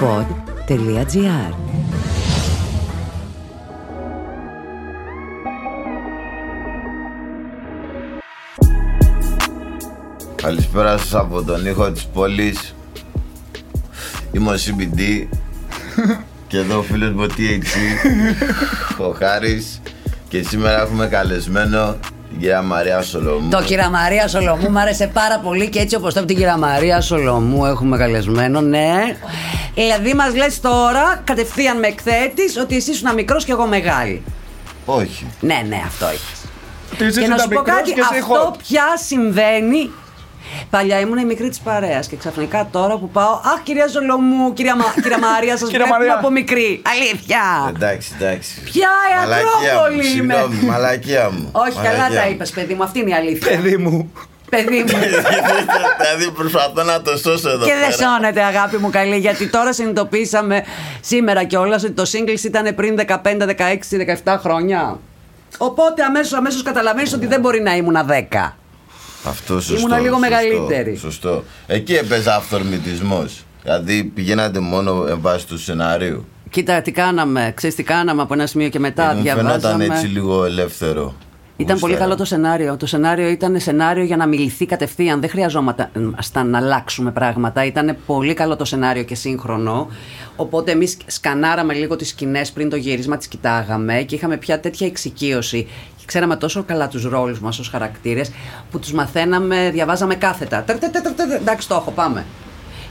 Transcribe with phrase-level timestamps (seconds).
[0.00, 1.52] pod.gr
[10.42, 12.74] Καλησπέρα σας από τον ήχο της πόλης.
[14.32, 15.26] Είμαι ο CBD
[16.48, 17.74] Και εδώ ο φίλος μου ο THC
[19.08, 19.80] Ο Χάρης.
[20.28, 21.96] Και σήμερα έχουμε καλεσμένο
[22.28, 23.48] την κυρία Μαρία Σολομού.
[23.50, 27.00] Το κυρία Μαρία Σολομού μου άρεσε πάρα πολύ και έτσι όπως το την κυρία Μαρία
[27.00, 29.16] Σολομού έχουμε καλεσμένο, ναι.
[29.82, 34.22] Δηλαδή μας λες τώρα κατευθείαν με εκθέτεις ότι εσύ ήσουν μικρός και εγώ μεγάλη.
[34.84, 36.40] Όχι Ναι, ναι, αυτό έχεις.
[36.98, 38.58] Τι είσαι Και να τα σου πω μικρός κάτι, και εσύ αυτό hot.
[38.68, 39.90] πια συμβαίνει.
[40.70, 43.32] Παλιά ήμουν η μικρή της παρέας και ξαφνικά τώρα που πάω.
[43.32, 44.84] Αχ, κυρία Ζολομού, κυρία, Μα...
[45.02, 46.14] κυρία Μαρία, σας Κυρία βλέπουμε Μαρία.
[46.18, 46.82] από μικρή.
[46.86, 47.72] Αλήθεια.
[47.76, 50.34] Εντάξει, εντάξει Ποια η Μαλακία μου, Ακρόπολη είμαι.
[50.34, 52.32] συγγνώμη, μαλακία μου Όχι, καλά Μαλακία τα μου.
[52.32, 53.50] είπες, παιδί μου, αυτή είναι η αλήθεια.
[53.56, 54.12] Παιδί μου.
[54.48, 54.84] Παιδί μου.
[56.00, 58.10] Δηλαδή προσπαθώ να το σώσω εδώ Και δεν πέρα.
[58.10, 60.64] σώνεται, αγάπη μου καλή, γιατί τώρα συνειδητοποίησαμε
[61.00, 63.14] σήμερα κιόλας ότι το Singles ήταν πριν 15,
[64.24, 64.98] 16, 17 χρόνια.
[65.58, 67.96] Οπότε αμέσως αμέσως καταλαβαίνεις ότι δεν μπορεί να ήμουν
[68.30, 68.52] 10.
[69.24, 69.76] Αυτό σωστό.
[69.76, 70.96] Ήμουνα λίγο σωστό, μεγαλύτερη.
[70.96, 71.44] Σωστό.
[71.66, 73.44] Εκεί έπαιζε αυθορμητισμός.
[73.62, 76.26] Δηλαδή πηγαίνατε μόνο εν βάση του σενάριου.
[76.50, 77.52] Κοίτα, τι κάναμε.
[77.56, 79.10] Ξέρεις τι κάναμε από ένα σημείο και μετά.
[79.10, 79.84] Ε, μου φαινόταν διαβάζαμε.
[79.84, 81.14] έτσι λίγο ελεύθερο.
[81.60, 82.10] Ήταν πολύ Γούσταρα.
[82.10, 82.76] καλό το σενάριο.
[82.76, 85.20] Το σενάριο ήταν σενάριο για να μιληθεί κατευθείαν.
[85.20, 87.64] Δεν χρειαζόμασταν να αλλάξουμε πράγματα.
[87.64, 89.88] Ήταν πολύ καλό το σενάριο και σύγχρονο.
[90.36, 94.86] Οπότε εμείς σκανάραμε λίγο τις σκηνές πριν το γύρισμα, τις κοιτάγαμε και είχαμε πια τέτοια
[94.86, 95.62] εξοικείωση.
[95.96, 98.30] Και Ξέραμε τόσο καλά τους ρόλους μας ως χαρακτήρες
[98.70, 100.62] που τους μαθαίναμε, διαβάζαμε κάθετα.
[100.62, 102.24] Τερ, τερ, τερ, τερ, τερ, Εντάξει, το έχω, πάμε.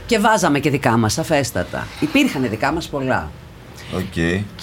[0.06, 1.86] Και βάζαμε και δικά μας, σαφέστατα.
[2.00, 3.30] Υπήρχαν δικά μας πολλά.
[3.96, 4.14] Οκ.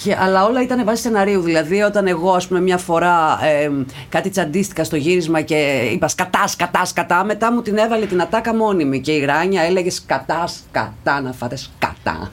[0.02, 1.40] Και, αλλά όλα ήταν βάσει σεναρίου.
[1.40, 3.70] Δηλαδή, όταν εγώ, ας πούμε, μια φορά ε,
[4.08, 8.54] κάτι τσαντίστηκα στο γύρισμα και είπα σκατάς, σκατάς, σκατά, μετά μου την έβαλε την ατάκα
[8.54, 9.00] μόνιμη.
[9.00, 12.30] Και η Ράνια έλεγε σκατάς, σκατά, να φάτε σκατά.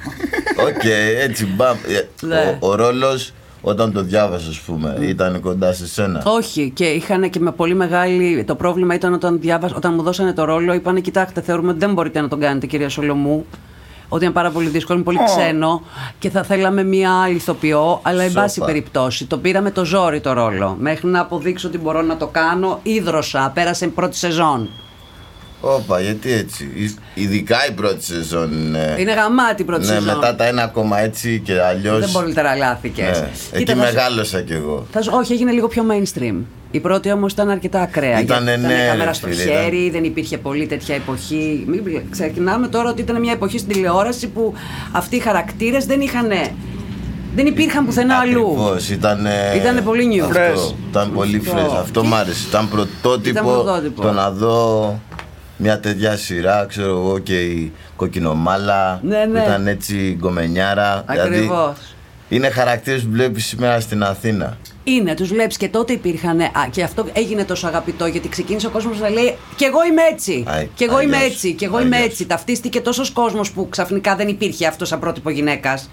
[0.68, 0.84] Οκ,
[1.24, 1.78] έτσι μπαμ.
[1.88, 2.58] Ε, Ναι.
[2.60, 3.34] Ο, ο ρόλος
[3.66, 6.24] όταν το διάβασες, ας πούμε, ήταν κοντά σε σένα.
[6.26, 8.44] Όχι, και είχαν και με πολύ μεγάλη.
[8.44, 11.94] Το πρόβλημα ήταν όταν, διάβασα, όταν μου δώσανε το ρόλο, είπανε: Κοιτάξτε, θεωρούμε ότι δεν
[11.94, 13.46] μπορείτε να τον κάνετε, κυρία Σολομού.
[14.14, 15.24] Ότι είναι πάρα πολύ δύσκολο, είναι πολύ Ω.
[15.24, 15.82] ξένο
[16.20, 18.00] και θα θέλαμε μία άλλη ηθοποιό.
[18.04, 18.42] Αλλά, εν Σόπα.
[18.42, 20.76] πάση περιπτώσει, το πήραμε το ζόρι το ρόλο.
[20.80, 23.52] Μέχρι να αποδείξω ότι μπορώ να το κάνω, ίδρωσα.
[23.54, 24.70] Πέρασε η πρώτη σεζόν.
[25.66, 26.70] Όπα, γιατί έτσι.
[26.76, 28.96] Ι- Ειδικά η πρώτη σεζόν είναι.
[29.00, 30.16] Είναι γαμάτη η πρώτη ναι, σεζόν.
[30.16, 32.00] μετά τα ένα ακόμα έτσι και αλλιώ.
[32.00, 33.02] Δεν πολύ τραλάθηκε.
[33.02, 33.60] Ναι.
[33.60, 34.86] Εκεί μεγάλωσα κι εγώ.
[34.92, 36.36] Θα σου- όχι, έγινε λίγο πιο mainstream.
[36.72, 38.20] Η πρώτη όμως ήταν αρκετά ακραία.
[38.20, 39.92] Ήτανε, γιατί ναι, ήταν ρε κάμερα στο φίλε, χέρι, ήταν.
[39.92, 41.64] δεν υπήρχε πολύ τέτοια εποχή.
[41.68, 44.54] Μην πη- Ξεκινάμε τώρα ότι ήταν μια εποχή στην τηλεόραση που
[44.92, 46.28] αυτοί οι χαρακτήρες δεν είχαν.
[47.36, 48.42] Δεν υπήρχαν πουθενά αλλού.
[48.52, 49.28] Ακριβώς, ήταν.
[49.56, 50.24] Ήτανε πολύ new.
[50.26, 50.76] Αυτό, Fresh.
[50.90, 51.58] Ήταν πολύ Αυτό.
[51.58, 51.78] fresh.
[51.80, 52.48] Αυτό Και- μ' άρεσε.
[52.48, 54.02] Ήταν πρωτότυπο, Ήταν πρωτότυπο.
[54.02, 55.00] το να δω
[55.58, 59.00] μια τέτοια σειρά, ξέρω εγώ, και η κοκκινομάλα.
[59.04, 59.40] Ναι, που ναι.
[59.40, 61.04] ήταν έτσι γκομενιάρα.
[61.10, 61.78] Δηλαδή, Ακριβώς.
[62.30, 64.58] είναι χαρακτήρες που βλέπεις σήμερα στην Αθήνα.
[64.84, 66.42] Είναι, τους βλέπεις και τότε υπήρχαν.
[66.42, 70.02] Α, και αυτό έγινε τόσο αγαπητό γιατί ξεκίνησε ο κόσμος να λέει Κι εγώ είμαι
[70.12, 70.44] έτσι.
[70.48, 71.32] Α, Κι εγώ είμαι αλλιώς.
[71.32, 71.54] έτσι.
[71.54, 72.10] Κι εγώ είμαι Αλλιώς.
[72.12, 72.26] έτσι.
[72.26, 75.90] Ταυτίστηκε τόσος κόσμος που ξαφνικά δεν υπήρχε αυτό σαν πρότυπο γυναίκας.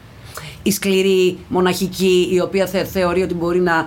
[0.63, 3.85] Η σκληρή, μοναχική, η οποία θε- θεωρεί ότι μπορεί να,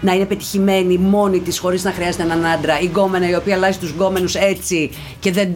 [0.00, 2.80] να είναι πετυχημένη μόνη της χωρίς να χρειάζεται έναν άντρα.
[2.80, 5.48] Η γκόμενα η οποία αλλάζει τους γκόμενους έτσι και δεν.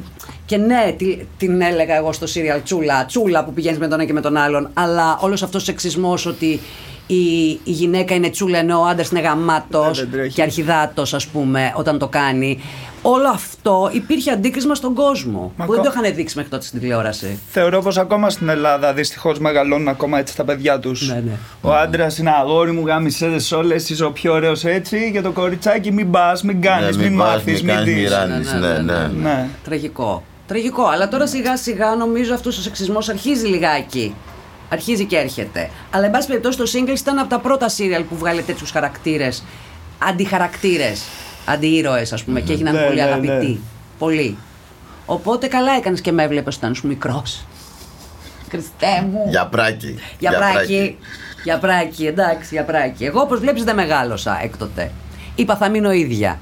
[0.46, 4.04] Και ναι, τι- την έλεγα εγώ στο σύριαλ Τσούλα, Τσούλα που πηγαίνεις με τον ένα
[4.04, 4.70] και με τον άλλον.
[4.74, 6.60] Αλλά όλος αυτός ο σεξισμός ότι
[7.06, 10.34] η, η γυναίκα είναι τσούλα ενώ ο άντρας είναι γαμάτος Ναι, δεν τρέχει.
[10.34, 12.58] και αρχιδάτος, ας πούμε, όταν το κάνει.
[13.04, 15.52] Όλο αυτό υπήρχε αντίκρισμα στον κόσμο.
[15.56, 17.38] Μα που δεν κο- το είχαν δείξει μέχρι τότε στην τηλεόραση.
[17.50, 21.08] Θεωρώ πως ακόμα στην Ελλάδα δυστυχώς μεγαλώνουν ακόμα έτσι τα παιδιά τους.
[21.08, 21.32] Ναι, ναι.
[21.60, 25.10] Ο άντρας είναι αγόρι μου, γάμισες όλες, είσαι ο πιο ωραίος έτσι.
[25.12, 28.02] Και το κοριτσάκι μην πας, μην κάνεις, Ναι, μην πας, μάθεις, μην μην κάνεις, δεις.
[28.02, 28.52] μη ράνεις.
[28.52, 29.10] Ναι, ναι.
[29.22, 29.46] Ναι.
[29.64, 30.22] Τραγικό.
[30.46, 30.84] Τραγικό.
[30.86, 34.14] Αλλά τώρα σιγά σιγά νομίζω αυτός ο σεξισμός αρχίζει λιγάκι.
[34.72, 35.70] Αρχίζει και έρχεται.
[35.90, 39.42] Αλλά εν πάση περιπτώσει το Singles ήταν από τα πρώτα σύριαλ που βγάλε τέτοιους χαρακτήρες.
[39.98, 41.02] Αντιχαρακτήρες.
[41.46, 43.46] Αντιήρωες, ας πούμε, και έγιναν Ναι, πολύ ναι, αγαπητοί.
[43.46, 43.56] ναι.
[43.98, 44.36] Πολύ.
[45.06, 47.44] Οπότε καλά έκανες και με έβλεπες όταν ήσουν μικρός.
[48.50, 49.26] Χριστέ μου.
[49.30, 49.98] Για πράκι.
[50.18, 50.98] Για πράκι.
[51.44, 53.04] Για πράκι, εντάξει, για πράκι.
[53.04, 54.90] Εγώ όπως βλέπεις δεν μεγάλωσα έκτοτε.
[55.34, 56.40] Είπα θα μείνω ίδια.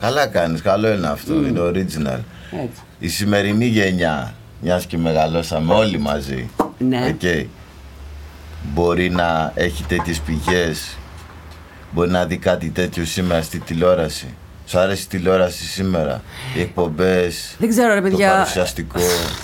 [0.00, 2.18] Καλά κάνεις, καλό είναι αυτό, είναι original.
[2.52, 2.80] Έτσι.
[2.98, 7.14] Η σημερινή γενιά, μιας και μεγαλώσαμε όλοι μαζί, Ναι.
[7.14, 7.46] οκ,
[8.74, 10.96] μπορεί να έχει τέτοιες πηγές,
[11.90, 14.26] μπορεί να δει κάτι τέτοιο σήμερα στη τηλεόραση.
[14.66, 16.22] Σου άρεσε η τηλεόραση σήμερα,
[16.56, 18.30] οι εκπομπές, Δεν ξέρω, ρε το παιδιά.
[18.30, 19.00] παρουσιαστικό.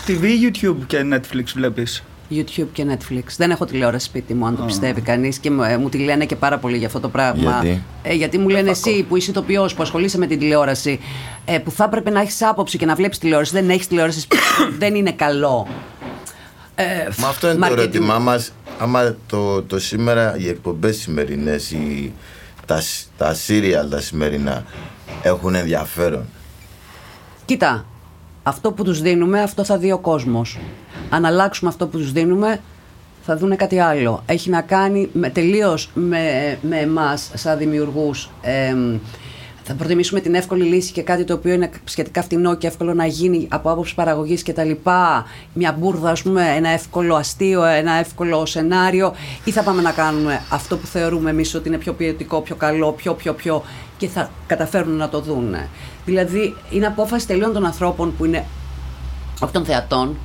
[0.06, 2.03] TV, YouTube και Netflix βλέπεις.
[2.35, 3.23] YouTube και Netflix.
[3.37, 6.25] Δεν έχω τηλεόραση σπίτι μου, αν το πιστεύει κανείς και μου, ε, μου τη λένε
[6.25, 7.59] και πάρα πολύ για αυτό το πράγμα.
[7.62, 11.00] Γιατί; Ε, γιατί μου λένε εσύ που είσαι ηθοποιός, που ασχολείσαι με την τηλεόραση,
[11.44, 13.53] ε, που θα έπρεπε να έχεις άποψη και να βλέπεις τηλεόραση.
[13.53, 15.67] Δεν έχεις τηλεόραση σπίτι σου, δεν είναι καλό.
[16.75, 16.85] Ε,
[17.19, 17.75] Μα αυτό είναι marketing.
[17.75, 18.53] το ερώτημά μας.
[18.79, 21.75] Άμα το, το σήμερα, οι εκπομπές σημερινές,
[22.67, 24.65] τα, σ- τα serial τα σημερινά
[25.23, 26.25] έχουν ενδιαφέρον;
[27.45, 27.85] Κοίτα,
[28.43, 30.59] αυτό που τους δίνουμε, αυτό θα δει ο κόσμος.
[31.11, 32.61] Αν αλλάξουμε αυτό που τους δίνουμε,
[33.23, 34.23] θα δούνε κάτι άλλο.
[34.27, 38.31] Έχει να κάνει με, τελείως με, με εμάς σαν δημιουργούς.
[38.43, 38.99] Εμ,
[39.71, 43.07] θα προτιμήσουμε την εύκολη λύση και κάτι το οποίο είναι σχετικά φτηνό και εύκολο να
[43.07, 45.27] γίνει από άποψη παραγωγής και τα λοιπά.
[45.53, 49.15] Μια μπουρδα, ας πούμε, ένα εύκολο αστείο, ένα εύκολο σενάριο.
[49.45, 52.93] Ή θα πάμε να κάνουμε αυτό που θεωρούμε εμείς ότι είναι πιο ποιοτικό, πιο καλό,
[52.93, 53.63] πιο πιο πιο
[53.99, 55.69] και θα καταφέρουν να το δούνε.
[56.05, 58.45] Δηλαδή είναι απόφαση τελείων των ανθρώπων που είναι
[59.41, 60.17] όχι των θεατών,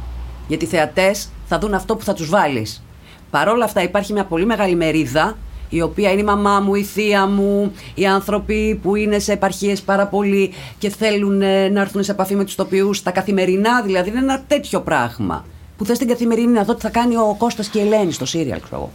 [0.47, 2.83] γιατί οι θεατές θα δουν αυτό που θα τους βάλεις.
[3.29, 5.37] Παρ' όλα αυτά υπάρχει μια πολύ μεγάλη μερίδα
[5.69, 9.81] η οποία είναι η μαμά μου, η θεία μου, οι άνθρωποι που είναι σε επαρχίες
[9.81, 14.09] πάρα πολύ και θέλουν ε, να έρθουν σε επαφή με τους τοπιούς, τα καθημερινά δηλαδή,
[14.09, 15.45] είναι ένα τέτοιο πράγμα.
[15.77, 18.25] Που θες την καθημερινή να δω τι θα κάνει ο Κώστας και η Ελένη στο
[18.25, 18.91] σίριαλ, ξέρω εγώ.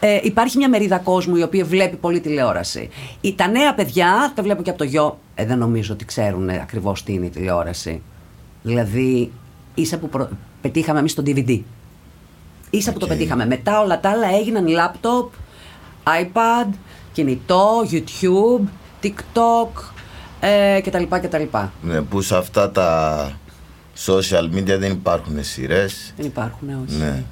[0.00, 2.88] Ε, υπάρχει μια μερίδα κόσμου η οποία βλέπει πολύ τηλεόραση.
[3.20, 6.48] Η, τα νέα παιδιά, τα βλέπω και από το γιο, ε, δεν νομίζω ότι ξέρουν
[6.48, 8.02] ακριβώς τι είναι η τηλεόραση.
[8.62, 9.30] Δηλαδή,
[9.74, 10.28] ίσα που προ-
[10.60, 11.60] πετύχαμε εμείς το DVD.
[12.70, 13.10] Ίσα που το Οκ.
[13.10, 13.46] πετύχαμε.
[13.46, 15.32] Μετά όλα τα άλλα έγιναν λάπτοπ,
[16.22, 16.68] iPad,
[17.12, 18.66] κινητό, YouTube,
[19.02, 19.82] TikTok
[20.40, 21.02] ε, κτλ.
[21.22, 21.42] κτλ.
[21.82, 23.30] Ναι, που σε αυτά τα
[24.06, 26.14] social media δεν υπάρχουν σειρές.
[26.16, 26.96] Δεν υπάρχουν, όχι.
[26.98, 27.22] Ναι.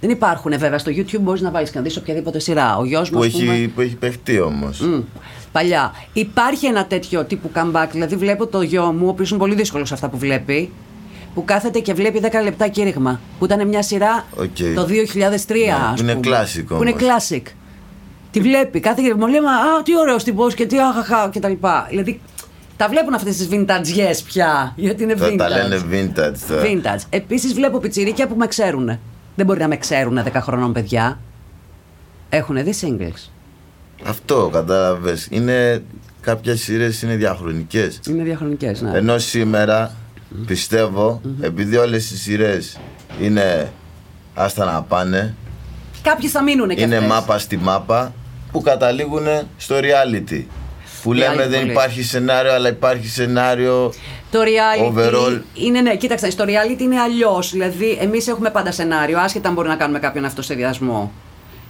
[0.00, 0.78] Δεν υπάρχουν βέβαια.
[0.78, 2.76] Στο YouTube μπορείς να βάλεις και να δεις οποιαδήποτε σειρά.
[2.76, 4.80] Ο γιος μου, Που, ας πούμε, έχει, που έχει παιχτεί όμως.
[4.80, 5.00] Μμ,
[5.52, 5.92] παλιά.
[6.12, 7.86] Υπάρχει ένα τέτοιο τύπου comeback.
[7.92, 10.72] Δηλαδή, βλέπω το γιο μου, ο οποίος είναι πολύ δύσκολος σε αυτά που βλέπει,
[11.34, 13.20] που κάθεται και βλέπει 10 λεπτά κήρυγμα.
[13.38, 14.74] Που ήταν μια σειρά Οκ.
[14.74, 14.90] το 2003,
[15.90, 16.36] ας που είναι πούμε.
[16.36, 17.28] classic Που είναι όμως.
[17.28, 17.42] classic.
[18.36, 21.40] Τη βλέπει, κάθε και μου λέει, Μα, Α, τι ωραίος τύπο και τι αχαχά και
[21.40, 21.86] τα λοιπά.
[21.88, 22.20] Δηλαδή,
[22.76, 24.72] τα βλέπουν αυτές τις vintage πια.
[24.76, 25.36] Γιατί είναι Τώρα vintage.
[25.38, 26.62] τα λένε vintage τώρα.
[26.64, 27.00] Vintage.
[27.10, 28.98] Επίσης βλέπω πιτσιρίκια που με ξέρουν.
[29.34, 31.18] Δεν μπορεί να με ξέρουν 10 χρονών παιδιά.
[32.28, 33.30] Έχουν δει singles;
[34.06, 35.28] Αυτό κατάλαβες.
[35.30, 35.82] Είναι
[36.20, 38.00] κάποιες σειρές είναι διαχρονικές.
[38.08, 38.90] Είναι διαχρονικές, ναι.
[38.98, 39.92] Ενώ σήμερα
[40.46, 42.78] πιστεύω, επειδή όλες οι σειρές
[43.20, 43.72] είναι
[44.34, 45.34] άστα να πάνε,
[46.02, 47.10] Κάποιοι θα μείνουν και είναι αυτές.
[47.10, 48.12] μάπα στη μάπα,
[48.52, 49.26] που καταλήγουν
[49.56, 50.44] στο reality.
[51.02, 51.70] Που λέμε δεν πολύ.
[51.70, 53.92] υπάρχει σενάριο, αλλά υπάρχει σενάριο.
[54.30, 55.40] Το reality Overall.
[55.54, 57.50] είναι, ναι, κοίταξε, στο reality είναι αλλιώς.
[57.50, 61.12] Δηλαδή, εμείς έχουμε πάντα σενάριο, άσχετα αν μπορεί να κάνουμε κάποιον αυτοσχεδιασμό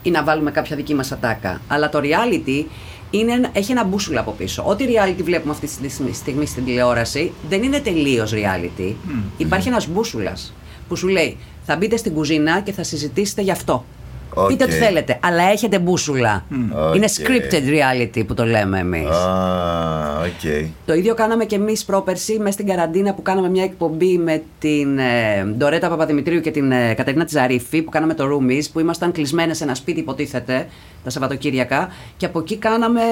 [0.02, 1.61] ή να βάλουμε κάποια δική μας ατάκα.
[1.69, 2.64] Αλλά το reality
[3.11, 4.62] είναι, ένα- έχει ένα μπούσουλα από πίσω.
[4.67, 8.94] Ό,τι reality βλέπουμε αυτή τη στιγμή- στιγμή στην τηλεόραση δεν είναι τελείως reality.
[9.37, 10.52] Υπάρχει ένας μπούσουλας
[10.88, 11.37] που σου λέει
[11.67, 13.84] θα μπείτε στην κουζίνα και θα συζητήσετε γι' αυτό.
[14.34, 14.49] Οκ.
[14.49, 16.44] Πείτε ό,τι θέλετε, αλλά έχετε μπούσουλα.
[16.94, 17.26] Είναι OK.
[17.26, 19.08] scripted reality που το λέμε εμείς.
[19.08, 20.69] Α, οκ.
[20.87, 24.99] Το ίδιο κάναμε και εμείς πρόπερση μέσα στην καραντίνα που κάναμε μια εκπομπή με την
[24.99, 29.56] ε, Ντορέτα Παπαδημητρίου και την ε, Κατερίνα Τζαρίφη που κάναμε το Roomies που ήμασταν κλεισμένες
[29.56, 30.67] σε ένα σπίτι, υποτίθεται,
[31.05, 31.88] τα Σαββατοκύριακα.
[32.17, 33.02] Και από εκεί κάναμε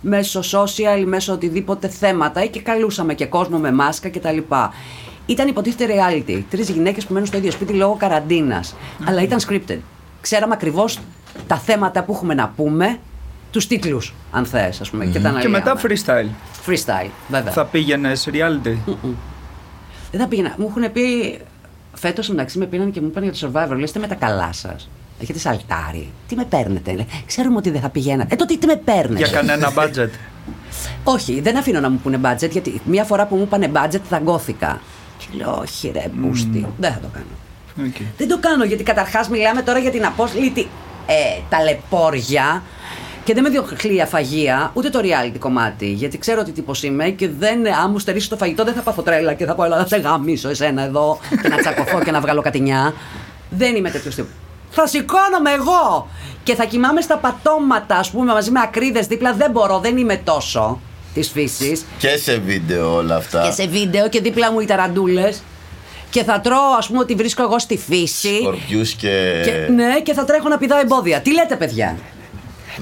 [0.00, 4.38] μέσω social, μέσω οτιδήποτε θέματα και καλούσαμε και κόσμο με μάσκα κτλ.
[5.26, 6.42] Ήταν υποτίθεται reality.
[6.50, 8.76] Τρεις γυναίκες που μένουν στο ίδιο σπίτι λόγω καραντίνας.
[9.04, 9.78] Αλλά ήταν scripted.
[10.26, 10.98] Ξέραμε ακριβώς
[11.46, 12.98] τα θέματα που έχουμε να πούμε,
[13.50, 15.06] τους τίτλους, αν θες, ας πούμε.
[15.06, 16.26] Και, τα Και μετά αναλύαμε.
[16.26, 16.70] freestyle.
[16.70, 17.52] Freestyle, βέβαια.
[17.52, 18.76] Θα πήγαινε reality.
[20.10, 20.54] Δεν θα πήγαινα.
[20.58, 21.02] Μου έχουν πει.
[21.94, 23.76] Φέτος μεταξύ με πήραν και μου είπαν για το survivor.
[23.78, 24.88] Λέστε με τα καλά σας;
[25.20, 26.10] Έχετε σαλτάρι.
[26.28, 26.92] Τι με παίρνετε.
[26.92, 27.06] Λέει.
[27.26, 28.34] Ξέρουμε ότι δεν θα πηγαίνατε.
[28.34, 30.10] Ε, τότε τι με παίρνετε; Για κανένα budget.
[31.14, 34.80] Όχι, δεν αφήνω να μου πούνε budget, γιατί μία φορά που μου είπανε budget δαγκώθηκα.
[35.18, 36.66] Και λέω, Όχι, ρε πούστη.
[36.78, 37.26] Δεν θα το κάνω.
[37.80, 37.94] Οκ.
[38.16, 40.68] Δεν το κάνω γιατί καταρχάς μιλάμε τώρα για την απόλυτη
[41.06, 41.14] ε,
[41.48, 42.62] ταλαιπώρια
[43.24, 45.86] και δεν με ενοχλεί η αφαγία, ούτε το reality κομμάτι.
[45.86, 49.02] Γιατί ξέρω τι τύπος είμαι και δεν, αν μου στερήσει το φαγητό δεν θα πάθω
[49.02, 52.20] τρέλα και θα πω Έλα, θα σε γαμήσω εσένα εδώ και να τσακωθώ και να
[52.20, 52.94] βγάλω κατινιά.
[53.50, 54.30] Δεν είμαι τέτοιος τύπος.
[54.70, 56.08] Θα σηκώνομαι εγώ
[56.42, 59.32] και θα κοιμάμαι στα πατώματα, ας πούμε, μαζί με ακρίδες δίπλα.
[59.32, 60.80] Δεν μπορώ, δεν είμαι τόσο
[61.14, 63.42] της φύσης Και σε βίντεο όλα αυτά.
[63.42, 65.42] και σε βίντεο και δίπλα μου οι ταραντούλες.
[66.10, 68.36] Και θα τρώω, ας πούμε, ότι βρίσκω εγώ στη φύση.
[68.40, 69.40] Σκορπιούς και...
[69.44, 71.20] Και, ναι, και θα τρέχω να πηδάω εμπόδια.
[71.20, 71.96] Τι λέτε, παιδιά;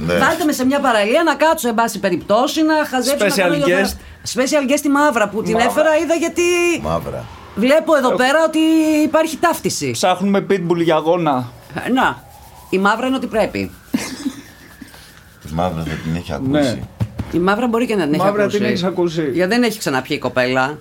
[0.07, 0.15] Ναι.
[0.15, 3.27] Βάλτε με σε μια παραλία να κάτσω, εν πάση περιπτώσει, να χαζέψω.
[3.27, 3.71] Special να κάνω δύο guest.
[3.71, 3.97] φορές.
[4.35, 5.71] Special guest τη Μαύρα που την Μαύρα.
[5.71, 6.43] έφερα, είδα γιατί.
[6.83, 7.25] Μαύρα.
[7.55, 8.59] Βλέπω εδώ πέρα ότι
[9.05, 9.91] υπάρχει ταύτιση.
[9.91, 11.49] Ψάχνουμε pitbull για αγώνα.
[11.87, 12.23] Ε, Να,
[12.71, 13.71] η Μαύρα είναι ότι πρέπει.
[15.47, 16.51] Τη Μαύρα θα την έχει ακούσει.
[16.51, 16.79] Ναι.
[17.33, 18.57] Η Μαύρα μπορεί και να την έχει Μαύρα ακούσει.
[18.59, 19.31] την έχεις ακούσει.
[19.33, 20.79] Γιατί δεν έχει ξαναπιεί η κοπέλα.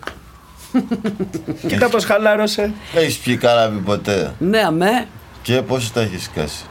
[1.68, 2.72] Κοίτα πως χαλάρωσε.
[2.96, 5.06] Έχεις πιει καράβι ποτέ; Ναι, αμέ.
[5.42, 6.66] Και πόσο τα έχεις σκάσει;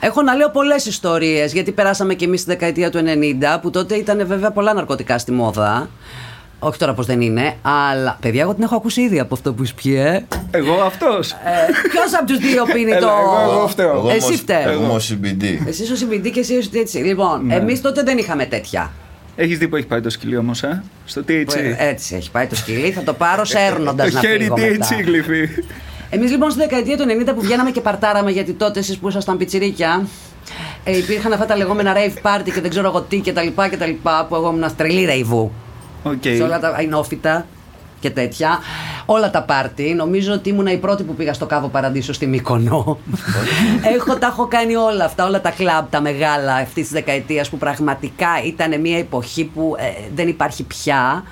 [0.00, 3.94] Έχω να λέω πολλές ιστορίες, γιατί περάσαμε και εμείς στη δεκαετία του 90, που τότε
[3.94, 5.88] ήταν βέβαια πολλά ναρκωτικά στη μόδα.
[6.58, 9.64] Όχι τώρα πώ δεν είναι, αλλά παιδιά, εγώ την έχω ακούσει ήδη από αυτό που
[9.66, 10.26] σου πει, ε.
[10.50, 11.34] Εγώ αυτός.
[11.90, 13.06] Ποιος από τους δύο πίνει Έλα, το.
[13.06, 13.90] εγώ- εγώ φταίω.
[13.90, 14.62] Εγώ Εσύ όμως- φταίει.
[14.62, 15.68] Εγώ είμαι ο CBD.
[15.68, 16.98] Εσύ ο CBD και εσύ ο έτσι.
[16.98, 17.54] Λοιπόν, Ναι.
[17.54, 18.90] εμείς τότε δεν είχαμε τέτοια.
[19.36, 21.56] Έχεις δει που έχει πάει το σκυλί όμως, ε; Στο THC.
[21.56, 24.86] Ε, Έτσι έχει πάει το σκυλί, θα το πάρω σέρνοντας Το να χέρι φύγω μετά.
[24.88, 25.48] THC γλυφή.
[26.10, 29.36] Εμείς λοιπόν στη δεκαετία του 90 που βγαίναμε και παρτάραμε, γιατί τότε εσείς που ήσασταν
[29.36, 30.06] πιτσιρίκια,
[30.84, 33.68] ε, υπήρχαν αυτά τα λεγόμενα rave party και δεν ξέρω εγώ τι και τα λοιπά
[33.68, 35.52] και τα λοιπά, που εγώ ήμουν τρελή ρεϊβού.
[36.02, 36.22] Οκ.
[36.22, 37.46] Σε όλα τα Οινόφυτα
[38.06, 38.58] και τέτοια.
[39.06, 39.94] Όλα τα πάρτι.
[39.94, 42.98] Νομίζω ότι ήμουν η πρώτη που πήγα στο Cavo Paradiso στη Μύκονο.
[43.96, 47.58] έχω, τα έχω κάνει όλα αυτά, όλα τα κλαμπ, τα μεγάλα αυτής της δεκαετίας που
[47.58, 51.24] πραγματικά ήταν μια εποχή που ε, δεν υπάρχει πια.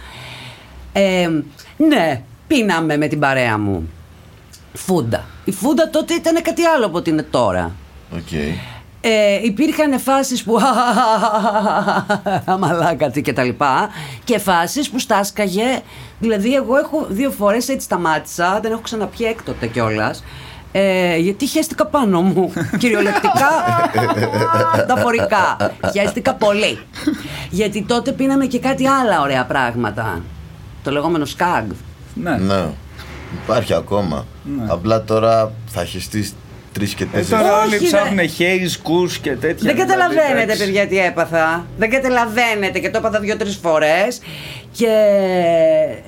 [0.93, 1.29] Ε,
[1.77, 3.91] ναι, πίναμε με την παρέα μου.
[4.73, 5.25] Φούντα.
[5.45, 7.73] Η φούντα τότε ήταν κάτι άλλο από ό,τι είναι τώρα.
[8.13, 8.33] Οκ.
[9.07, 10.59] Ε, υπήρχαν φάσεις που
[12.61, 13.89] μαλάκα τι και τα λοιπά
[14.25, 15.83] και φάσεις που στάσκαγε
[16.19, 20.25] δηλαδή εγώ έχω δύο φορές έτσι σταμάτησα δεν έχω ξαναπιεί έκτοτε κιόλας.
[20.73, 23.51] Ε, γιατί χαίστηκα πάνω μου κυριολεκτικά
[24.77, 25.57] μεταφορικά
[25.93, 26.79] χαίστηκα πολύ
[27.51, 30.23] γιατί τότε πίναμε και κάτι άλλα ωραία πράγματα
[30.83, 31.65] το λεγόμενο σκάγ
[32.15, 32.37] Ναι.
[32.37, 32.67] Ναι.
[33.43, 34.27] Υπάρχει ακόμα.
[34.67, 36.35] Απλά τώρα θα χεστείς
[36.75, 37.29] τρεις και Ε, τέσσερις.
[37.29, 37.85] τώρα Όχι, όλοι ρε.
[37.87, 39.55] ψάχνουν haze, κούς και τέτοια.
[39.55, 40.65] Δεν δηλαδή, καταλαβαίνετε, εντάξει.
[40.65, 41.67] παιδιά, τι έπαθα.
[41.79, 44.21] Δεν καταλαβαίνετε και το έπαθα δύο-τρεις φορές.
[44.73, 44.89] Και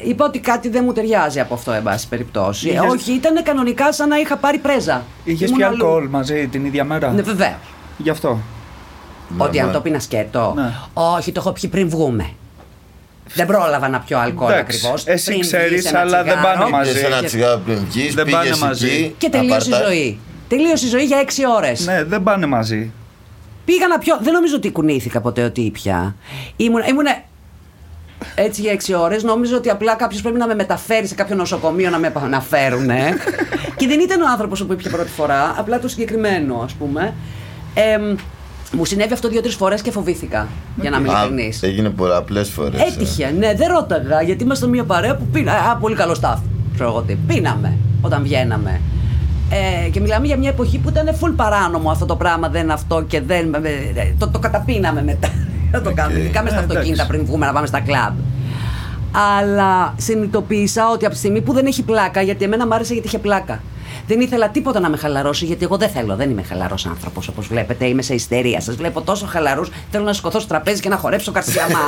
[0.04, 2.68] είπα ότι κάτι δεν μου ταιριάζει από αυτό, εν πάση περιπτώσει.
[2.68, 5.02] Είχες- Όχι, ήταν κανονικά σαν να είχα πάρει πρέζα.
[5.24, 5.74] Είχες Ήμουν πει αλλού.
[5.86, 7.54] αλκοόλ μαζί την ίδια μέρα; Ναι, βεβαίως.
[7.96, 8.38] Γι' αυτό.
[9.38, 9.72] Ότι αν ναι.
[9.72, 10.52] το πίνας σκέτο.
[10.56, 10.70] Ναι.
[10.92, 12.30] Όχι, το έχω πιει πριν βγούμε.
[13.34, 15.06] Δεν πρόλαβα να πιω αλκοόλ Εντάξει, ακριβώς.
[15.06, 16.92] εσύ ξέρεις, αλλά δεν πάνε μαζί.
[16.92, 18.86] Πήγες ένα Και- τσιγάρο πριν βγεις, Δεν πάνε πήγες μαζί.
[18.86, 19.14] εκεί.
[19.18, 20.18] Και τελείωσε η απαρτά- ζωή.
[20.48, 21.86] Τελείωσε η ζωή για έξι ώρες.
[21.86, 22.90] Ναι, δεν πάνε μαζί.
[23.64, 24.18] Πήγα να πιω.
[24.22, 26.16] Δεν νομίζω ότι κουνήθηκα ποτέ ότι ήπια.
[26.56, 27.06] Ήμουν, ήμουν
[28.34, 29.22] έτσι για έξι ώρες.
[29.22, 32.86] Νόμιζα ότι απλά κάποιος πρέπει να με μεταφέρει σε κάποιο νοσοκομείο να με επαναφέρουν.
[33.76, 37.14] και δεν ήταν ο άνθρωπος που ήπια πρώτη φορά, απλά το συγκεκριμένο, ας πούμε.
[37.74, 38.14] Ε,
[38.72, 40.48] μου συνέβη αυτό δύο-τρεις φορές και φοβήθηκα.
[40.80, 41.62] Για να είμαι Α, ειλικρινής.
[41.62, 42.80] Έγινε πολλαπλές φορές.
[42.80, 45.52] Έτυχε, ναι, δεν ρώταγα γιατί ήμασταν μια παρέα που πίνα.
[45.52, 46.38] Α, πολύ καλό staff.
[46.74, 47.14] Ξέρω εγώ τι.
[47.14, 48.80] Πίναμε όταν βγαίναμε.
[49.50, 53.02] Ε, και μιλάμε για μια εποχή που ήταν full παράνομο αυτό το πράγμα, δεν αυτό
[53.02, 53.54] και δεν.
[53.54, 55.28] ε, Το, το καταπίναμε μετά.
[55.70, 56.18] Δεν το κάνουμε.
[56.18, 56.76] Ειδικά μες στα Ε, εντάξει.
[56.78, 58.14] αυτοκίνητα πριν βγούμε να πάμε στα κλαμπ.
[59.38, 63.08] Αλλά συνειδητοποίησα ότι από τη στιγμή που δεν έχει πλάκα, γιατί εμένα μου άρεσε γιατί
[63.08, 63.60] είχε πλάκα.
[64.06, 66.16] Δεν ήθελα τίποτα να με χαλαρώσει, γιατί εγώ δεν θέλω.
[66.16, 67.86] Δεν είμαι χαλαρός άνθρωπος, όπως βλέπετε.
[67.86, 68.60] Είμαι σε ιστερία.
[68.60, 69.70] Σας βλέπω τόσο χαλαρούς.
[69.90, 71.78] Θέλω να σηκωθώ στο τραπέζι και να χορέψω καρσιαμά.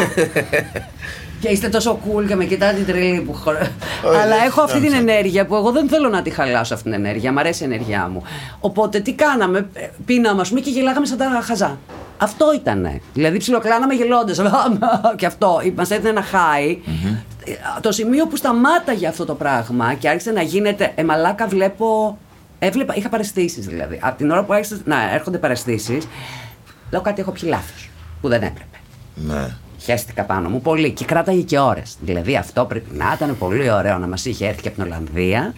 [1.41, 3.71] και είστε τόσο cool και με κοιτάτε τρελή που χορε...
[4.05, 5.11] Αλλά δεν έχω αυτή την φτιάξα.
[5.11, 7.33] ενέργεια που εγώ δεν θέλω να τη χαλάσω αυτή την ενέργεια.
[7.33, 8.23] Μ' αρέσει η ενέργειά μου.
[8.61, 11.79] Οπότε τι κάναμε, ε, πίναμε, ας πούμε, και γελάγαμε σαν τα χαζά.
[12.19, 13.01] Αυτό ήτανε.
[13.15, 14.41] Δηλαδή ψιλοκλάναμε γελώντας.
[15.17, 15.61] και αυτό.
[15.75, 16.77] Μα έδινε ένα high.
[17.45, 20.93] Ε, Το σημείο που σταμάταγε αυτό το πράγμα και άρχισε να γίνεται.
[20.95, 22.19] Ε, μαλάκα βλέπω.
[22.59, 23.99] Έβλεπα, είχα παρεστήσεις δηλαδή.
[24.03, 26.09] Από την ώρα που άρχισε να έρχονται παρεστήσεις,
[26.91, 27.91] λέω κάτι έχω πιει λάθος.
[28.21, 28.77] Που δεν έπρεπε.
[29.15, 29.49] Ναι.
[29.79, 31.97] Χαίστηκα πάνω μου πολύ και κράταγε και ώρες.
[32.01, 35.55] Δηλαδή αυτό πρέπει να ήταν πολύ ωραίο να μας είχε έρθει και από την Ολλανδία.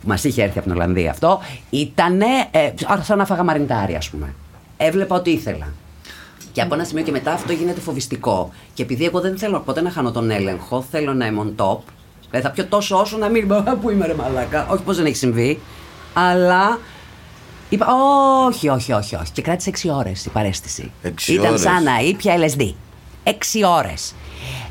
[0.00, 1.40] Που μας είχε έρθει από την Ολλανδία αυτό.
[1.70, 4.34] Ήτανε ε, σαν να φάγα μαριντάρι, ας πούμε.
[4.76, 5.72] Έβλεπα ό,τι ήθελα.
[6.52, 8.50] Και από ένα σημείο και μετά αυτό γίνεται φοβιστικό.
[8.74, 11.78] Και επειδή εγώ δεν θέλω ποτέ να χάνω τον έλεγχο, θέλω να είμαι on top.
[12.30, 13.52] Ε, θα πιω τόσο όσο να μην.
[13.52, 14.66] «Α, Πού είμαι, ρε Μαλάκα.
[14.70, 15.60] Όχι πω δεν έχει συμβεί.
[16.14, 16.78] Αλλά
[17.68, 17.86] Είπα,
[18.46, 19.32] όχι, όχι, όχι, όχι.
[19.32, 20.90] Και κράτησε 6 ώρες η παρέστηση.
[21.02, 21.60] Έξι Ήταν ώρες.
[21.60, 22.72] σαν να ήπια LSD.
[23.24, 23.30] 6
[23.78, 24.14] ώρες.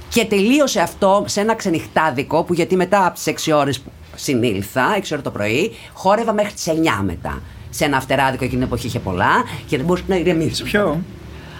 [0.09, 4.93] Και τελείωσε αυτό σε ένα ξενυχτάδικο που γιατί μετά από τις 6 ώρες που συνήλθα,
[4.95, 7.41] 6 ώρε το πρωί, χόρευα μέχρι τις 9 μετά.
[7.69, 9.29] Σε ένα αυτεράδικο εκείνη την εποχή είχε πολλά
[9.67, 10.63] και δεν μπορούσα να ηρεμήσω.
[10.63, 11.01] Ποιο;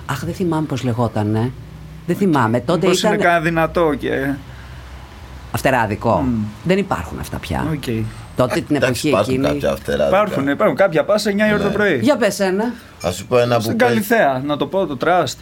[0.06, 1.52] Αχ, δεν θυμάμαι πώς λεγότανε.
[2.06, 2.60] Δεν θυμάμαι.
[2.60, 3.14] Τότε Πώς ήταν.
[3.14, 4.34] είναι κανένα δυνατό και.
[5.52, 6.24] Αφτεράδικο.
[6.64, 7.68] Δεν υπάρχουν αυτά πια.
[7.74, 7.84] Οκ.
[8.36, 9.60] Τότε την Εντάξει, εποχή υπάρχουν εκείνη.
[9.62, 10.08] κάποια after.
[10.08, 10.76] Υπάρχουν, υπάρχουν.
[10.78, 11.74] Κάποια πας 9 η ώρα το Ναι.
[11.74, 12.00] πρωί.
[12.02, 12.64] Για πες ένα.
[13.08, 15.40] Α σου πω ένα που Στην παίζει Καλιθέα, να το πω το Trust.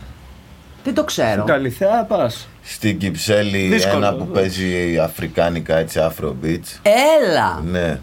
[0.94, 1.32] Δεν το ξέρω.
[1.32, 2.48] Στην Καλιθέα πας.
[2.64, 4.42] στην Κυψέλη Δύσκολο, ένα που βέβαια.
[4.42, 6.80] παίζει αφρικάνικα έτσι Afrobeats.
[7.22, 7.62] Έλα!
[7.66, 8.00] Ναι.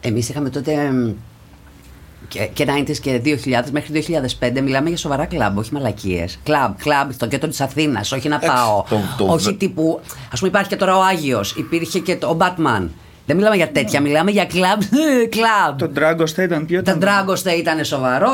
[0.00, 1.12] Εμείς είχαμε τότε εμ,
[2.28, 4.04] και, και 90s και 2000 μέχρι
[4.40, 6.38] 2005 μιλάμε για σοβαρά κλαμπ, όχι μαλακίες.
[6.44, 8.84] Κλαμπ, κλαμπ στο κέντρο της Αθήνας, όχι να πάω.
[8.88, 10.00] το- το- όχι τύπου,
[10.32, 12.88] ας πούμε υπάρχει και τώρα ο Άγιος, υπήρχε και το, ο Batman.
[13.26, 14.80] Δεν μιλάμε για τέτοια, μιλάμε για κλαμπ,
[15.36, 15.78] κλαμπ.
[15.78, 18.32] Το Dragos ήταν ποιο Τα ήταν; Dragos ήταν σοβαρό.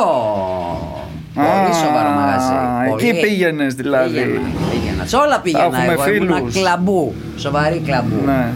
[1.34, 2.52] Πολύ Α, σοβαρό μαγαζί.
[2.92, 3.20] εκεί Πολύ.
[3.20, 4.12] πήγαινες δηλαδή.
[4.12, 5.04] Πήγαινα, πήγαινα.
[5.06, 6.08] Σε όλα πήγαινα έχουμε εγώ.
[6.14, 6.54] Ήμουνα φίλους.
[6.54, 7.14] κλαμπού.
[7.36, 8.22] Σοβαρή κλαμπού.
[8.26, 8.46] Ναι.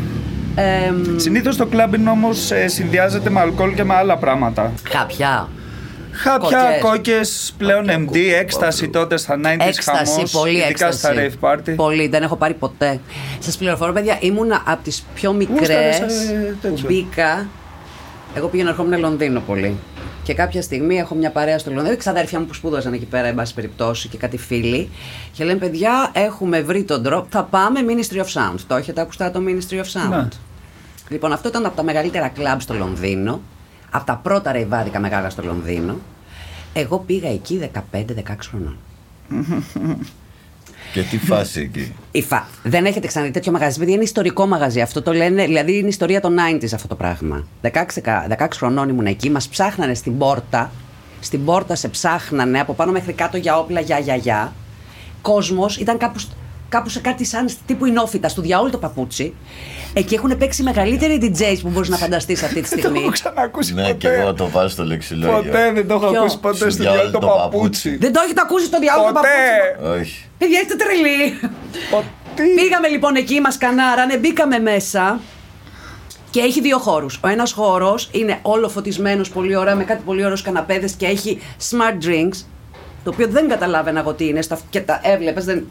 [0.55, 4.73] Εμ, Συνήθως το κλαμπ όμως συνδυάζεται με αλκοόλ και με άλλα πράγματα.
[4.91, 5.49] κάποια.
[6.13, 6.81] Χάπια, Κόκκες.
[6.83, 9.01] κόκκες, πλέον Χάπια, MD, κόκκι, έκσταση παύλου.
[9.01, 10.99] τότε στα 90s Έκσταση, χαμός, πολύ ειδικά έκσταση.
[10.99, 11.75] στα rave party.
[11.77, 13.01] Πολύ, δεν έχω πάρει ποτέ.
[13.39, 16.85] Σας πληροφορώ, παιδιά, ήμουνα από τις πιο μικρές Γούσταρες, ε, που τέτοιο.
[16.89, 17.47] μπήκα.
[18.35, 19.77] Εγώ πήγαινα ερχόμουν Λονδίνο πολύ.
[20.29, 23.35] Και κάποια στιγμή έχω μια παρέα στο Λονδίνο, ξαδέρφια μου που σπούδαζαν εκεί πέρα, εν
[23.35, 24.89] πάση περιπτώσει, και κάτι φίλοι.
[25.33, 27.27] Και λένε, παιδιά, έχουμε βρει τον τρόπο.
[27.31, 28.59] Θα πάμε Ministry of Sound.
[28.67, 30.29] Το έχετε ακουστά το Ministry of Sound; Ναι.
[31.09, 33.41] Λοιπόν, αυτό ήταν από τα μεγαλύτερα κλαμπ στο Λονδίνο.
[33.91, 35.97] Από τα πρώτα ρεϊβάδικα μεγάλα στο Λονδίνο.
[36.73, 38.05] Εγώ πήγα εκεί 15-16
[38.49, 38.77] χρονών.
[40.93, 42.47] Και τι φάση εκεί; Η Φα...
[42.63, 43.79] Δεν έχετε ξαναδεί τέτοιο μαγαζί.
[43.79, 44.81] Παιδιά είναι ιστορικό μαγαζί.
[44.81, 47.47] Αυτό το λένε, δηλαδή είναι ιστορία των 90s αυτό το πράγμα.
[47.63, 47.69] 16,
[48.39, 50.71] 16 χρονών ήμουν εκεί, μας ψάχνανε στην πόρτα.
[51.21, 54.53] Στην πόρτα σε ψάχνανε από πάνω μέχρι κάτω για όπλα, για για για.
[55.23, 56.33] Κόσμος ήταν κάπου, σ-
[56.69, 59.35] κάπου σε κάτι σαν τύπου ενόφυτα, στο διαόλου το παπούτσι.
[59.99, 62.99] Εκεί έχουν παίξει μεγαλύτεροι DJs που μπορείς να φανταστείς αυτή τη Δεν το στιγμή.
[63.01, 64.21] έχω ξανακούσει Ναι, και ποτέ.
[64.21, 65.37] εγώ το βάζω στο λεξιλόγιο.
[65.37, 67.59] Ποτέ δεν το έχω Ποιο; ακούσει ποτέ Σου στο διάλογο διάλογο το το παπούτσι.
[67.59, 67.97] παπούτσι.
[67.97, 69.29] Δεν το έχετε ακούσει στο διαόλου το Ποτέ.
[69.79, 70.25] παπούτσι; Όχι.
[70.39, 71.39] Παιδιά, είστε τρελοί.
[71.91, 72.43] Ποτέ.
[72.63, 75.21] Πήγαμε λοιπόν εκεί, μας κανάρανε, μπήκαμε μέσα
[76.31, 77.19] και έχει δύο χώρους.
[77.25, 81.41] Ο ένας χώρος είναι όλο φωτισμένος, πολύ ωραία, με κάτι πολύ ωραίους καναπέδες και έχει
[81.71, 82.45] smart drinks.
[83.09, 85.67] Το οποίο δεν καταλάβαινα εγώ τι είναι στα, και τα έβλεπες δεν,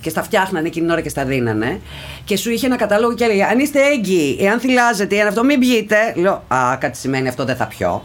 [0.00, 1.80] και στα φτιάχνανε εκείνη την ώρα και στα δίνανε.
[2.24, 5.60] Και σου είχε ένα κατάλογο και έλεγε: Αν είστε έγκυοι, εάν θυλάζετε, εάν αυτό μην
[5.60, 6.12] πιείτε.
[6.16, 8.04] Λέω: Α, κάτι σημαίνει αυτό δεν θα πιω.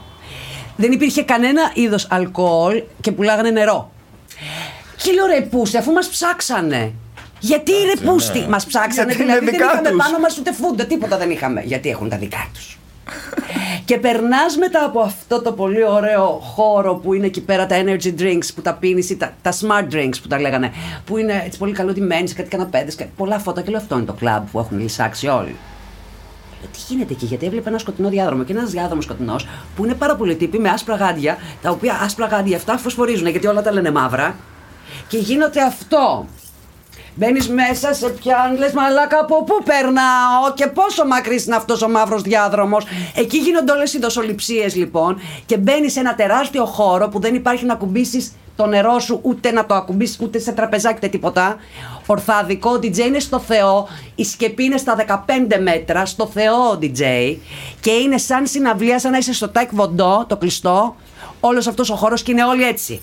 [0.75, 3.91] Δεν υπήρχε κανένα είδος αλκοόλ και πουλάγανε νερό.
[5.03, 6.91] Και λέω ρε πούστη, αφού μας ψάξανε.
[7.39, 8.47] Γιατί ρε πούστη, ναι.
[8.47, 9.97] μας ψάξανε, Γιατί δηλαδή είναι δεν δικά είχαμε τους.
[9.97, 11.61] πάνω μας ούτε φούντα, τίποτα δεν είχαμε.
[11.61, 12.77] Γιατί έχουν τα δικά τους.
[13.85, 18.19] Και περνάς μετά από αυτό το πολύ ωραίο χώρο που είναι εκεί πέρα τα energy
[18.19, 20.71] drinks που τα πίνεις ή τα, τα smart drinks που τα λέγανε,
[21.05, 24.05] που είναι έτσι πολύ καλωτημένοι σε κάτι καναπέδες και πολλά φώτα και λέω αυτό είναι
[24.05, 25.55] το κλαμπ που έχουν λυσάξει όλοι.
[26.61, 29.93] Λέω, τι γίνεται εκεί, γιατί έβλεπε ένα σκοτεινό διάδρομο και ένας διάδρομος σκοτεινός που είναι
[29.93, 33.71] πάρα πολλοί τύποι με άσπρα γάντια, τα οποία άσπρα γάντια αυτά φωσφορίζουν γιατί όλα τα
[33.71, 34.35] λένε μαύρα.
[35.07, 36.25] Και γίνεται αυτό.
[37.15, 41.89] Μπαίνεις μέσα, σε πιάνει, λες μαλάκα από πού περνάω και πόσο μακρύς είναι αυτός ο
[41.89, 42.85] μαύρος διάδρομος.
[43.15, 47.65] Εκεί γίνονται όλες οι δοσοληψίες λοιπόν και μπαίνει σε ένα τεράστιο χώρο που δεν υπάρχει
[47.65, 51.55] να κουμπίσει το νερό σου, ούτε να το ακουμπήσεις, ούτε σε τραπεζάκι, ούτε τίποτα.
[52.05, 56.77] Ορθάδικο, ο DJ είναι στο Θεό, η σκεπή είναι στα 15 μέτρα, στο Θεό ο
[56.81, 57.01] DJ
[57.79, 60.95] και είναι σαν συναυλία, σαν να είσαι στο Τάε Κβον Ντο, το κλειστό,
[61.39, 63.01] όλος αυτός ο χώρος και είναι όλοι έτσι.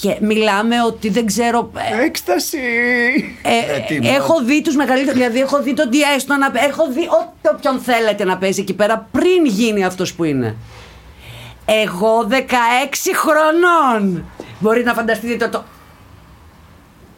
[0.00, 1.70] Και μιλάμε ότι δεν ξέρω.
[2.00, 2.58] ε, Έκσταση.
[3.42, 5.14] ε, Ε, τι, έχω δει τους μεγαλύτερους.
[5.18, 6.68] Δηλαδή, έχω δει τον Tiësto να παίζει.
[6.68, 10.56] Έχω δει ό,τι όποιον θέλετε να παίζει εκεί πέρα πριν γίνει αυτός που είναι.
[11.64, 12.34] Εγώ 16
[13.14, 14.24] χρονών.
[14.58, 15.48] Μπορεί να φανταστείτε το.
[15.58, 15.64] το...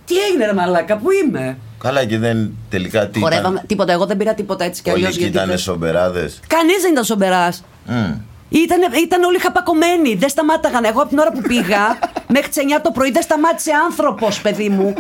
[0.05, 3.55] Τι έγινε, ρε Μαλάκα, πού είμαι; Καλά και δεν τελικά τι Χορεύαμε.
[3.55, 5.16] ήταν; Τίποτα, εγώ δεν πήρα τίποτα έτσι κι Όλοι αλλιώς.
[5.16, 6.40] εκεί ήταν σομπεράδες.
[6.47, 7.64] Κανείς δεν ήταν σομπεράς.
[7.87, 8.12] Μμ.
[8.52, 10.14] Ήταν, ήταν όλοι χαπακωμένοι.
[10.14, 10.84] Δεν σταμάταγαν.
[10.84, 11.98] Εγώ από την ώρα που πήγα
[12.34, 14.94] μέχρι τις 9 το πρωί δεν σταμάτησε άνθρωπος, παιδί μου.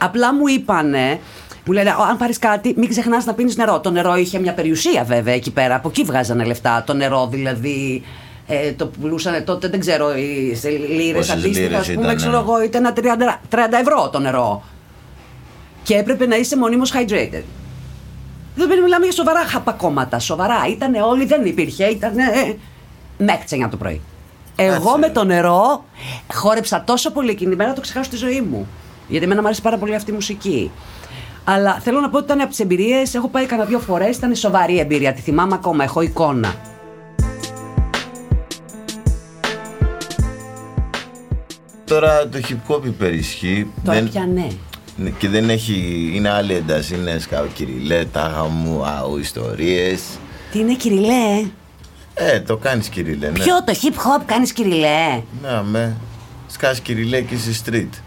[0.00, 1.20] Απλά μου είπανε.
[1.64, 3.80] Μου λένε, «Ω, αν πάρεις κάτι, μην ξεχνάς να πίνεις νερό.
[3.80, 5.74] Το νερό είχε μια περιουσία βέβαια εκεί πέρα.
[5.74, 6.82] Από εκεί βγάζανε λεφτά.
[6.86, 8.02] Το νερό δηλαδή.
[8.48, 11.60] Ε, το πουλούσαν τότε, δεν ξέρω, οι- σε λίρε Πόσες αντίστοιχα.
[11.68, 14.62] λίρες Α πούμε, ήτανε; ξέρω εγώ, ήταν ένα 30, 30 ευρώ το νερό.
[15.82, 17.42] Και έπρεπε να είσαι μονίμως hydrated.
[18.54, 20.18] Δεν μιλάμε για σοβαρά χαπακόμματα.
[20.18, 20.56] Σοβαρά.
[20.70, 21.84] Ήταν όλοι, δεν υπήρχε.
[21.84, 22.12] Ήταν
[23.18, 24.00] μέχρι τις 9 το πρωί.
[24.56, 25.12] Εγώ Έτσι, με ρε.
[25.12, 25.84] το νερό
[26.34, 28.66] χόρεψα τόσο πολύ εκείνη τη μέρα το ξεχάσω τη ζωή μου.
[29.08, 30.70] Γιατί εμένα μου αρέσει πάρα πολύ αυτή η μουσική.
[31.44, 33.14] Αλλά θέλω να πω ότι ήταν από τις εμπειρίες.
[33.14, 34.16] Έχω πάει κανένα δύο φορές.
[34.16, 35.12] Ήταν σοβαρή εμπειρία.
[35.12, 35.84] Τη θυμάμαι ακόμα.
[35.84, 36.54] Έχω εικόνα.
[41.84, 43.66] Τώρα το hip hop υπερισχύει.
[43.84, 44.46] Τώρα δεν- πια ναι.
[44.96, 46.10] Ναι, Και δεν έχει.
[46.14, 46.94] Είναι άλλη ένταση.
[46.94, 50.02] Είναι σκάω κυριλέ, τάχα μου, αου, ιστορίες.
[50.52, 51.44] Τι είναι κυριλέ.
[52.18, 53.32] Ε, το κάνεις κυριλέ, ναι.
[53.32, 55.96] Ποιο το hip hop κάνεις κυριλέ; Ναι, με.
[56.46, 57.98] Σκάς κυριλέ και στη street.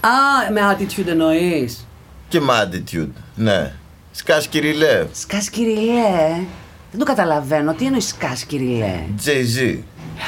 [0.00, 1.86] Α, με attitude εννοείς.
[2.28, 3.72] Και με attitude, ναι.
[4.12, 5.06] Σκάς κυριλέ.
[5.12, 6.44] Σκάς κυριλέ.
[6.90, 7.74] Δεν το καταλαβαίνω.
[7.74, 9.78] Τι εννοείς σκάς κυριλέ; Jay-Z.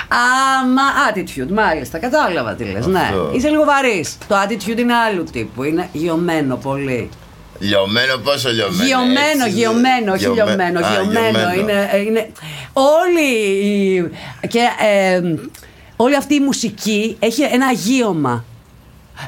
[0.08, 1.98] Α, μα attitude, μάλιστα.
[1.98, 3.00] Κατάλαβα τι λες, ναι.
[3.00, 3.30] Αυτό.
[3.34, 4.18] Είσαι λίγο βαρύς.
[4.28, 5.62] Το attitude είναι άλλου τύπου.
[5.62, 7.08] Είναι γειωμένο πολύ.
[7.68, 8.84] Λιωμένο, πόσο λιωμένο.
[8.84, 11.52] Γειωμένο, έτσι, γειωμένο, όχι Γειωμέ- λιωμένο, Α, γειωμένο.
[11.60, 12.30] Είναι, ε, είναι...
[12.72, 13.26] Όλοι
[13.66, 14.10] οι...
[14.48, 14.60] και
[15.12, 15.20] ε,
[15.96, 18.44] όλη αυτή η μουσική έχει ένα γείωμα.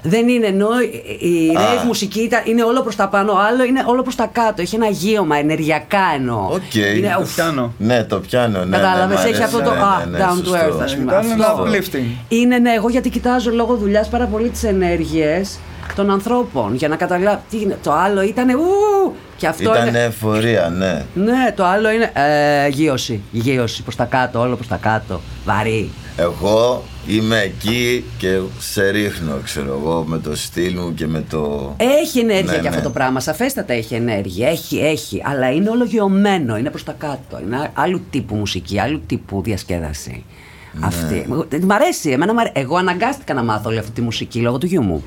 [0.02, 1.60] Δεν είναι ενώ η- η Α.
[1.60, 4.62] rave μουσική ήταν, είναι όλο προς τα πάνω, άλλο είναι όλο προς τα κάτω.
[4.62, 6.48] Έχει ένα γείωμα, ενεργειακά εννοώ.
[6.52, 6.74] Οκ.
[6.74, 7.72] Είναι, Το ουφ, πιάνω.
[7.78, 8.64] Ναι, το πιάνω.
[8.64, 10.54] Ναι, Κατάλαβες, ναι, μ' έχει αυτό το αρέσει, α, ναι, ναι, down to σωστό.
[10.78, 11.12] earth, ας πούμε.
[11.12, 11.66] Ήταν ένα Αυτό.
[11.66, 12.04] uplifting.
[12.28, 15.58] Είναι ναι, εγώ γιατί κοιτάζω λόγω δουλειάς πάρα πολύ τις ενέργειες.
[15.96, 17.42] Των ανθρώπων για να καταλάβει.
[17.50, 17.78] Τι είναι.
[17.82, 18.48] Το άλλο ήταν.
[18.48, 20.02] Ου, και αυτό Ήταν είναι.
[20.02, 21.04] εφορία, ναι.
[21.14, 22.10] Ναι, το άλλο είναι.
[22.14, 23.20] Ε, γύρωση.
[23.30, 25.20] Γύρωση προς τα κάτω, όλο προς τα κάτω.
[25.44, 25.90] Βαρύ.
[26.16, 31.74] Εγώ είμαι εκεί και σε ρίχνω, ξέρω εγώ, με το στυλ μου και με το...
[31.76, 32.86] Έχει ενέργεια Ναι, και αυτό ναι.
[32.86, 33.20] το πράγμα.
[33.20, 34.48] Σαφέστατα έχει ενέργεια.
[34.48, 35.22] Έχει, έχει.
[35.24, 36.56] Αλλά είναι όλο γεωμένο.
[36.56, 37.40] Είναι προς τα κάτω.
[37.46, 40.24] Είναι άλλου τύπου μουσική, άλλου τύπου διασκέδαση.
[40.72, 40.86] Ναι.
[40.86, 41.26] Αυτή.
[41.62, 42.10] Μ' αρέσει.
[42.10, 42.54] Εμένα μ' αρέσει.
[42.56, 45.04] Εγώ αναγκάστηκα να μάθω όλη αυτή τη μουσική λόγω του γιού μου.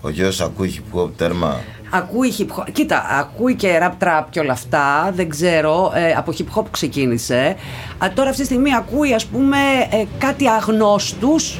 [0.00, 1.60] Ο γιος ακούει hip hop τέρμα.
[1.90, 2.64] Ακούει hip hop.
[2.72, 5.10] Κοίτα, ακούει και rap trap και όλα αυτά.
[5.14, 5.92] Δεν ξέρω.
[5.94, 7.56] Ε, από hip hop ξεκίνησε.
[7.98, 9.56] Α, τώρα αυτή τη στιγμή ακούει, ας πούμε,
[9.90, 11.58] ε, κάτι αγνώστους.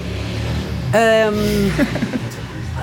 [0.92, 1.36] Ε, μ,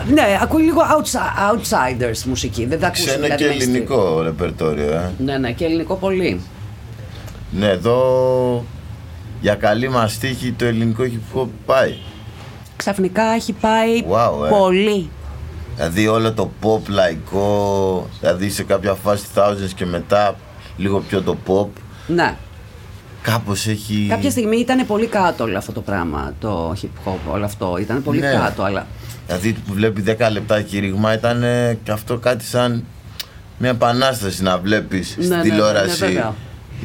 [0.13, 2.65] ναι, ακούει λίγο outside, outsiders μουσική.
[2.65, 3.61] Δεν τα ακούσει Ξένο δηλαδή και mainstream.
[3.61, 5.11] ελληνικό ρεπερτόριο, ε.
[5.17, 6.41] Ναι, ναι, και ελληνικό πολύ.
[7.51, 8.65] Ναι, εδώ
[9.41, 11.95] για καλή μας τύχη το ελληνικό hip hop πάει.
[12.75, 14.49] Ξαφνικά έχει πάει Wow, ε.
[14.49, 15.09] πολύ.
[15.77, 20.35] Δηλαδή όλο το pop λαϊκό, δηλαδή σε κάποια φάση thousands και μετά
[20.77, 21.67] λίγο πιο το pop,
[22.07, 22.35] Ναι.
[23.21, 24.05] κάπως έχει...
[24.09, 27.77] Κάποια στιγμή ήταν πολύ κάτω όλο αυτό το πράγμα, το hip hop, όλο αυτό.
[27.79, 28.31] Ήταν πολύ Ναι.
[28.31, 28.87] κάτω, αλλά
[29.27, 32.83] Δηλαδή που βλέπει 10 λεπτά κήρυγμα ήταν ε, και αυτό κάτι σαν
[33.57, 36.33] μια επανάσταση να βλέπεις Ναι, στην ναι, ναι, τηλεόραση ναι, βέβαια.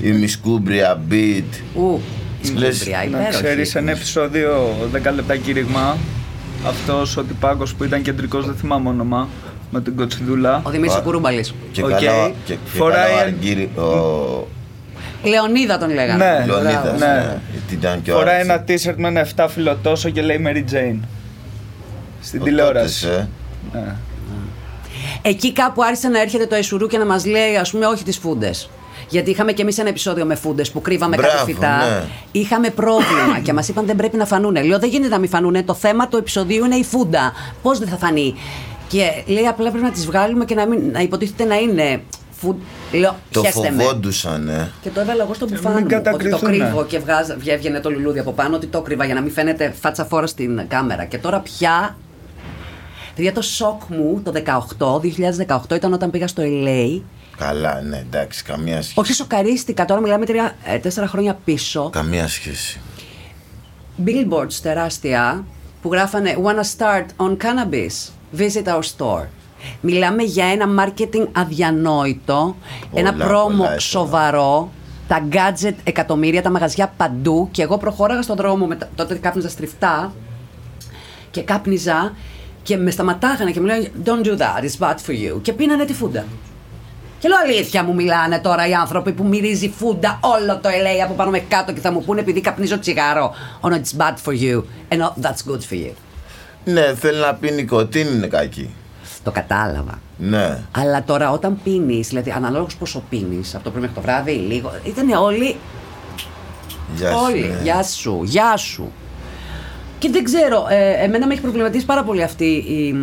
[0.02, 1.42] η Μισκούμπρια, Beat.
[1.76, 2.00] Ου,
[2.56, 3.30] Λες, σκούμπρια, Να υπέροχη.
[3.42, 5.96] ξέρεις ένα επεισόδιο 10 λεπτά κήρυγμα.
[6.66, 9.28] Αυτός ο τυπάκος που ήταν κεντρικός, δεν θυμάμαι όνομα,
[9.70, 10.60] με την κοτσιδούλα.
[10.64, 11.00] Ο Δημήτρης Α.
[11.02, 11.54] Κουρούμπαλης.
[11.72, 11.90] Και Οκ.
[11.90, 12.02] καλά,
[12.44, 16.24] και, και Φοράει καλά ο ένα- Αργύρι, ο Λεωνίδα τον λέγανε.
[16.24, 16.44] Ναι.
[16.46, 17.06] Λεωνίδας, ναι.
[17.06, 17.40] ναι.
[17.52, 18.48] Γιατί ήταν και ο Φοράει Άρης.
[18.48, 20.98] ένα t-shirt με ένα 7 φιλοτόσο και λέει Mary Jane.
[22.20, 23.02] Στην Ο τηλεόραση.
[23.06, 23.28] Τότες, ε.
[23.72, 23.94] Ναι.
[25.22, 28.16] Εκεί κάπου άρχισε να έρχεται το Εσουρού και να μας λέει, ας πούμε, όχι τις
[28.18, 28.70] φούντες.
[29.12, 31.76] Γιατί είχαμε και εμείς ένα επεισόδιο με φούντες που κρύβαμε Μπράβο, κάτι φυτά.
[31.76, 32.02] ναι.
[32.32, 34.62] Είχαμε πρόβλημα και μας είπαν δεν πρέπει να φανούνε.
[34.62, 35.62] Λέω δεν γίνεται να μην φανούνε.
[35.62, 37.32] Το θέμα του επεισοδίου είναι η φούντα.
[37.62, 38.34] Πώς δεν θα φανεί;
[38.88, 42.02] Και λέει απλά πρέπει να τις βγάλουμε και να, μην, να υποτίθεται να είναι.
[42.30, 42.56] Φου...
[42.92, 43.82] Λέω, Το χέστε με.
[43.82, 44.70] φοβόντουσαν, ε.
[44.82, 45.78] Και το έβαλα εγώ στο μην μπουφάν μου.
[45.84, 46.56] Ότι το κατακριθούνε.
[46.56, 47.26] κρύβω και βγάζ,
[47.58, 48.56] βγαίνει το λουλούδι από πάνω.
[48.56, 51.04] Ότι το κρύβα για να μην φαίνεται φάτσα φόρα στην κάμερα.
[51.04, 51.96] Και τώρα πια.
[53.14, 54.32] Παιδιά, το σοκ μου το
[54.78, 55.00] 18,
[55.70, 57.00] 2018 ήταν όταν πήγα στο LA.
[57.36, 58.92] Καλά, ναι, εντάξει, καμία σχέση.
[59.00, 59.84] Όχι, σοκαρίστηκα.
[59.84, 61.90] Τώρα μιλάμε τρία, ε, τέσσερα χρόνια πίσω.
[61.92, 62.80] Καμία σχέση.
[64.04, 65.44] Billboards τεράστια
[65.82, 68.10] που γράφανε Wanna start on cannabis?
[68.38, 69.26] Visit our store.
[69.80, 72.56] Μιλάμε για ένα marketing αδιανόητο,
[72.94, 73.78] ένα Πολλά, πρόμο πολλά έσοδα.
[74.04, 74.70] σοβαρό,
[75.08, 79.48] τα gadget εκατομμύρια, τα μαγαζιά παντού και εγώ προχώραγα στον δρόμο, με, τα- τότε κάπνιζα
[79.48, 80.12] στριφτά
[81.30, 82.12] και κάπνιζα
[82.62, 85.42] και με σταματάγανε και μου λέγανε Don't do that, it's bad for you.
[85.42, 86.24] Και πίνανε τη φούντα.
[87.18, 91.14] Και λέω αλήθεια μου μιλάνε τώρα οι άνθρωποι που μυρίζει φούντα όλο το LA από
[91.14, 93.34] πάνω με κάτω και θα μου πούνε επειδή καπνίζω τσιγάρο.
[93.60, 94.62] Oh no, it's bad for you.
[94.92, 95.90] And oh, that's good for you.
[96.64, 98.74] Ναι, θέλει να πει νοικοτήνη είναι κακή.
[99.22, 100.00] Το κατάλαβα.
[100.18, 100.58] Ναι.
[100.76, 104.72] Αλλά τώρα όταν πίνεις, δηλαδή αναλόγως πόσο πίνεις, από το πρωί μέχρι το βράδυ, λίγο.
[104.84, 105.56] Ήταν όλοι.
[106.94, 107.40] Γεια σου, όλοι.
[107.40, 107.62] ναι.
[107.62, 108.92] Γεια σου, γεια σου.
[110.02, 112.94] Και δεν ξέρω, ε, εμένα με έχει προβληματίσει πάρα πολύ αυτή η.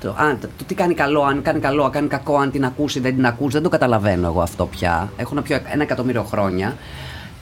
[0.00, 3.00] Το, αν, το, τι κάνει καλό, αν κάνει καλό, αν κάνει κακό, αν την ακούσει,
[3.00, 3.52] δεν την ακούσει.
[3.52, 5.12] Δεν το καταλαβαίνω εγώ αυτό πια.
[5.16, 6.76] Έχω να πιω ένα εκατομμύριο χρόνια.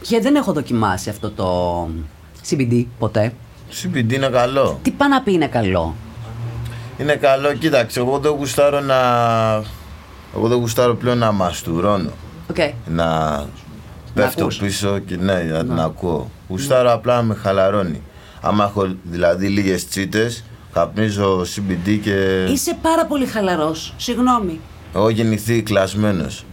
[0.01, 1.89] Και δεν έχω δοκιμάσει αυτό το
[2.51, 3.33] CBD ποτέ.
[3.83, 4.79] CBD είναι καλό.
[4.83, 5.95] Τι πάει να πει είναι καλό;
[6.99, 8.97] Είναι καλό, κοίταξε, εγώ δεν γουστάρω να...
[10.37, 12.11] Εγώ δεν γουστάρω πλέον να μαστουρώνω.
[12.51, 12.57] Οκ.
[12.87, 13.39] Να
[14.15, 14.57] πέφτω ακούς.
[14.59, 16.31] πίσω και ναι, να την ακούω.
[16.49, 18.03] Γουστάρω απλά να με χαλαρώνει.
[18.47, 23.95] Άμα έχω δηλαδή λίγες τσίτες, καπνίζω CBD και Είσαι πάρα πολύ χαλαρός.
[23.97, 24.61] Συγγνώμη.
[24.95, 26.45] έχω γεννηθεί κλασμένος.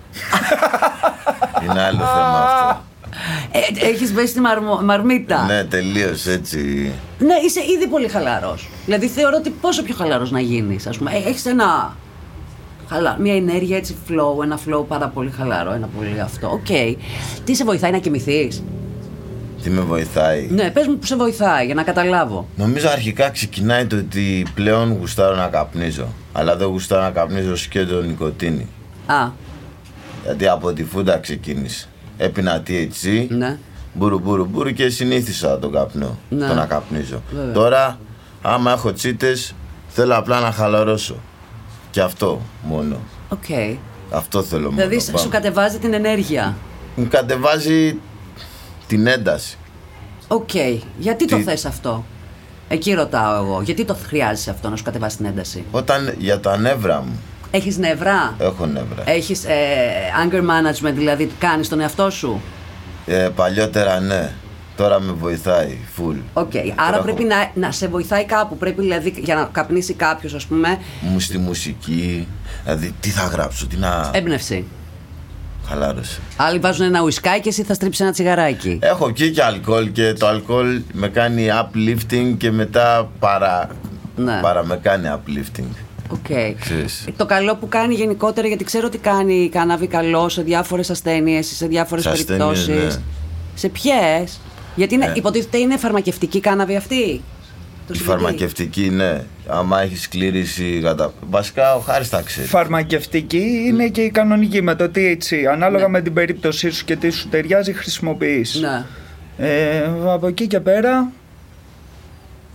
[1.64, 2.82] Είναι άλλο θέμα αυτό.
[3.52, 5.46] Ε, Έχεις μπει στη μαρμο- μαρμίτα.
[5.46, 6.92] Ναι, τελείως έτσι.
[7.20, 8.70] Ναι, είσαι ήδη πολύ χαλαρός.
[8.86, 11.12] Δηλαδή θεωρώ ότι πόσο πιο χαλαρός να γίνεις, ας πούμε.
[11.26, 11.96] Έχεις ένα.
[12.90, 13.18] Χαλα...
[13.20, 16.50] Μια ενέργεια έτσι flow, ένα flow πάρα πολύ χαλαρό, ένα πολύ αυτό.
[16.52, 16.98] Οκ.
[17.46, 18.64] Τι σε βοηθάει να κοιμηθείς;
[19.64, 20.48] Τι με βοηθάει.
[20.50, 22.48] Ναι, πες μου που σε βοηθάει για να καταλάβω.
[22.56, 26.08] Νομίζω αρχικά ξεκινάει το ότι πλέον γουστάρω να καπνίζω.
[26.32, 28.68] Αλλά δεν γουστάρω να καπνίζω σκέτο νικοτίνη.
[29.06, 29.30] Α,
[30.24, 31.88] Γιατί από τη φούντα ξεκίνησε.
[32.18, 33.58] Έπινα THC, ναι.
[33.94, 36.18] μπουρου μπουρου μπουρου και συνήθισα τον καπνό.
[36.30, 36.48] Ναι.
[36.48, 37.22] Το να καπνίζω.
[37.32, 37.54] Βέβαια.
[37.54, 38.00] Τώρα,
[38.42, 39.54] άμα έχω τσίτες,
[39.88, 41.16] θέλω απλά να χαλαρώσω.
[41.92, 42.96] Και αυτό μόνο.
[43.30, 43.78] Οκ.
[44.12, 44.76] Αυτό θέλω μόνο.
[44.76, 45.18] Δηλαδή Πάμε.
[45.18, 46.58] σου κατεβάζει την ενέργεια.
[46.96, 48.00] Μου κατεβάζει
[48.92, 49.58] την ένταση.
[50.28, 50.50] Οκ.
[50.98, 52.06] Γιατί το Τι- θες αυτό;
[52.68, 53.62] Εκεί ρωτάω εγώ.
[53.62, 57.20] Γιατί το χρειάζεσαι αυτό να σου κατεβάσει την ένταση; Όταν για τα νεύρα μου
[57.52, 58.36] Έχεις νευρά.
[58.40, 59.04] έχω νεύρα.
[59.06, 59.50] Έχεις ε,
[60.26, 62.42] anger management, δηλαδή κάνεις τον εαυτό σου;
[63.06, 64.32] Ε, παλιότερα ναι.
[64.76, 66.16] τώρα με βοηθάει full.
[66.34, 66.52] Οκ.
[66.76, 68.58] Άρα έχω- πρέπει να, να σε βοηθάει κάπου.
[68.58, 72.28] Πρέπει δηλαδή για να καπνίσει κάποιος, ας πούμε, Μου στη μουσική,
[72.64, 74.10] δηλαδή τι θα γράψω, τι να...
[74.14, 74.66] έμπνευση.
[75.68, 76.20] Χαλάρωσε.
[76.38, 78.80] Άλλοι βάζουν ένα ουισκάκι και εσύ θα στρίψεις ένα τσιγαράκι.
[78.82, 83.68] Έχω πιει και αλκοόλ και το αλκοόλ με κάνει uplifting και μετά παρα,
[84.16, 84.40] Ναι.
[84.42, 85.64] παρα με κάνει uplifting.
[86.12, 86.56] Οκ.
[86.60, 87.08] Ξέρεις.
[87.18, 91.46] Το καλό που κάνει γενικότερα, γιατί ξέρω ότι κάνει η κάνναβη καλό σε διάφορες ασθένειες,
[91.56, 92.96] σε διάφορες Σε ασθένειες, περιπτώσεις.
[92.96, 93.02] ναι.
[93.56, 94.40] Σε ποιες;
[94.76, 95.12] Γιατί είναι, Ε.
[95.16, 97.22] υποτίθεται είναι φαρμακευτική κάνναβη αυτή;
[97.92, 98.06] Το Η CBD.
[98.06, 99.24] φαρμακευτική, ναι.
[99.48, 101.14] Άμα έχεις σκλήρυνση κατά.
[101.30, 102.48] Βασικά ο Χάρης τα ξέρει.
[102.48, 105.36] Φαρμακευτική είναι και η κανονική με το THC.
[105.52, 108.56] Ανάλογα με την περίπτωσή σου και τι σου ταιριάζει, χρησιμοποιείς.
[108.62, 108.86] Ναι.
[109.48, 111.12] Ε, από εκεί και πέρα,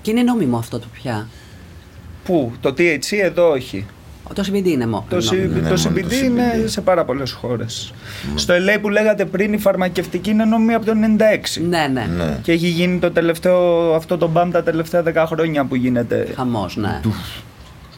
[0.03, 1.29] Και είναι νόμιμο αυτό το πια.
[2.25, 3.87] πού, το THC εδώ όχι.
[4.35, 5.05] Το CBD είναι μόνο.
[5.09, 6.69] Το, C- ναι, το μόνο το CBD είναι CBD.
[6.69, 7.93] σε πάρα πολλές χώρες.
[8.35, 11.63] Στο LA που λέγατε πριν η φαρμακευτική είναι νόμιμη από το 96.
[11.69, 12.07] Ναι, ναι.
[12.17, 12.39] Ναι.
[12.43, 16.27] Και έχει γίνει το τελευταίο, αυτό το μπαμ τα τελευταία 10 χρόνια που γίνεται.
[16.37, 17.01] Χαμός, ναι.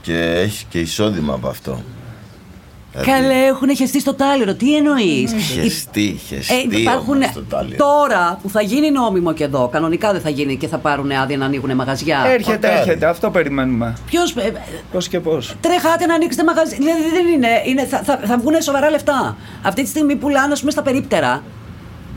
[0.00, 1.82] Και έχει και εισόδημα από αυτό.
[2.92, 4.54] Δηλαδή, Καλέ, έχουν χεστεί στο τάλιρο.
[4.54, 6.54] Τι εννοείς; Χεστή, χεστή.
[6.72, 7.76] Ε, υπάρχουν όμως το τάλιρο.
[7.76, 9.68] τώρα που θα γίνει νόμιμο και εδώ.
[9.68, 12.24] Κανονικά δεν θα γίνει και θα πάρουν άδεια να ανοίγουν μαγαζιά.
[12.26, 12.74] Έρχεται, Μακάρι.
[12.88, 13.96] έρχεται, αυτό περιμένουμε.
[14.06, 14.34] Ποιος.
[14.92, 15.54] Πώς και πώς.
[15.60, 16.74] Τρέχατε να ανοίξετε μαγαζί.
[16.74, 17.48] Δηλαδή δεν είναι.
[17.66, 19.36] είναι θα, θα, θα βγουν σοβαρά λεφτά.
[19.62, 21.42] Αυτή τη στιγμή πουλάνε, ας πούμε, στα περίπτερα.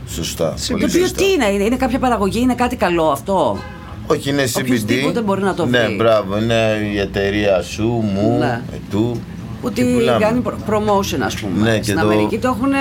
[0.08, 0.48] Σωστά.
[0.50, 1.22] Το Το πολύ οποίο σωστά.
[1.22, 3.58] τι είναι, είναι, είναι κάποια παραγωγή, είναι κάτι καλό αυτό;
[4.06, 4.60] Όχι, είναι CBD.
[4.60, 5.94] Οποιοςδήποτε μπορεί να το Ναι, βρει.
[5.94, 6.38] μπράβο.
[6.38, 8.60] Είναι η εταιρεία σου, μου, Ναι.
[8.74, 9.20] ετού.
[9.62, 10.24] Που και τη πουλάμε.
[10.24, 11.70] κάνει προ- promotion, ας πούμε.
[11.70, 12.72] Ναι, και Στην το- Αμερική το έχουν.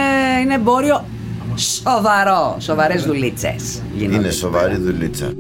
[0.42, 1.06] είναι εμπόριο
[1.56, 2.56] σοβαρό.
[2.60, 3.82] Σοβαρές δουλίτσες.
[4.00, 5.34] Είναι σοβαρή δουλίτσα.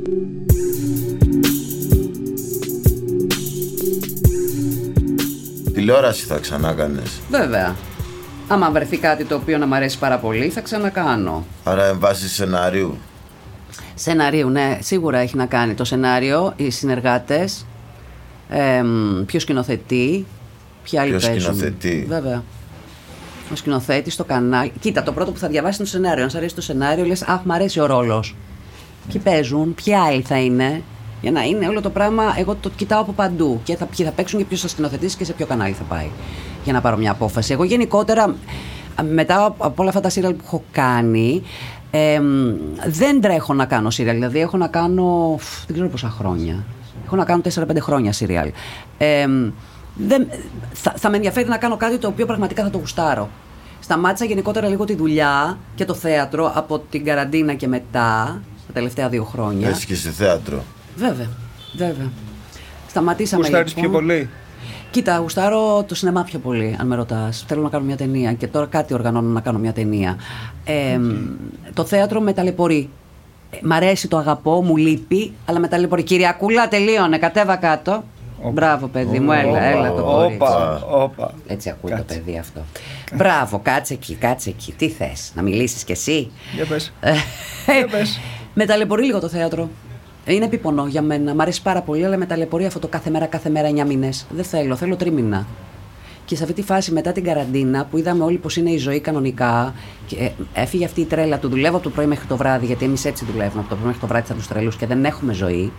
[5.74, 7.22] Τηλεόραση θα ξανά κάνεις.
[7.30, 7.76] Βέβαια.
[8.48, 11.46] Άμα βρεθεί κάτι το οποίο να μ' αρέσει πάρα πολύ, θα ξανακάνω.
[11.64, 12.98] Άρα εν βάση σενάριου.
[13.96, 17.66] Σενάριο, ναι, σίγουρα έχει να κάνει το σενάριο, οι συνεργάτες,
[18.50, 18.84] ε,
[19.26, 20.26] ποιος σκηνοθετεί,
[20.90, 22.44] ποιοι άλλοι Ποιος παίζουν; σκηνοθετεί; Βέβαια.
[23.52, 24.72] Ο σκηνοθέτης, το κανάλι.
[24.80, 26.24] Κοίτα, το πρώτο που θα διαβάσει είναι το σενάριο.
[26.24, 28.36] Αν σου αρέσει το σενάριο, λες: Αχ, μ' αρέσει ο ρόλος.
[29.12, 30.82] Ποιοι παίζουν, ποιοι άλλοι θα είναι.
[31.22, 33.62] Για να είναι όλο το πράγμα, εγώ το κοιτάω από παντού.
[33.64, 36.10] Και θα, ποιοι θα παίξουν και ποιο θα σκηνοθετήσει και σε ποιο κανάλι θα πάει.
[36.64, 37.54] Για να πάρω μια απόφαση.
[37.54, 38.36] Εγώ γενικότερα,
[39.14, 41.44] μετά από όλα αυτά τα σύριαλ που έχω κάνει,
[41.92, 42.24] εμ,
[42.88, 44.16] δεν τρέχω να κάνω σύριαλ.
[44.16, 45.36] Δηλαδή, έχω να κάνω.
[45.40, 46.64] φ, δεν ξέρω πόσα χρόνια.
[47.06, 48.52] Έχω να κάνω 4-5 χρόνια σύριαλ.
[48.98, 49.52] Εμ,
[49.96, 50.28] δεν,
[50.74, 53.30] θα, θα με ενδιαφέρει να κάνω κάτι το οποίο πραγματικά θα το γουστάρω.
[53.80, 59.10] Σταμάτησα γενικότερα λίγο τη δουλειά και το θέατρο από την καραντίνα και μετά, τα τελευταία
[59.10, 59.70] δύο χρόνια.
[59.70, 60.64] Έτσι και σε θέατρο.
[60.96, 61.28] Βέβαια,
[61.76, 62.12] βέβαια.
[62.90, 63.92] Σταματήσαμε Γουστάρεις λοιπόν.
[63.92, 64.30] πιο πολύ;
[64.92, 67.46] Κοίτα, γουστάρω το σινεμά πιο πολύ, αν με ρωτάς.
[67.48, 70.18] Θέλω να κάνω μια ταινία και τώρα κάτι οργανώνω να κάνω μια ταινία.
[70.66, 71.00] Ε,
[71.74, 72.90] Το θέατρο με ταλαιπωρεί.
[73.50, 76.04] Ε, Μ' αρέσει, το αγαπώ, μου λείπει, αλλά με ταλαιπωρεί.
[76.04, 78.04] Κυριακούλα, τελείωνε, κατέβα κάτω.
[78.50, 80.36] Μπράβο, παιδί μου, έλα, έλα το κορίτσι.
[80.36, 81.34] Όπα, όπα.
[81.48, 82.18] Έτσι ακούει το Κάτσε.
[82.18, 82.62] παιδί αυτό.
[83.16, 84.74] Μπράβο, κάτσε εκεί, κάτσε εκεί.
[84.78, 86.94] Τι θες, να μιλήσεις κι εσύ; Για πες.
[87.00, 87.12] Ε,
[87.78, 88.20] Για πες.
[88.54, 89.70] με ταλαιπωρεί λίγο το θέατρο.
[90.26, 91.36] Είναι επίπονο για μένα.
[91.36, 94.26] Μ' αρέσει πάρα πολύ, αλλά με ταλαιπωρεί αυτό το κάθε μέρα, κάθε μέρα 9 μήνες.
[94.30, 95.46] Δεν θέλω, θέλω τρίμηνα.
[96.26, 99.00] Και σε αυτή τη φάση μετά την καραντίνα που είδαμε όλοι πώ είναι η ζωή
[99.00, 99.74] κανονικά,
[100.08, 102.86] και ε, έφυγε αυτή η τρέλα του δουλεύω από το πρωί μέχρι το βράδυ, γιατί
[102.86, 105.34] εμείς έτσι δουλεύουμε από το πρωί μέχρι το βράδυ σαν τους τρελούς και δεν έχουμε
[105.34, 105.72] ζωή.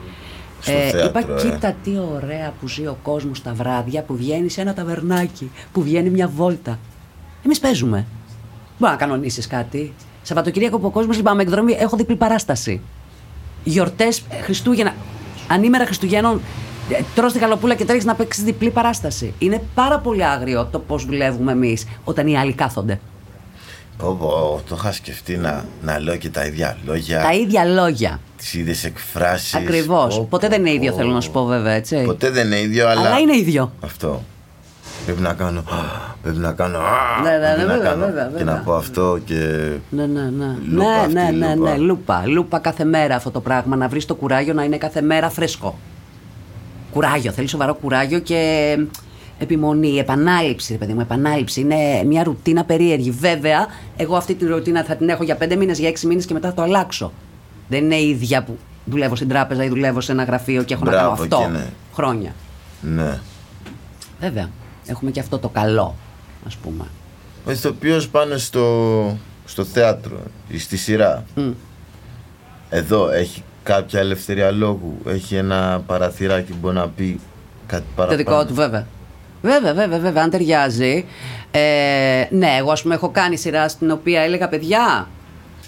[0.63, 1.39] Στο είπα, θέατρο, ε.
[1.41, 5.83] κοίτα τι ωραία που ζει ο κόσμος τα βράδια, που βγαίνει σε ένα ταβερνάκι, που
[5.83, 6.79] βγαίνει μια βόλτα.
[7.45, 8.07] Εμείς παίζουμε.
[8.79, 9.93] Μπορεί να κανονίσεις κάτι.
[10.23, 12.81] Σαββατοκύριακο που ο κόσμος λυπάμαι εκδρομή, έχω διπλή παράσταση.
[13.65, 14.95] Γιορτές Χριστούγεννα.
[15.49, 16.41] Ανήμερα Χριστουγέννων,
[16.91, 19.35] ε, τρως τη γαλοπούλα και τρέχεις να παίξεις διπλή παράσταση.
[19.39, 23.01] Είναι πάρα πολύ άγριο το πώς δουλεύουμε εμείς όταν οι άλλοι κάθονται.
[23.97, 27.23] Πω, πω, το είχα σκεφτεί να, να λέω και τα ίδια λόγια.
[27.23, 28.21] Τα ίδια λόγια.
[28.37, 29.55] Τις ίδιες εκφράσεις.
[29.55, 30.27] Ακριβώς.
[30.29, 32.03] Ποτέ δεν είναι ίδιο, θέλω να σου πω βέβαια, έτσι.
[32.05, 33.01] Ποτέ δεν είναι ίδιο, αλλά.
[33.01, 33.73] Αλλά είναι ίδιο.
[33.81, 34.23] Αυτό.
[35.05, 35.63] Πρέπει να κάνω.
[36.23, 36.79] Πρέπει να κάνω.
[37.23, 38.05] Ναι, ναι, πρέπει ναι, να βέβαια, κάνω.
[38.05, 38.55] βέβαια, Και βέβαια.
[38.55, 39.71] να πω αυτό και.
[39.91, 40.57] Ναι, ναι, ναι.
[40.69, 41.71] Λούπα ναι, αυτή, ναι, ναι, λούπα.
[41.71, 42.23] ναι, λούπα.
[42.27, 43.77] Λούπα κάθε μέρα αυτό το πράγμα.
[43.77, 45.79] Να βρεις το κουράγιο να είναι κάθε μέρα φρέσκο.
[46.93, 48.77] Κουράγιο, θέλεις σοβαρό κουράγιο και
[49.43, 51.61] επιμονή, επανάληψη, ρε παιδί μου, επανάληψη.
[51.61, 53.11] Είναι μια ρουτίνα περίεργη.
[53.11, 56.33] Βέβαια, εγώ αυτή τη ρουτίνα θα την έχω για πέντε μήνες, για έξι μήνες και
[56.35, 57.13] μετά θα το αλλάξω.
[57.69, 60.85] Δεν είναι η ίδια που δουλεύω στην τράπεζα ή δουλεύω σε ένα γραφείο και έχω
[60.85, 61.67] να κάνω Μπράβο, αυτό και ναι.
[61.95, 62.35] χρόνια.
[62.81, 63.19] Ναι.
[64.21, 64.51] Βέβαια.
[64.87, 65.95] Έχουμε και αυτό το καλό,
[66.47, 66.85] ας πούμε.
[67.45, 71.25] Ο ηθοποιό πάνε στο, στο θέατρο ή στη σειρά.
[71.35, 71.51] Μμ.
[72.71, 74.99] Εδώ έχει κάποια ελευθερία λόγου.
[75.07, 77.21] Έχει ένα παραθυράκι που μπορεί να πει
[77.67, 78.19] κάτι Το παραπάνω.
[78.19, 78.87] δικό του, βέβαια.
[79.43, 81.05] Βέβαια, βέβαια, βέβαια, αν ταιριάζει.
[81.51, 85.09] Ε, ναι, εγώ ας πούμε έχω κάνει σειρά στην οποία έλεγα παιδιά.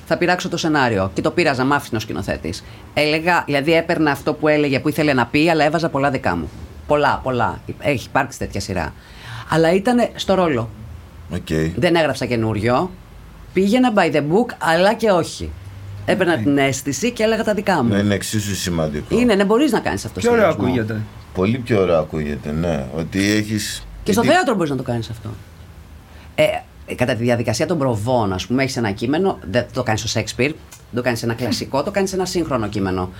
[0.06, 1.10] θα πειράξω το σενάριο.
[1.14, 2.64] Και το πείραζα, μ' άφηνε ο σκηνοθέτης.
[2.94, 6.50] Έλεγα, δηλαδή έπαιρνα αυτό που έλεγε, που ήθελε να πει, αλλά έβαζα πολλά δικά μου.
[6.86, 7.60] Πολλά, πολλά.
[7.78, 8.92] Έχει υπάρξει τέτοια σειρά.
[9.48, 10.70] Αλλά ήταν στο ρόλο.
[11.34, 11.72] Okay.
[11.76, 12.90] Δεν έγραψα καινούριο.
[13.52, 15.50] Πήγαινα by the book, αλλά και όχι.
[16.06, 17.88] Έπαιρνα την αίσθηση και έλεγα τα δικά μου.
[17.88, 19.18] Ναι, είναι εξίσου σημαντικό.
[19.18, 20.20] Είναι, ναι, μπορείς να κάνεις αυτό.
[20.20, 20.72] Πιο ωραίο σχεδιασμό.
[20.72, 21.00] ακούγεται.
[21.34, 22.86] Πολύ πιο ωραίο ακούγεται, ναι.
[22.96, 23.84] Ότι έχει.
[24.02, 25.28] Και στο θέατρο μπορείς να το κάνεις αυτό.
[26.34, 26.44] Ε,
[26.94, 30.50] κατά τη διαδικασία των προβών, ας πούμε, έχεις ένα κείμενο, δεν το κάνεις στο Σέξπιρ,
[30.50, 33.10] δεν το κάνεις ένα κλασικό, το κάνεις ένα σύγχρονο κείμενο.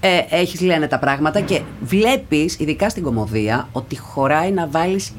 [0.00, 5.12] Ε, έχεις λένε τα πράγματα και βλέπεις, ειδικά στην κομμωδία, ότι χωράει να βάλεις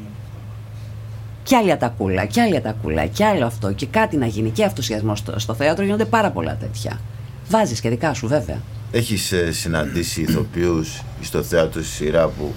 [1.43, 5.19] κι άλλη ατακούλα, κι άλλη ατακούλα, κι άλλο αυτό, και κάτι να γίνει και αυτοσιασμός
[5.19, 5.83] στο, στο θέατρο.
[5.83, 6.99] Γίνονται πάρα πολλά τέτοια.
[7.49, 8.61] Βάζεις και δικά σου, βέβαια.
[8.91, 12.53] Έχεις συναντήσει ηθοποιούς στο θέατρο στη σειρά που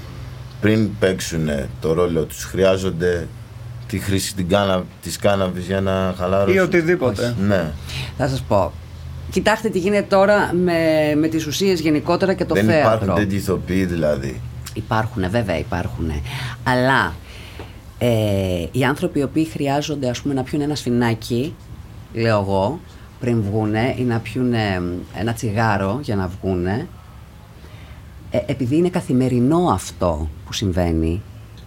[0.61, 1.49] πριν παίξουν
[1.81, 3.27] το ρόλο τους χρειάζονται
[3.87, 7.35] τη χρήση την κάνα, της κάναβης για να χαλάρωσουν; Ή οτιδήποτε.
[7.41, 7.73] Ναι.
[8.17, 8.73] Θα σας πω.
[9.31, 10.79] Κοιτάξτε τι γίνεται τώρα με,
[11.17, 12.89] με τις ουσίες γενικότερα και το Δεν θέατρο.
[12.95, 14.41] υπάρχουν τέτοιοι ηθοποιοί δηλαδή.
[14.75, 16.13] Υπάρχουν, βέβαια υπάρχουν.
[16.63, 17.15] Αλλά
[17.99, 18.09] ε,
[18.73, 21.55] οι άνθρωποι οι οποίοι χρειάζονται ας πούμε, να πιούν ένα σφινάκι,
[22.13, 22.81] λέω εγώ,
[23.21, 24.53] πριν βγούνε ή να πιούν
[25.19, 26.89] ένα τσιγάρο για να βγούνε,
[28.31, 31.23] ε, επειδή είναι καθημερινό αυτό που συμβαίνει,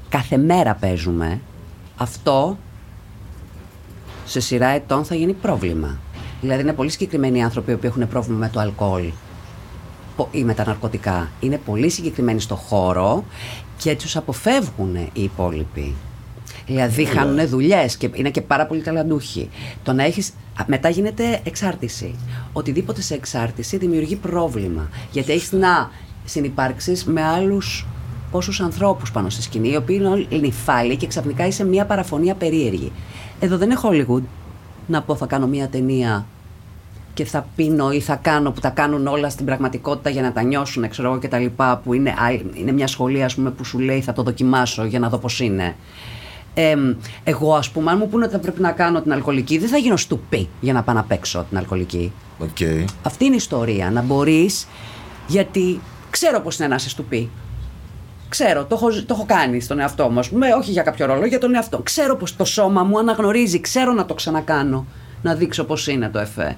[0.10, 1.40] κάθε μέρα παίζουμε,
[1.98, 2.58] αυτό
[4.26, 5.98] σε σειρά ετών θα γίνει πρόβλημα.
[6.42, 9.12] Δηλαδή είναι πολύ συγκεκριμένοι άνθρωποι που έχουν πρόβλημα με το αλκοόλ
[10.16, 11.30] πο- ή με τα ναρκωτικά.
[11.40, 13.24] Είναι πολύ συγκεκριμένοι στο χώρο
[13.78, 15.94] και τους αποφεύγουν οι υπόλοιποι.
[16.66, 19.50] Δηλαδή χάνουν δουλειές και είναι και πάρα πολύ ταλαντούχοι.
[19.84, 22.16] Το να έχεις, α, μετά γίνεται εξάρτηση.
[22.54, 24.90] Οτιδήποτε σε εξάρτηση δημιουργεί πρόβλημα.
[25.12, 25.92] Γιατί έχεις να
[26.26, 27.86] συνυπάρξεις με άλλους
[28.32, 32.36] πόσους ανθρώπους πάνω στη σκηνή, οι οποίοι είναι όλοι νυφάλοι και ξαφνικά είσαι μια παραφωνία
[32.36, 32.92] περίεργη.
[33.40, 34.24] Εδώ δεν είναι Hollywood
[34.88, 36.26] να πω θα κάνω μια ταινία
[37.14, 40.42] και θα πίνω ή θα κάνω που τα κάνουν όλα στην πραγματικότητα για να τα
[40.44, 43.64] νιώσουν, ξέρω εγώ και τα λοιπά, που είναι, άλλη- είναι μια σχολή ας πούμε, που
[43.64, 45.76] σου λέει θα το δοκιμάσω για να δω πώς είναι.
[46.54, 46.76] Ε,
[47.24, 49.78] εγώ ας πούμε, αν μου πούνε ότι θα πρέπει να κάνω την αλκοολική, δεν θα
[49.78, 52.12] γίνω στουπί για να πάω να παίξω την αλκοολική.
[52.40, 52.58] Οκ.
[53.04, 54.68] Αυτή είναι η ιστορία, να μπορείς,
[55.28, 57.30] γιατί ξέρω πώς είναι να είσαι στουπί.
[58.30, 61.26] Ξέρω, το έχω, το έχω κάνει στον εαυτό μου, ας πούμε, όχι για κάποιο ρόλο,
[61.26, 61.80] για τον εαυτό.
[61.80, 64.86] Ξέρω πως το σώμα μου αναγνωρίζει, ξέρω να το ξανακάνω,
[65.22, 66.56] να δείξω πώς είναι το εφέ.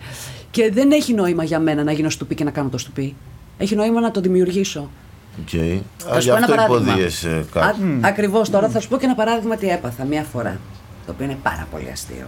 [0.51, 3.15] Και δεν έχει νόημα για μένα να γίνω στουπί και να κάνω το στουπί.
[3.57, 4.89] Έχει νόημα να το δημιουργήσω.
[5.39, 5.49] Οκ.
[5.97, 6.91] Θα Α, σου γι' πω ένα αυτό παράδειγμα.
[6.91, 7.99] υποδύεσαι κάτι.
[8.01, 10.59] Ακριβώς τώρα θα σου πω και ένα παράδειγμα τι έπαθα μία φορά.
[11.05, 12.25] Το οποίο είναι πάρα πολύ αστείο.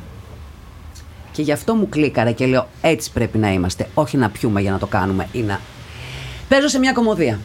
[1.31, 3.89] Και γι' αυτό μου κλίκαρε και λέω έτσι πρέπει να είμαστε.
[3.93, 5.59] Όχι να πιούμε για να το κάνουμε ή να.
[6.49, 7.39] Παίζω σε μια κωμωδία.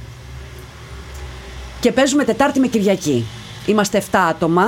[1.80, 3.24] Και παίζουμε Τετάρτη με Κυριακή.
[3.66, 4.64] Είμαστε 7 άτομα.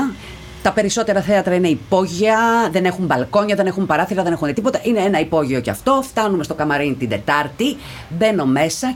[0.63, 2.39] Τα περισσότερα θέατρα είναι υπόγεια,
[2.73, 4.81] δεν έχουν μπαλκόνια, δεν έχουν παράθυρα, δεν έχουν τίποτα.
[4.83, 6.03] Είναι ένα υπόγειο κι αυτό.
[6.09, 7.77] Φτάνουμε στο καμαρίνι την Τετάρτη,
[8.09, 8.95] μπαίνω μέσα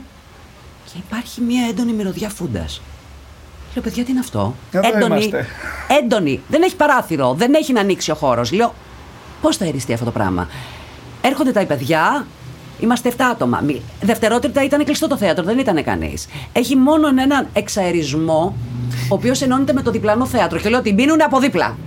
[0.93, 2.81] και υπάρχει μια έντονη μυρωδιά φούντας.
[3.73, 5.45] Λέω, παιδιά, τι είναι αυτό; Εδώ έντονη, είμαστε.
[6.01, 6.41] έντονη.
[6.47, 8.51] Δεν έχει παράθυρο, δεν έχει να ανοίξει ο χώρος.
[8.51, 8.73] Λέω,
[9.41, 10.47] πώς θα εριστεί αυτό το πράγμα;
[11.21, 12.25] Έρχονται τα παιδιά,
[12.79, 13.59] είμαστε 7 άτομα.
[13.65, 16.27] Μη- Δευτερότητα ήταν κλειστό το θέατρο, δεν ήταν κανείς.
[16.53, 18.55] Έχει μόνο έναν εξαερισμό,
[19.09, 20.59] ο οποίος ενώνεται με το διπλανό θέατρο.
[20.59, 21.77] Και λέω ότι μπαίνουν από δίπλα.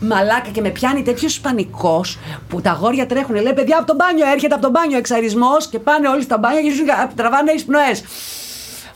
[0.00, 3.34] Μαλάκα και με πιάνει τέτοιος πανικός που τα γόρια τρέχουν.
[3.34, 6.62] Λέει παιδιά από το μπάνιο, έρχεται από το μπάνιο εξαερισμός και πάνε όλοι στα μπάνια
[6.62, 6.86] και ζουν,
[7.16, 7.92] τραβάνε εισπνοέ.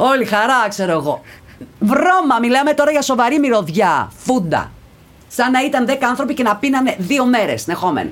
[0.00, 1.20] Όλη χαρά, ξέρω εγώ.
[1.80, 4.12] Βρώμα, μιλάμε τώρα για σοβαρή μυρωδιά.
[4.16, 4.70] Φούντα.
[5.28, 8.10] Σαν να ήταν 10 άνθρωποι και να πίνανε δύο μέρες συνεχόμενοι.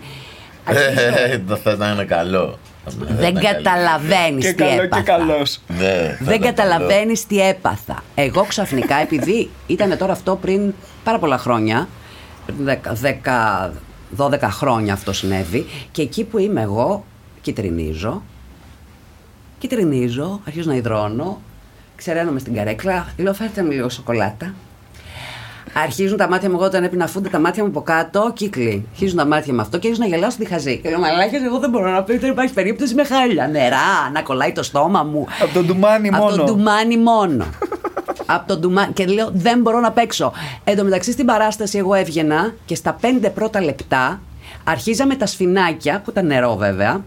[0.67, 2.59] Ε, Το θα ήταν καλό.
[3.09, 5.03] Δεν καταλαβαίνεις Και τι καλό και έπαθα.
[5.03, 5.61] καλός.
[5.79, 8.03] Ναι, θα Δεν ήταν καταλαβαίνεις τι έπαθα.
[8.15, 11.89] Εγώ ξαφνικά, επειδή ήταν τώρα αυτό πριν πάρα πολλά χρόνια,
[12.47, 13.71] πριν 10,
[14.17, 17.05] 12 χρόνια αυτό συνέβη, και εκεί που είμαι εγώ,
[17.43, 18.23] κυτρινίζω,
[19.59, 21.41] κυτρινίζω, αρχίζω να υδρώνω,
[21.97, 24.55] ξεραίνομαι στην καρέκλα, λέω φέρτε μου λίγο σοκολάτα.
[25.85, 28.87] Αρχίζουν τα μάτια μου, εγώ όταν έπεινα φούντα, τα μάτια μου από κάτω, κύκλοι.
[28.91, 30.79] Αρχίζουν τα μάτια μου αυτό και αρχίζω να γελάω στη διχαζή.
[30.79, 33.49] Και λέω Μαλάκια, εγώ δεν μπορώ να πει, δεν υπάρχει περίπτωση με χάλια.
[33.49, 35.27] Νερά, να κολλάει το στόμα μου.
[35.43, 36.37] Από τον ντουμάνι Από μόνο.
[36.37, 37.45] το ντουμάνι μόνο.
[38.27, 38.93] Από το ντουμάνι.
[38.93, 40.33] Και λέω δεν μπορώ να παίξω.
[40.65, 44.21] Εν τω μεταξύ στην παράσταση εγώ έβγαινα και στα πέντε πρώτα λεπτά
[44.65, 47.05] αρχίζαμε τα σφινάκια, που ήταν νερό βέβαια,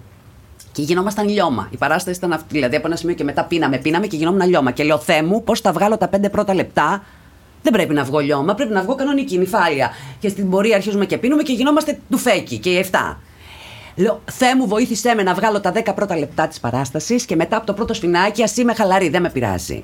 [0.72, 1.68] και γινόμασταν λιώμα.
[1.72, 2.46] Η παράσταση ήταν αυτή.
[2.50, 4.72] Δηλαδή από ένα σημείο και μετά πίναμε, πίναμε και γινόμουν λιώμα.
[4.72, 7.04] Και λέω Θεέ μου, πώς θα βγάλω τα πέντε πρώτα λεπτά;
[7.62, 9.90] Δεν πρέπει να βγω λιώμα, πρέπει να βγω κανονική νυφάλια.
[10.20, 13.18] Και στην πορεία αρχίζουμε και πίνουμε και γινόμαστε τουφέκι και οι 7.
[13.96, 17.58] Λέω, Θεέ μου, βοήθησέ με να βγάλω τα 10 πρώτα λεπτά της παράστασης και μετά
[17.58, 19.84] από το πρώτο σφινάκι, ας είμαι χαλαρή, δεν με πειράζει.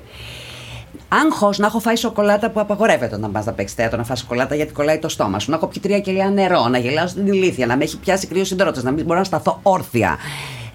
[1.08, 4.54] Άγχος να έχω φάει σοκολάτα που απαγορεύεται όταν πας να παίξεις θέατρο να φας σοκολάτα
[4.54, 5.50] γιατί κολλάει το στόμα σου.
[5.50, 8.48] Να έχω πιει τρία κελιά νερό, να γελάω στην ηλίθεια, να με έχει πιάσει κρύος
[8.48, 10.16] συντρότα, να μην μπορώ να σταθώ όρθια.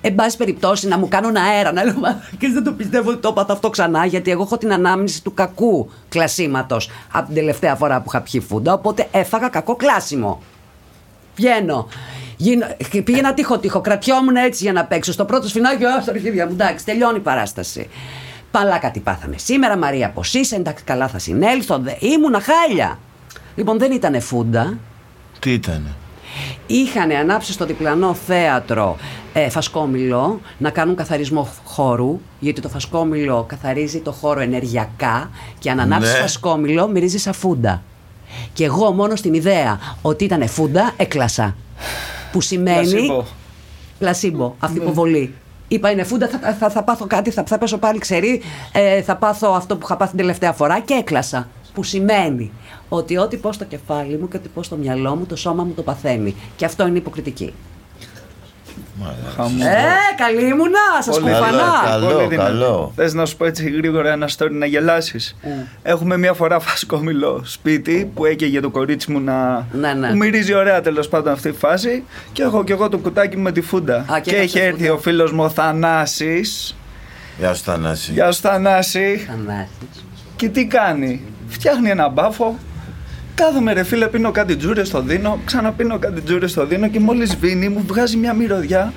[0.02, 1.72] Εν πάση περιπτώσει, να μου κάνουν αέρα.
[1.72, 1.96] Να λέω
[2.38, 5.34] και δεν το πιστεύω ότι το έπαθα αυτό ξανά, γιατί εγώ έχω την ανάμνηση του
[5.34, 8.74] κακού κλασίματος από την τελευταία φορά που είχα πιει φούντα.
[8.74, 10.42] Οπότε έφαγα κακό κλάσιμο.
[11.36, 11.88] Βγαίνω.
[12.38, 12.66] Γίνω,
[13.04, 15.12] πήγαινα τείχο τείχο, κρατιόμουν έτσι για να παίξω.
[15.12, 17.90] Στο πρώτο σφινάκι, α, στα αρχίδια μου, εντάξει, τελειώνει η παράσταση.
[18.52, 21.78] Παλά κάτι πάθαμε σήμερα, Μαρία, πώ είσαι, εντάξει, καλά θα συνέλθω.
[21.80, 21.92] Δε...
[22.00, 23.00] Ήμουνα χάλια.
[23.56, 24.78] Λοιπόν, δεν ήταν φούντα.
[25.40, 25.96] Τι ήτανε;
[26.72, 28.98] Είχαν ανάψει στο διπλανό θέατρο
[29.34, 35.80] ε, φασκόμηλο να κάνουν καθαρισμό χώρου, γιατί το φασκόμηλο καθαρίζει το χώρο ενεργειακά και αν
[35.80, 36.20] ανάψεις Ναι.
[36.20, 37.82] φασκόμηλο μυρίζεις σαν φούντα.
[38.54, 41.56] Και εγώ μόνος στην ιδέα ότι ήταν φούντα έκλασα.
[42.32, 42.88] Που σημαίνει.
[42.90, 43.24] Πλασίμπο.
[44.00, 45.34] Πλασίμπο, αυτοποβολή.
[45.68, 48.42] Είπα είναι φούντα, θα, θα, θα πάθω κάτι, θα, θα πέσω πάλι ξερή,
[48.72, 51.48] ε, θα πάθω αυτό που είχα πάθει την τελευταία φορά και έκλασα.
[51.74, 52.52] Που σημαίνει
[52.94, 55.74] ότι ό,τι πω στο κεφάλι μου και ό,τι πω στο μυαλό μου, το σώμα μου
[55.74, 56.36] το παθαίνει.
[56.56, 57.54] Και αυτό είναι υποκριτική.
[59.36, 59.66] Χαμός.
[59.66, 59.84] Ε,
[60.18, 61.82] καλή ήμουνα, σας Πολύ κουφανά.
[61.86, 62.50] Καλό, Πολύ δυνατό.
[62.50, 62.92] καλό.
[62.96, 65.36] Θες να σου πω έτσι γρήγορα ένα story να γελάσεις;
[65.84, 69.68] Έχουμε μία φορά φασκόμηλο σπίτι που έκαιγε το κορίτσι μου να.
[69.72, 70.10] Ναι, ναι.
[70.10, 72.04] που μυρίζει ωραία τέλος πάντων αυτή η φάση.
[72.32, 73.96] Και έχω και εγώ το κουτάκι μου με τη φούντα.
[73.96, 74.94] Α, και και έκαψε έχει έρθει φούντα.
[74.94, 76.76] ο φίλος μου ο Θανάσης.
[77.38, 78.12] Γεια σου Θανάση.
[78.12, 79.28] Γεια σου Θανάση.
[79.30, 80.06] Θανάσης.
[80.36, 82.56] Και τι κάνει; Φτιάχνει ένα μπάφο.
[83.46, 85.40] Κάθομαι ρε φίλε, πίνω κάτι τζούρε στο δίνω.
[85.46, 88.94] Ξαναπίνω κάτι τζούρε στο δίνω και μόλις σβήνει μου βγάζει μια μυρωδιά.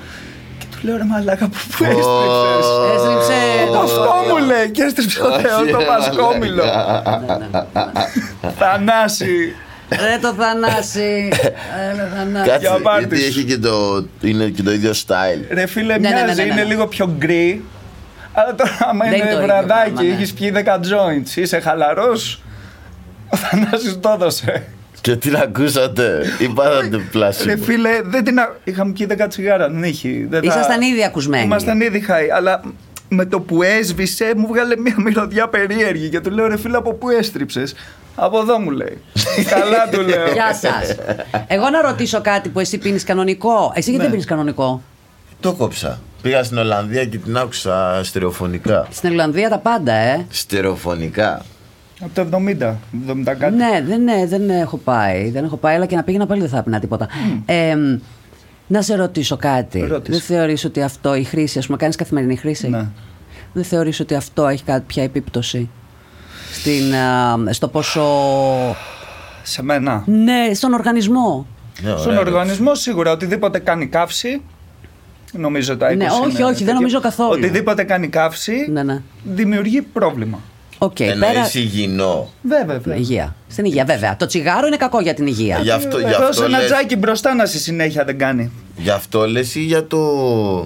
[0.59, 2.65] Και του λέω ρε μαλάκα που πού έστριψες.
[2.95, 6.63] Έστριψε το- Αυτό μου λέει και έστριψε ο Θεός το πασκόμηλο.
[8.57, 9.55] Θανάση.
[9.89, 11.29] Ρε το Θανάση.
[11.95, 12.49] Ρε Θανάση.
[12.49, 13.39] Κάτσε, Για πάρτι γιατί σου.
[13.39, 15.45] έχει και το, είναι και το ίδιο style.
[15.49, 16.53] Ρε φίλε, Ναι, ναι, ναι, μοιάζει, ναι, ναι.
[16.53, 17.63] είναι λίγο πιο γκρι.
[18.33, 20.15] Αλλά τώρα άμα Δεν είναι το είναι ίδιο βραδάκι, πράγμα, ναι.
[20.15, 22.39] έχεις πιει 10 joints, είσαι χαλαρός.
[23.35, 24.63] Ο Θανάσης το έδωσε.
[25.01, 27.57] Και τι να ακούσατε, ή πάθατε Ρε πλάσιμο.
[27.63, 28.39] φίλε, δεν την.
[28.39, 30.09] α- Είχαμε πιει 10 τσιγάρα, δεν είχε.
[30.29, 31.43] δεν τα- Ήσασταν ήδη ακουσμένοι.
[31.43, 32.61] Ήμασταν ήδη χάι, αλλά
[33.09, 36.93] με το που έσβησε μου βγάλε μια μυρωδιά περίεργη και του λέω ρε φίλε από
[36.93, 37.73] πού έστριψες;
[38.15, 38.97] Από εδώ μου λέει.
[39.53, 40.31] Καλά του λέω.
[40.33, 40.95] Γεια σας.
[41.47, 43.71] Εγώ να ρωτήσω κάτι που εσύ πίνεις κανονικό.
[43.75, 44.81] Εσύ γιατί δεν πίνεις κανονικό;
[45.39, 45.99] Το κόψα.
[46.21, 48.87] Πήγα στην Ολλανδία και την άκουσα στερεοφωνικά.
[48.91, 50.25] Στην Ιρλανδία τα πάντα, ε.
[50.29, 51.45] Στερεοφωνικά.
[52.01, 52.73] Από το 70,
[53.11, 53.55] 70 κάτι.
[53.55, 55.29] Ναι, δεν, ναι, δεν έχω πάει.
[55.29, 57.07] Δεν έχω πάει, αλλά και να πήγαινα πάλι δεν θα έπαιρνα τίποτα.
[57.45, 57.75] Ε,
[58.67, 59.79] να σε ρωτήσω κάτι.
[59.79, 60.11] Ρώτησε.
[60.11, 62.85] Δεν θεωρείς ότι αυτό, η χρήση, ας πούμε, κάνεις καθημερινή χρήση; Ναι.
[63.53, 65.69] Δεν θεωρείς ότι αυτό έχει κάποια επίπτωση
[66.51, 68.03] στην, α, στο πόσο.
[69.43, 70.03] Σε μένα.
[70.05, 71.45] Ναι, στον οργανισμό.
[71.81, 72.19] Ναι, ωραία, Στον ρε.
[72.19, 74.41] οργανισμό σίγουρα οτιδήποτε κάνει καύση.
[75.33, 76.73] Νομίζω τα 20 Ναι, όχι, είναι όχι, δεν τέτοιο.
[76.73, 77.29] νομίζω καθόλου.
[77.31, 79.01] Οτιδήποτε κάνει καύση Ναι, ναι.
[79.23, 80.39] δημιουργεί πρόβλημα.
[80.85, 81.49] Οκ, Εννοείς πέρα.
[81.53, 82.29] υγιεινό.
[82.41, 82.95] Βέβαια, Ναι, βέβαια.
[82.95, 83.35] Υγεία.
[83.47, 84.15] Στην υγεία, βέβαια.
[84.15, 85.59] Το τσιγάρο είναι κακό για την υγεία.
[85.61, 88.51] Γι' αυτό, γι' Εδώ αυτό, ένα λες, τζάκι μπροστά να στη συνέχεια δεν κάνει.
[88.77, 89.97] γι' αυτό λες ή για το...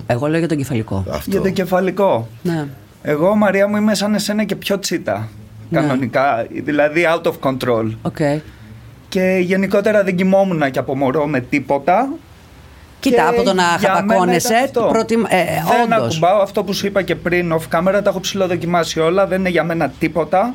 [0.07, 1.05] Εγώ λέω για τον κεφαλικό.
[1.11, 1.29] Αυτό.
[1.31, 2.27] Για το κεφαλικό.
[2.41, 2.65] Ναι.
[3.01, 5.29] Εγώ, Μαρία μου, είμαι σαν εσένα και πιο τσίτα.
[5.69, 5.79] Ναι.
[5.79, 6.47] Κανονικά.
[6.63, 7.91] Δηλαδή out of control.
[8.01, 8.17] Οκ.
[9.09, 12.09] Και γενικότερα δεν κοιμόμουν και από μωρό με τίποτα.
[12.99, 14.89] Κοίτα, Και από το να για μένα χαπακώνεσαι, ήταν αυτό.
[14.91, 15.21] προτιμ...
[15.27, 16.15] ε, δεν όντως.
[16.15, 19.49] ακουμπάω αυτό που σου είπα και πριν off camera, τα έχω ψιλοδοκιμάσει όλα, δεν είναι
[19.49, 20.53] για μένα τίποτα.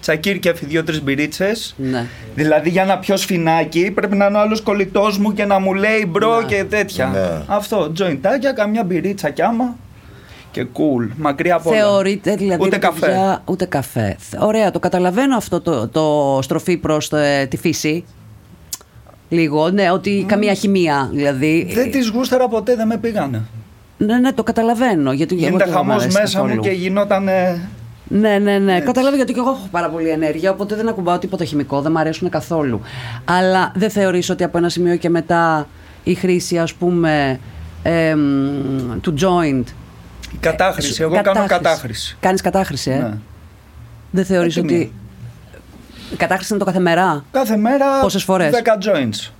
[0.00, 1.74] Τσακίρ κέφι δύο-τρεις μπυρίτσες.
[1.76, 2.06] Ναι.
[2.34, 5.74] Δηλαδή για να πιω σφινάκι πρέπει να είναι ο άλλος κολλητός μου και να μου
[5.74, 6.46] λέει bro Ναι.
[6.46, 7.06] και τέτοια.
[7.06, 7.28] Ναι.
[7.46, 9.76] Αυτό, τζοϊντάκια, καμιά μπυρίτσα κι άμα.
[10.50, 11.78] Και cool, μακριά από όλα.
[11.78, 12.62] Θεωρείτε δηλαδή.
[12.62, 13.06] Ούτε ρε καφέ.
[13.06, 14.16] παιδιά, ούτε καφέ.
[14.18, 17.10] Θε- Ωραία, το καταλαβαίνω αυτό το, το στροφή προς
[17.48, 18.04] τη φύση.
[19.32, 21.70] Λίγο, ναι, ότι καμία χημεία δηλαδή.
[21.74, 23.42] Δεν τις γούσταρα ποτέ, δεν με πήγανε.
[23.98, 25.12] Ναι, ναι, το καταλαβαίνω.
[25.12, 26.62] Γιατί εγώ Γίνεται και εγώ μ' χαμός αρέσει μέσα μου καθόλου.
[26.62, 27.24] και γινόταν.
[28.08, 28.80] Ναι, ναι, ναι.
[28.80, 31.98] Καταλαβαίνω γιατί και εγώ έχω πάρα πολύ ενέργεια, οπότε δεν ακουμπάω τίποτα χημικό, δεν μου
[31.98, 32.80] αρέσουν καθόλου.
[33.24, 35.68] Αλλά δεν θεωρείς ότι από ένα σημείο και μετά
[36.04, 37.40] η χρήση, ας πούμε,
[37.82, 38.20] εμ,
[39.00, 39.64] του joint.
[40.32, 41.02] Η κατάχρηση.
[41.02, 42.16] Εγώ κάνω κατάχρηση.
[42.20, 43.10] Κάνεις κατάχρηση, ε; Ναι.
[44.10, 44.74] Δεν θεωρείς Έτοιμη.
[44.74, 44.92] ότι.
[46.12, 48.00] Η κατάχρηση είναι το κάθε μέρα; Κάθε μέρα.
[48.00, 49.30] Πόσες φορές; 10 joints.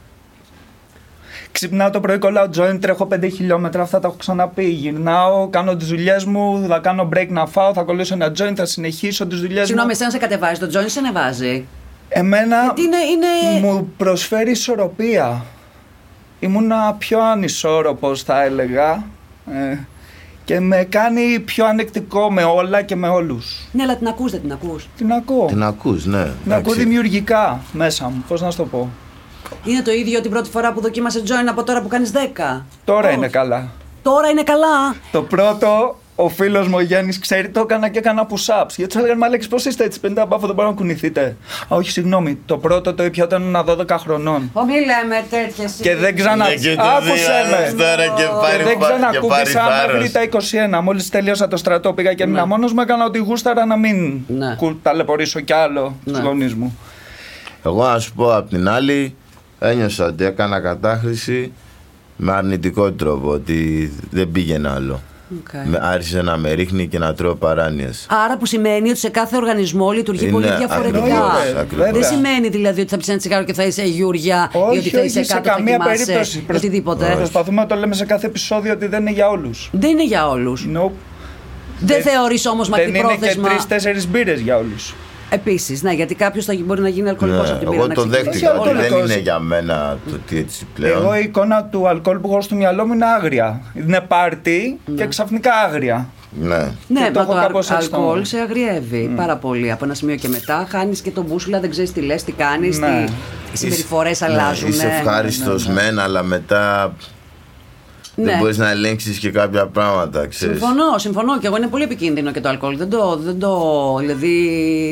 [1.53, 4.65] Ξυπνάω το πρωί, κολλάω joint, τρέχω 5 χιλιόμετρα, αυτά τα έχω ξαναπεί.
[4.69, 8.65] Γυρνάω, κάνω τις δουλειές μου, θα κάνω break να φάω, θα κολλήσω ένα joint, θα
[8.65, 9.67] συνεχίσω τις δουλειές μου.
[9.67, 11.65] Συγγνώμη, εσένα σε κατεβάζει, το joint σε ανεβάζει;
[12.09, 12.97] Εμένα Γιατί είναι.
[12.97, 13.67] είναι...
[13.67, 15.45] μου προσφέρει ισορροπία.
[16.41, 19.05] Ήμουνα πιο ανισόρροπος θα έλεγα
[19.53, 19.79] ε,
[20.53, 23.67] και με κάνει πιο ανεκτικό με όλα και με όλους.
[23.73, 24.89] Ναι, αλλά την ακούς, δεν την ακούς.
[24.97, 25.47] Την ακούω.
[25.47, 26.31] Την ακούς, ναι.
[26.43, 28.91] Την ακούω δημιουργικά μέσα μου, πώς να σου το πω.
[29.65, 32.65] Είναι το ίδιο την πρώτη φορά που δοκίμασε joint από τώρα που κάνεις 10.
[32.85, 33.17] Τώρα Όχι.
[33.17, 33.71] είναι καλά.
[34.03, 34.95] Τώρα είναι καλά.
[35.13, 38.69] Το πρώτο ο φίλος μου ο Γιάννης ξέρει, το έκανα και έκανα push-ups.
[38.77, 41.37] Γιατί τους έλεγαν Μαλέξη, πώς είστε έτσι, 50 μπάφο δεν μπορώ να κουνηθείτε.
[41.69, 42.39] Α, όχι, συγγνώμη.
[42.47, 44.51] Το πρώτο το ήπια όταν ήμουν 12 χρονών.
[44.53, 45.67] Ω, μη λέμε τέτοιε.
[45.81, 46.49] Και δεν ξανα.
[46.49, 47.79] Ναι, και το Άκουσε δύο άλλος με.
[47.83, 50.11] τώρα και Και πάρει δεν πα- και πάρει ξανακούμπησα μέχρι θάρρος.
[50.13, 50.81] τα 21.
[50.83, 52.81] Μόλις τελείωσα το στρατό, πήγα και έμεινα μόνος μου.
[52.81, 54.55] Έκανα ότι γούσταρα να μην Ναι.
[54.59, 56.13] κου- ταλαιπωρήσω κι άλλο Ναι.
[56.13, 56.79] τους γονείς μου.
[57.65, 59.15] Εγώ να σου πω απ' την άλλη,
[59.59, 61.53] ένιωσα ότι έκανα κατάχρηση
[62.17, 65.01] με αρνητικό τρόπο, ότι δεν πήγαινε άλλο.
[65.39, 65.67] Οκ.
[65.67, 68.07] Με άρχισε να με ρίχνει και να τρώω παράνοιες.
[68.25, 70.99] Άρα που σημαίνει ότι σε κάθε οργανισμό λειτουργεί Είναι πολύ διαφορετικά.
[70.99, 71.91] ακριβώς, ακριβώς.
[71.93, 74.89] Δεν σημαίνει δηλαδή ότι θα πιει ένα τσιγάρο και θα είσαι γιούρια ή Όχι, ότι
[74.91, 76.41] θα είσαι όχι, σε κάτω θα καμία κοιμάσαι, περίπτωση.
[76.43, 77.13] Προσ- Οτιδήποτε.
[77.17, 79.69] Προσπαθούμε να το λέμε σε κάθε επεισόδιο ότι δεν είναι για όλους.
[79.73, 80.67] Δεν είναι για όλους.
[80.77, 80.91] Nope.
[81.81, 83.49] Δεν θεωρείς όμως Δεν είναι και μακρυπρόθεσμα.
[83.49, 84.95] τρει-τέσσερι μπύρες για όλους.
[85.35, 87.81] Επίσης, ναι, γιατί κάποιος μπορεί να γίνει αλκοολικός Ναι, από την πείρα.
[87.83, 88.31] εγώ να το ξεκινήσει.
[88.31, 89.11] δέχτηκα Όχι ότι δεν αλκοολικός.
[89.13, 91.03] είναι για μένα το τι έτσι πλέον.
[91.03, 93.61] Εγώ η εικόνα του αλκοόλ που έχω στο μυαλό μου είναι άγρια.
[93.75, 96.09] Είναι πάρτι και ξαφνικά άγρια.
[96.41, 96.57] Ναι.
[96.89, 98.25] Ναι, Και το μα έχω το κάπως αλ- έτσι στο αλκοόλ νου.
[98.25, 99.73] σε αγριεύει πάρα πολύ.
[99.73, 102.79] Από ένα σημείο και μετά χάνεις και τον μπούσουλα, δεν ξέρεις τι λες, τι κάνεις,
[102.79, 103.05] Ναι.
[103.53, 104.69] τι συμπεριφορέ Είσαι- αλλάζουν.
[104.69, 106.93] Ναι, είσαι ευχάριστος μεν, αλλά μετά
[108.15, 108.25] Ναι.
[108.25, 110.59] δεν μπορείς να ελέγξεις και κάποια πράγματα, ξέρεις.
[110.59, 112.77] Συμφωνώ, συμφωνώ και εγώ είναι πολύ επικίνδυνο και το αλκοόλ.
[112.77, 114.35] Δεν το, δεν το, δηλαδή,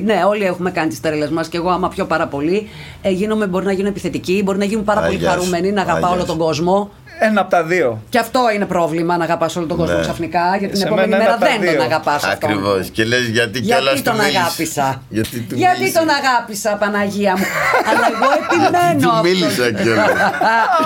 [0.07, 2.69] ναι, όλοι έχουμε κάνει τις τρέλες μας και εγώ, άμα πιω πάρα πολύ,
[3.03, 5.39] ε, γίνομαι, μπορεί να γίνω επιθετική, μπορεί να γίνω πάρα πολύ Αγιάς σου.
[5.39, 6.27] χαρούμενη, να αγαπάω Αγιά όλο σου.
[6.27, 6.91] τον κόσμο.
[7.23, 8.03] Ένα από τα δύο.
[8.09, 10.01] Και αυτό είναι πρόβλημα να αγαπάς όλο τον κόσμο Ναι.
[10.01, 11.83] ξαφνικά, γιατί την Σε επόμενη μένα μέρα ένα από τα δεν τον δύο.
[11.83, 12.47] αγαπάς αυτό.
[12.47, 12.89] Ακριβώς.
[12.91, 15.99] Και λες γιατί κιόλας Γιατί τον αγάπησα; Γιατί, του Γιατί μίλησα.
[15.99, 17.45] τον αγάπησα, Παναγία μου;
[17.91, 19.01] Αλλά εγώ επιμένω.
[19.01, 19.23] Του αυτό.
[19.29, 20.11] μίλησα κιόλας.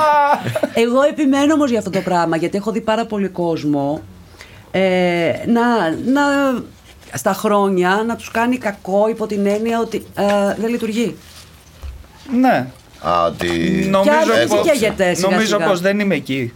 [0.85, 4.01] Εγώ επιμένω όμως για αυτό το πράγμα, γιατί έχω δει πάρα πολύ κόσμο
[4.71, 5.63] ε, να,
[6.13, 6.23] να,
[7.15, 10.25] στα χρόνια να τους κάνει κακό υπό την έννοια ότι ε,
[10.61, 11.17] δεν λειτουργεί.
[12.41, 12.67] Ναι.
[13.09, 13.49] Α, ότι.
[13.91, 15.67] Νομίζω άρχισε πως, και καίγεται σιγά νομίζω σιγά.
[15.69, 16.53] πως δεν είμαι εκεί.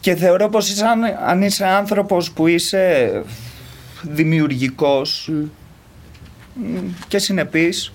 [0.00, 3.12] Και θεωρώ πως είσαι, αν, αν είσαι άνθρωπος που είσαι
[4.02, 5.30] δημιουργικός
[6.54, 6.76] μ,
[7.08, 7.92] και συνεπής,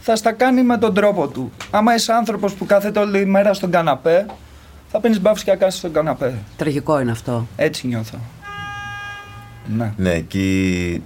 [0.00, 1.52] θα στα κάνει με τον τρόπο του.
[1.70, 4.26] Άμα είσαι άνθρωπος που κάθεται όλη μέρα στον καναπέ,
[4.90, 6.34] θα πίνεις μπάφους και να κάθεσαι στον καναπέ.
[6.56, 7.46] Τραγικό είναι αυτό.
[7.56, 8.18] Έτσι νιώθω.
[9.76, 11.02] Ναι, Ναι, εκεί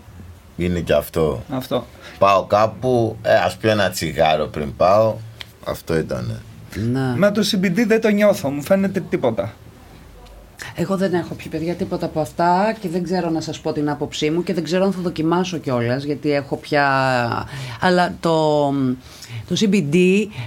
[0.57, 1.43] είναι και αυτό.
[1.51, 1.87] αυτό.
[2.19, 5.15] Πάω κάπου, ε, ας πιω ένα τσιγάρο πριν πάω.
[5.67, 6.41] Αυτό ήταν.
[6.93, 7.01] Να.
[7.01, 9.55] Με το CBD δεν το νιώθω, μου φαίνεται τίποτα.
[10.75, 13.91] Εγώ δεν έχω πιει παιδιά τίποτα από αυτά και δεν ξέρω να σας πω την
[13.91, 16.87] άποψή μου και δεν ξέρω αν θα δοκιμάσω κιόλας γιατί έχω πια...
[17.81, 18.69] Αλλά το,
[19.49, 19.97] το CBD,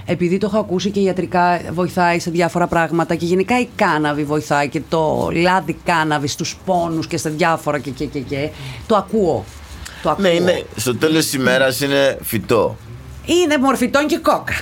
[0.06, 4.68] επειδή το έχω ακούσει και ιατρικά βοηθάει σε διάφορα πράγματα και γενικά η κάναβη βοηθάει
[4.68, 8.50] και το λάδι κάναβης στους πόνους και σε διάφορα και και και, και
[8.86, 9.44] το ακούω.
[10.02, 10.22] Το ακούω.
[10.22, 12.76] Ναι, είναι, στο τέλος της ημέρας είναι φυτό.
[13.24, 14.54] Είναι μορφητόν και κόκα.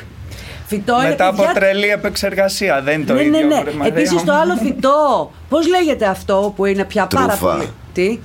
[0.68, 3.38] Φυτό είναι Μετά από παιδιά, τρελή επεξεργασία, δεν είναι το ναι, ίδιο.
[3.38, 3.62] ναι, ναι.
[3.62, 4.24] βρε Μαρία Επίσης μου.
[4.24, 7.52] το άλλο φυτό, πώς λέγεται αυτό που είναι πια πάρα Τρούφα.
[7.54, 7.68] πολύ...
[7.92, 8.18] Τι;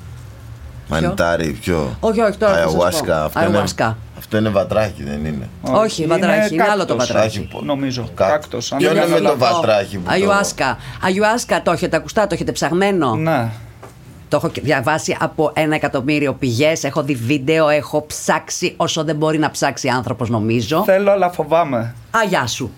[0.88, 2.84] Μανιτάρι, ποιο; Όχι, όχι, τώρα θα σας πω.
[2.84, 3.24] Αγιουάσκα.
[3.24, 3.94] Αυτό, είναι, Ayahuasca.
[4.18, 7.50] αυτό είναι βατράχι, δεν είναι; Όχι, βατράχι, είναι άλλο το κάκτος, βατράχι.
[7.64, 8.10] Νομίζω.
[8.16, 8.72] Κα- Κάκτος.
[8.72, 9.56] αν Ποιο δεν είναι κάνω με το λάθος.
[9.60, 10.78] βατράχι που το- Αγιουάσκα.
[11.04, 13.50] Αγιουάσκα το έχετε ακουστά, το έχετε ψαγμένο; Ναι.
[14.34, 16.84] Το έχω και διαβάσει από ένα εκατομμύριο πηγές.
[16.84, 20.84] Έχω δει βίντεο, έχω ψάξει όσο δεν μπορεί να ψάξει άνθρωπος, νομίζω.
[20.86, 21.96] Θέλω, αλλά φοβάμαι.
[22.12, 22.72] Αγιά σου.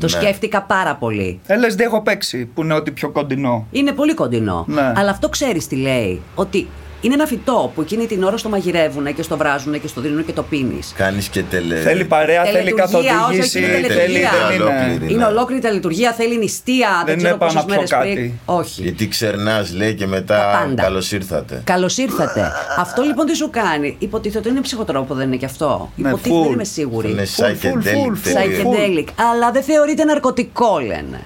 [0.00, 0.08] Το Ναι.
[0.08, 1.40] σκέφτηκα πάρα πολύ.
[1.46, 3.66] LSD έχω παίξει, που είναι ό,τι πιο κοντινό.
[3.70, 4.64] Είναι πολύ κοντινό.
[4.68, 4.92] Ναι.
[4.96, 6.22] Αλλά αυτό ξέρεις τι λέει.
[6.34, 6.68] Ότι
[7.00, 10.24] είναι ένα φυτό που εκείνη την ώρα στο μαγειρεύουν και στο βράζουν και στο δίνουν
[10.24, 10.92] και το πίνεις.
[10.96, 11.76] Κάνεις και τελε...
[11.76, 14.30] Θέλει παρέα, θέλει Τελετουργία, όχι, καθοδήγηση, όχι, είναι θέλει, τελετουργία.
[14.48, 14.64] δεν είναι.
[14.64, 15.12] Ολόκληρη.
[15.12, 15.30] Είναι ναι.
[15.30, 16.88] ολόκληρη τα λειτουργία, θέλει νηστεία.
[16.96, 18.30] Δεν Δεν, είναι ξέρω πάνω πόσες να πιω μέρε πριν.
[18.30, 18.40] κάτι.
[18.60, 18.82] Όχι.
[18.82, 20.82] Γιατί ξερνάς λέει και Τα μετά πάντα.
[20.82, 21.60] καλώς ήρθατε.
[21.64, 22.52] Καλώς ήρθατε.
[22.78, 26.34] αυτό λοιπόν τι σου κάνει; Υποτίθεται ότι είναι ψυχοτρόπο, δεν είναι και αυτό; Ναι, Υποτίθεται,
[26.40, 26.52] δεν full.
[26.52, 27.10] είμαι σίγουρη.
[27.10, 28.18] Είναι Full, full, psychedelic full, τελείως.
[28.24, 28.68] full.
[28.98, 29.06] Psychedelic.
[29.32, 31.20] Αλλά δεν θεωρείται ναρκωτικό, λένε.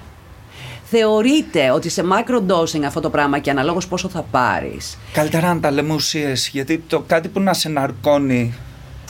[0.95, 5.71] Θεωρείται ότι σε microdosing αυτό το πράγμα και αναλόγως πόσο θα πάρεις; Καλύτερα να τα
[5.71, 8.53] λέμε ουσίες, γιατί το κάτι που να σε ναρκώνει.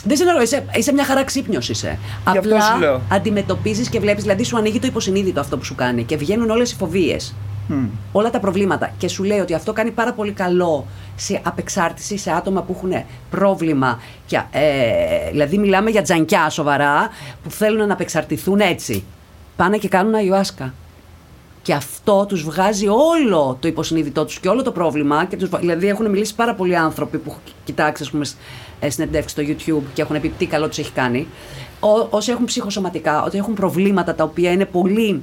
[0.04, 1.98] Δεν σε είσαι, είσαι μια χαρά ξύπνιος είσαι.
[2.32, 2.94] Γι' αυτό σου λέω.
[2.94, 6.50] Απλά αντιμετωπίζεις και βλέπεις, δηλαδή σου ανοίγει το υποσυνείδητο αυτό που σου κάνει και βγαίνουν
[6.50, 7.34] όλες οι φοβίες.
[7.68, 7.86] Μμ.
[8.12, 8.90] Όλα τα προβλήματα.
[8.98, 13.04] Και σου λέει ότι αυτό κάνει πάρα πολύ καλό σε απεξάρτηση σε άτομα που έχουν
[13.30, 14.00] πρόβλημα.
[14.26, 17.08] Και, ε, δηλαδή, μιλάμε για τζανκιά σοβαρά
[17.42, 19.04] που θέλουν να απεξαρτηθούν έτσι.
[19.56, 20.70] Πάνε και κάνουν ayahuasca.
[21.64, 25.24] Και αυτό τους βγάζει όλο το υποσυνείδητό τους και όλο το πρόβλημα.
[25.24, 28.36] Και τους, βα- δηλαδή έχουν μιλήσει πάρα πολλοί άνθρωποι που έχω κοιτάξει ας πούμε, σ-
[28.80, 31.26] ε, συνεντεύξεις στο YouTube και έχουν πει τι καλό τους έχει κάνει.
[31.80, 35.22] Ό, όσοι έχουν ψυχοσωματικά, ότι έχουν προβλήματα τα οποία είναι πολύ...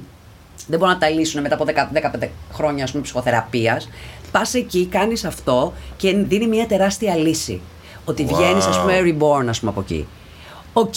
[0.66, 1.70] Δεν μπορούν να τα λύσουν μετά από 10
[2.22, 3.88] 15 χρόνια ας πούμε, ψυχοθεραπείας.
[4.32, 7.60] Πας εκεί, κάνεις αυτό και δίνει μια τεράστια λύση.
[8.04, 8.34] Ότι Wow.
[8.34, 10.06] βγαίνεις ας πούμε reborn ας πούμε από εκεί.
[10.72, 10.94] ΟΚ.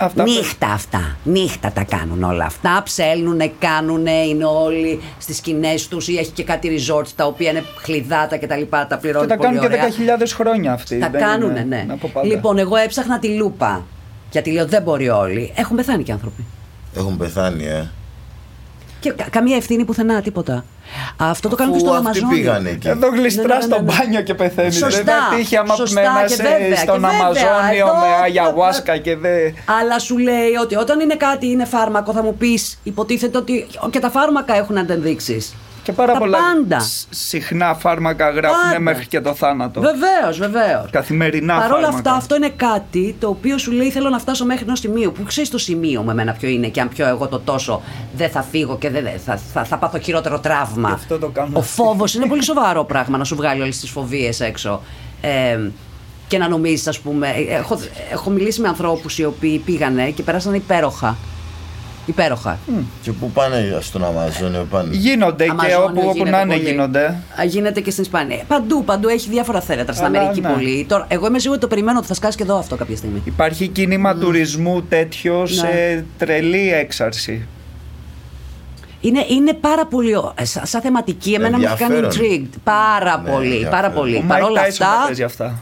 [0.00, 1.16] Αυτά νύχτα αυτά.
[1.24, 2.82] Νύχτα τα κάνουν όλα αυτά.
[2.84, 7.64] Ψέλνουνε, κάνουνε, είναι όλοι στις σκηνές τους ή έχει και κάτι resort τα οποία είναι
[7.82, 8.86] χλιδάτα και τα λοιπά.
[8.86, 10.18] Τα Και πληρώνει τα πολύ κάνουν και ωραία.
[10.18, 10.98] 10.000 χρόνια αυτοί.
[10.98, 11.92] Τα δεν κάνουνε, είναι ναι.
[11.92, 12.26] από πάντα.
[12.26, 13.84] Λοιπόν, εγώ έψαχνα τη λούπα.
[14.30, 15.52] Γιατί λέω δεν μπορεί όλοι.
[15.56, 16.44] Έχουν πεθάνει και άνθρωποι.
[16.96, 17.90] Έχουν πεθάνει, ε.
[19.00, 20.64] Και κα- καμία ευθύνη πουθενά, τίποτα.
[21.16, 22.36] Αυτό το κάνουν και Αφού στο αυτοί Αμαζόνιο.
[22.36, 22.88] πήγανε εκεί.
[22.88, 23.92] Εδώ γλιστρά Ναι, ναι, ναι, στο ναι.
[23.92, 24.72] μπάνιο και πεθαίνει.
[24.72, 27.94] Σωστά, Δεν θα τύχει άμα σωστά με και σε- βέβαια, στον και βέβαια, Αμαζόνιο εδώ-
[28.00, 29.50] με αγιαβάσκα και δε.
[29.80, 33.98] Αλλά σου λέει ότι όταν είναι κάτι, είναι φάρμακο, θα μου πεις, υποτίθεται ότι και
[33.98, 35.54] τα φάρμακα έχουν αντενδείξεις.
[35.88, 36.80] Και πάρα τα πολλά πάντα.
[36.80, 38.80] σ- συχνά φάρμακα γράφουν Πάντα.
[38.80, 39.80] μέχρι και το θάνατο.
[39.80, 40.90] Βεβαίως, βεβαίως.
[40.90, 41.96] Καθημερινά Παρ' όλα φάρμακα.
[41.96, 45.12] αυτά, αυτό είναι κάτι το οποίο σου λέει θέλω να φτάσω μέχρι ενός σημείου.
[45.12, 47.82] Που ξέρεις το σημείο με εμένα ποιο είναι και αν πιω εγώ το τόσο
[48.16, 50.88] δεν θα φύγω και δεν, θα, θα, θα πάθω χειρότερο τραύμα.
[50.88, 51.72] Γι' αυτό το κάνουν Ο αυτοί.
[51.72, 54.82] φόβος είναι πολύ σοβαρό πράγμα να σου βγάλει όλες τις φοβίες έξω.
[55.20, 55.58] Ε,
[56.28, 57.28] και να νομίζεις, ας πούμε.
[57.48, 57.78] Έχω,
[58.12, 61.16] έχω μιλήσει με ανθρώπους οι οποίοι πήγανε και περάσανε υπέροχα.
[62.08, 62.58] Υπέροχα.
[63.02, 66.68] Και πού πάνε στον Αμαζόνιο, πάνε; Γίνονται και Αμαζόνιο όπου, όπου γίνεται να είναι πολύ.
[66.70, 67.04] γίνονται.
[67.40, 68.44] Α, Γίνεται και στην Ισπανία.
[68.48, 69.92] Παντού, παντού έχει διάφορα θέρετρα.
[69.92, 70.48] Στην Αλλά, Αμερική ναι.
[70.48, 70.86] πολύ.
[70.88, 73.22] Τώρα, εγώ είμαι σίγουρη ότι το περιμένω ότι θα σκάσει και εδώ αυτό κάποια στιγμή.
[73.24, 75.46] Υπάρχει κίνημα τουρισμού τέτοιο Ναι.
[75.46, 77.46] σε τρελή έξαρση.
[79.00, 80.14] Είναι, είναι πάρα πολύ.
[80.14, 82.30] ω- ε, Σαν, σαν θεματική, εμένα με έχει κάνει Ενδιαφέρον.
[82.30, 82.58] intrigued.
[82.64, 83.44] Πάρα Ναι, πολύ.
[83.46, 83.70] ενδιαφέρον.
[83.70, 84.16] Πάρα πολύ.
[84.16, 85.04] Ο Παρ' Μάικ όλα Τάισον τα αυτά.
[85.06, 85.58] παίζει αυτά.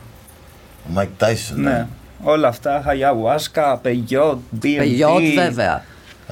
[0.88, 1.60] Ο Μάικ Τάισον.
[1.60, 1.86] Ναι.
[2.22, 4.76] Όλα αυτά, Χαϊαουάσκα, Πεγιότ, BNB.
[4.76, 5.84] Πελιότ, βέβαια.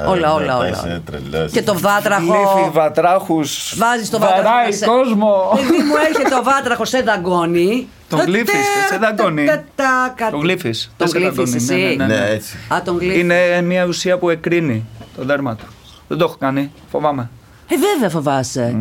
[0.09, 0.83] Όλα, όλα, όλα.
[0.87, 1.51] Είναι τρελός.
[1.53, 2.23] Και το βάτραχο.
[2.23, 3.75] Γλύφοι, βατράχους.
[3.77, 4.43] Βάζεις το βάτραχο.
[4.43, 4.87] Βαράει μέσα.
[4.87, 5.33] κόσμο.
[5.55, 7.89] Παιδί μου έρχεται ο βάτραχο σε δαγκώνει.
[8.09, 9.45] Τον γλύφεις και σε δαγκώνει.
[9.45, 11.97] Τα- τα- τα- Τον γλύφεις, Τον δεν σε γλύφεις δαγκώνει, εσύ.
[11.97, 12.57] ναι, ναι, Ναι, έτσι.
[12.75, 13.21] Α, τον γλύφεις.
[13.21, 14.85] Είναι μια ουσία που εκρίνει
[15.17, 15.65] το δέρμα του.
[16.09, 16.73] Δεν το έχω κάνει.
[16.91, 17.31] Φοβάμαι.
[17.69, 18.77] Ε, βέβαια φοβάσαι.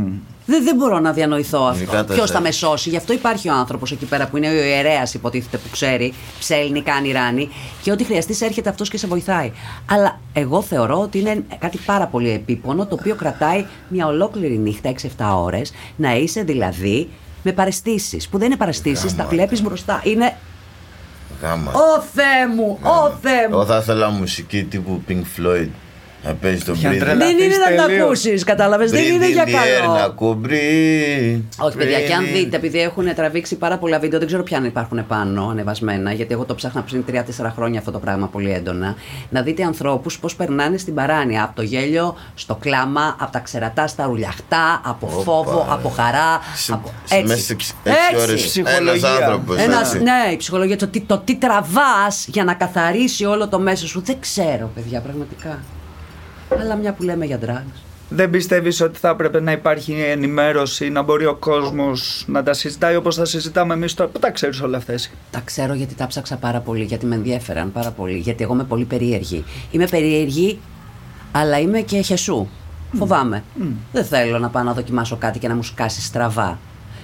[0.45, 2.07] Δεν, δεν μπορώ να διανοηθώ Ειδικά αυτό.
[2.07, 4.47] τα Ποιος σε- θα με σώσει; Γι' αυτό υπάρχει ο άνθρωπος εκεί πέρα που είναι
[4.47, 7.49] ο ιερέας, υποτίθεται που ξέρει, ψέλνει, κάνει ράνι
[7.81, 9.51] και ό,τι χρειαστείς έρχεται αυτός και σε βοηθάει.
[9.91, 14.89] Αλλά εγώ θεωρώ ότι είναι κάτι πάρα πολύ επίπονο το οποίο κρατάει μια ολόκληρη νύχτα,
[14.89, 17.09] 6-7 ώρες, να είσαι δηλαδή
[17.43, 18.27] με παρεστήσεις.
[18.27, 20.01] Που δεν είναι παρεστήσεις, τα βλέπεις μπροστά.
[20.03, 20.35] Είναι.
[21.41, 21.71] Γάμα.
[21.71, 23.53] Ω Θεέ μου, ω Θεέ μου.
[23.53, 25.67] Εγώ θα ήθελα μουσική τύπου Pink Floyd.
[26.25, 26.97] Να παίζεις τον Για Breathe.
[26.99, 28.03] τρελα- Δεν είναι να τα τελείως.
[28.05, 28.91] ακούσεις, κατάλαβες.
[28.91, 29.93] Δεν είναι για καλό.
[29.93, 32.33] Να ακούω breathe, Όχι, παιδιά, και αν breathe.
[32.33, 36.33] δείτε, επειδή έχουν τραβήξει πάρα πολλά βίντεο, δεν ξέρω ποια αν υπάρχουν πάνω ανεβασμένα, γιατί
[36.33, 38.95] εγώ το ψάχνα πριν 3-4 χρόνια αυτό το πράγμα πολύ έντονα.
[39.29, 41.43] Να δείτε ανθρώπους πώς περνάνε στην παράνοια.
[41.43, 45.73] Από το γέλιο στο κλάμα, από τα ξερατά στα ρουλιαχτά, από Όπα, φόβο, ρε.
[45.73, 46.39] από χαρά.
[46.55, 46.91] Σε- από...
[47.05, 48.91] σε- Μέσα σε εξ- έξι ώρες Ψυχολογία.
[48.93, 50.03] ένας άνθρωπος, Ένας, έτσι.
[50.03, 54.01] ναι, η ψυχολογία, το, τι- το τι τραβάς για να καθαρίσει όλο το μέσα σου.
[54.05, 55.59] Δεν ξέρω, παιδιά, πραγματικά.
[56.59, 57.81] Αλλά μια που λέμε για drugs.
[58.09, 62.95] Δεν πιστεύεις ότι θα έπρεπε να υπάρχει ενημέρωση, να μπορεί ο κόσμος να τα συζητάει
[62.95, 65.11] όπως θα συζητάμε εμείς τώρα; Πού τα ξέρεις όλα αυτά εσύ.
[65.31, 68.17] Τα ξέρω γιατί τα ψάξα πάρα πολύ, γιατί με ενδιέφεραν πάρα πολύ.
[68.17, 69.43] Γιατί εγώ είμαι πολύ περίεργη.
[69.71, 70.59] Είμαι περίεργη,
[71.31, 72.47] αλλά είμαι και χεσού.
[72.97, 73.43] Φοβάμαι.
[73.91, 76.59] Δεν θέλω να πάω να δοκιμάσω κάτι και να μου σκάσει στραβά.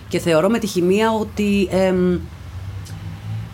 [0.08, 1.68] Και θεωρώ με τη χημεία ότι.
[1.72, 2.20] εμ,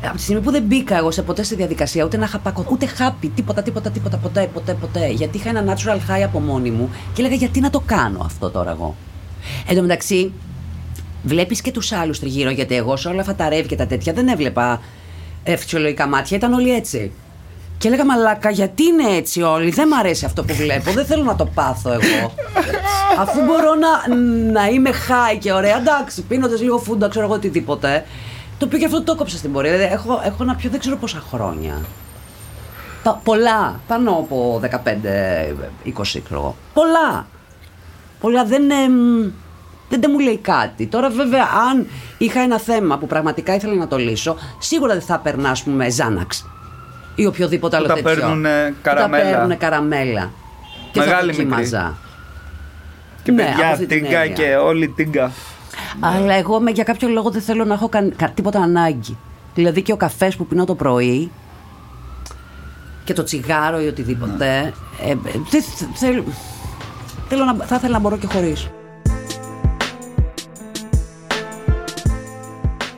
[0.08, 2.86] από τη στιγμή που δεν μπήκα εγώ σε ποτέ στη διαδικασία, ούτε να χαπακω, ούτε
[2.86, 5.08] χάπι, τίποτα, τίποτα, τίποτα, ποτέ, ποτέ, ποτέ.
[5.08, 8.50] Γιατί είχα ένα natural high από μόνη μου και έλεγα γιατί να το κάνω αυτό
[8.50, 8.96] τώρα εγώ;
[9.68, 10.32] Εν τω μεταξύ,
[11.24, 14.14] βλέπεις και τους άλλους τριγύρω, γιατί εγώ σε όλα αυτά τα ρεύη και τα τέτοια
[14.14, 14.82] δεν έβλεπα
[15.44, 17.12] ε, φυσιολογικά μάτια, ήταν όλοι έτσι.
[17.78, 21.24] Και έλεγα μαλάκα, γιατί είναι έτσι όλοι, δεν μ' αρέσει αυτό που βλέπω, δεν θέλω
[21.24, 22.34] να το πάθω εγώ.
[23.20, 24.16] Αφού μπορώ να,
[24.52, 28.06] να είμαι high και ωραία, εντάξει, πίνοντας λίγο φούντα, ξέρω εγώ οτιδήποτε.
[28.58, 29.72] Το οποίο και αυτό το έκοψα στην πορεία.
[29.72, 31.82] Δηλαδή, έχω, έχω να πιω δεν ξέρω πόσα χρόνια.
[33.04, 36.56] Πα- πολλά, πάνω από 15-20 ξέρω εγώ.
[36.74, 37.28] Πολλά.
[38.20, 39.22] Πολλά δεν, εμ,
[39.90, 40.86] δεν, δεν μου λέει κάτι.
[40.88, 41.88] Τώρα βέβαια αν
[42.18, 45.90] είχα ένα θέμα που πραγματικά ήθελα να το λύσω, σίγουρα δεν θα περνά ας πούμε
[45.90, 46.46] Ζάναξ
[47.16, 48.10] ή οποιοδήποτε άλλο τα τέτοιο.
[48.14, 49.24] παίρνουνε Που Τα καραμέλα.
[49.32, 50.32] παίρνουνε καραμέλα.
[50.92, 51.44] Και Μεγάλη θα μικρή.
[51.44, 51.98] δοκίμαζα.
[53.24, 54.36] Και Ναι, από παιδιά αυτή την τίγκα έννοια.
[54.36, 55.32] και όλη τίγκα.
[56.00, 59.18] Αλλά εγώ με, για κάποιο λόγο δεν θέλω να έχω καν, κα- τίποτα ανάγκη.
[59.56, 61.32] Δηλαδή και ο καφές που πίνω το πρωί
[63.04, 64.74] και το τσιγάρο ή οτιδήποτε.
[65.06, 65.16] Ε, ε,
[65.50, 66.24] δεν θε- θέλω,
[67.30, 68.68] θέλω να, θα ήθελα να μπορώ και χωρίς.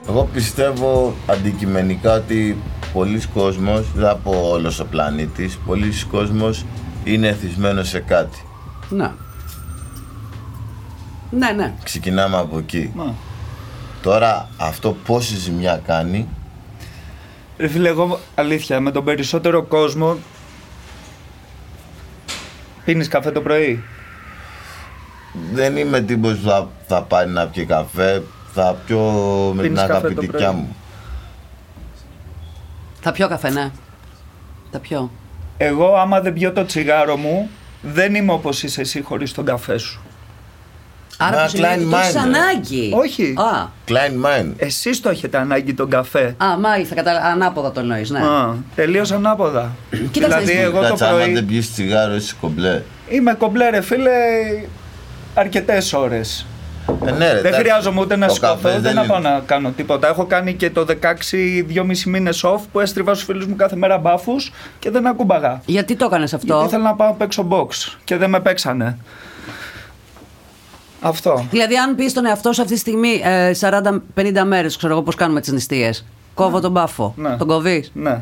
[0.09, 2.57] Εγώ πιστεύω αντικειμενικά ότι
[2.93, 6.65] πολλοί κόσμος, δεν θα πω όλος ο πλανήτης, πολλοί κόσμος
[7.03, 8.37] είναι εθισμένος σε κάτι.
[8.89, 9.11] Ναι.
[11.29, 11.73] Ναι, ναι.
[11.83, 12.91] Ξεκινάμε από εκεί.
[12.95, 13.13] Μα.
[14.01, 16.27] Τώρα αυτό πόση ζημιά κάνει,
[17.57, 20.17] Ρε φίλε, εγώ αλήθεια, με τον περισσότερο κόσμο
[22.85, 23.83] πίνεις καφέ το πρωί;
[25.53, 28.23] δεν είμαι τύπος που θα, θα πάει να πιει καφέ,
[28.53, 28.99] θα πιω
[29.55, 30.75] με την Πίνεις καφέ το αγαπητικιά πρωί; μου.
[33.01, 33.71] Θα πιω καφέ, ναι.
[34.71, 35.11] Θα πιω.
[35.57, 37.49] Εγώ άμα δεν πιω το τσιγάρο μου,
[37.81, 40.01] δεν είμαι όπως είσαι εσύ χωρίς τον καφέ σου.
[41.17, 42.19] Άρα Μα, που σημαίνει Klein ότι το έχεις Mind, ρε.
[42.19, 42.39] ε.
[42.41, 42.91] ανάγκη.
[42.95, 43.33] Όχι.
[43.37, 44.51] Α, Klein Mind.
[44.57, 46.35] Εσείς το έχετε ανάγκη τον καφέ.
[46.37, 47.11] α μάλιστα, κατα...
[47.11, 48.19] ανάποδα το εννοείς, ναι.
[48.19, 49.71] Α, τελείως ανάποδα.
[50.11, 50.61] Κοίταξε, δηλαδή εσύ.
[50.61, 52.81] εγώ το Κάτσε, άμα πρωί δεν πιεις τσιγάρο, είσαι κομπλέ.
[53.09, 54.11] είμαι κομπλέ ρε φίλε
[55.35, 56.45] αρκετές ώρες.
[57.05, 57.59] Ε, ναι, ρε, Δεν εντάξει.
[57.59, 60.07] χρειάζομαι ούτε να Ο σηκωθώ, καφές ούτε δεν να είναι- πάω να κάνω τίποτα.
[60.07, 63.97] Έχω κάνει και το 16 2,5 μήνες off που έστριβα στους φίλους μου κάθε μέρα
[63.97, 65.61] μπάφους και δεν ακούμπαγα.
[65.65, 68.97] Γιατί το έκανες αυτό; Γιατί ήθελα να πάω να παίξω box και δεν με παίξανε.
[71.01, 71.45] Αυτό.
[71.51, 75.15] Δηλαδή, αν πεις στον εαυτό σου αυτή τη στιγμή ε, 40-50 μέρες, ξέρω εγώ πώς
[75.15, 76.05] κάνουμε τις νηστείες.
[76.33, 77.13] Κόβω τον μπάφο.
[77.17, 77.37] Ναι.
[77.37, 77.91] Τον κοβείς.
[77.93, 78.21] Ναι.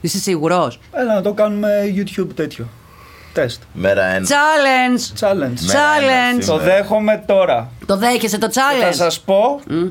[0.00, 2.68] Είσαι σίγουρος; Έλα να το κάνουμε YouTube τέτοιο.
[3.32, 3.62] Τεστ.
[3.72, 4.26] Μέρα ένα.
[4.26, 5.20] Challenge!
[5.20, 5.60] Challenge.
[5.66, 6.30] Μέρα Challenge.
[6.30, 6.64] ένα Το σήμερα.
[6.64, 7.70] δέχομαι τώρα.
[7.86, 8.94] Το δέχεσαι το Θα challenge.
[8.94, 9.86] σας πω Μμ.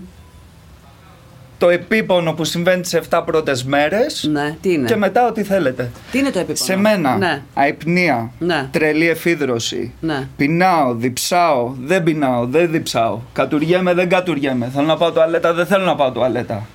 [1.60, 5.92] Το επίπονο που συμβαίνει τις 7 πρώτες μέρες Ναι, τι είναι; και μετά ό,τι θέλετε.
[6.12, 7.42] Τι είναι το επίπονο; Σε μένα, Ναι.
[7.54, 8.68] αϊπνία, Ναι.
[8.72, 10.28] τρελή εφίδρωση, Ναι.
[10.38, 15.86] πεινάω, διψάω, δεν πεινάω, δεν διψάω, κατουριέμαι, δεν κατουριέμαι, θέλω να πάω τουαλέτα, δεν θέλω
[15.86, 16.66] να πάω τουαλέτα.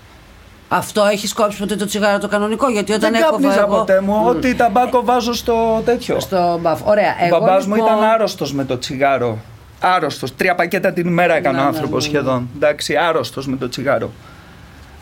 [0.68, 3.76] Αυτό έχεις κόψει ποτέ το τσιγάρο το κανονικό; Γιατί όταν δεν έκοβα κάπνιζα εγώ.
[3.76, 4.26] ποτέ μου, Μμ.
[4.26, 6.20] ό,τι ταμπάκο βάζω στο τέτοιο.
[6.20, 6.84] Στο μπάφο.
[6.88, 7.10] Ωραία.
[7.22, 9.38] Ο Εγώ, μπαμπάς μου λοιπόν- ήταν άρρωστος με το τσιγάρο.
[9.80, 10.34] Άρρωστος.
[10.36, 12.18] Τρία πακέτα την ημέρα έκανε Ναι, ο ναι, άνθρωπος ναι, ναι.
[12.18, 12.48] σχεδόν.
[12.56, 14.10] Εντάξει, άρρωστος με το τσιγάρο.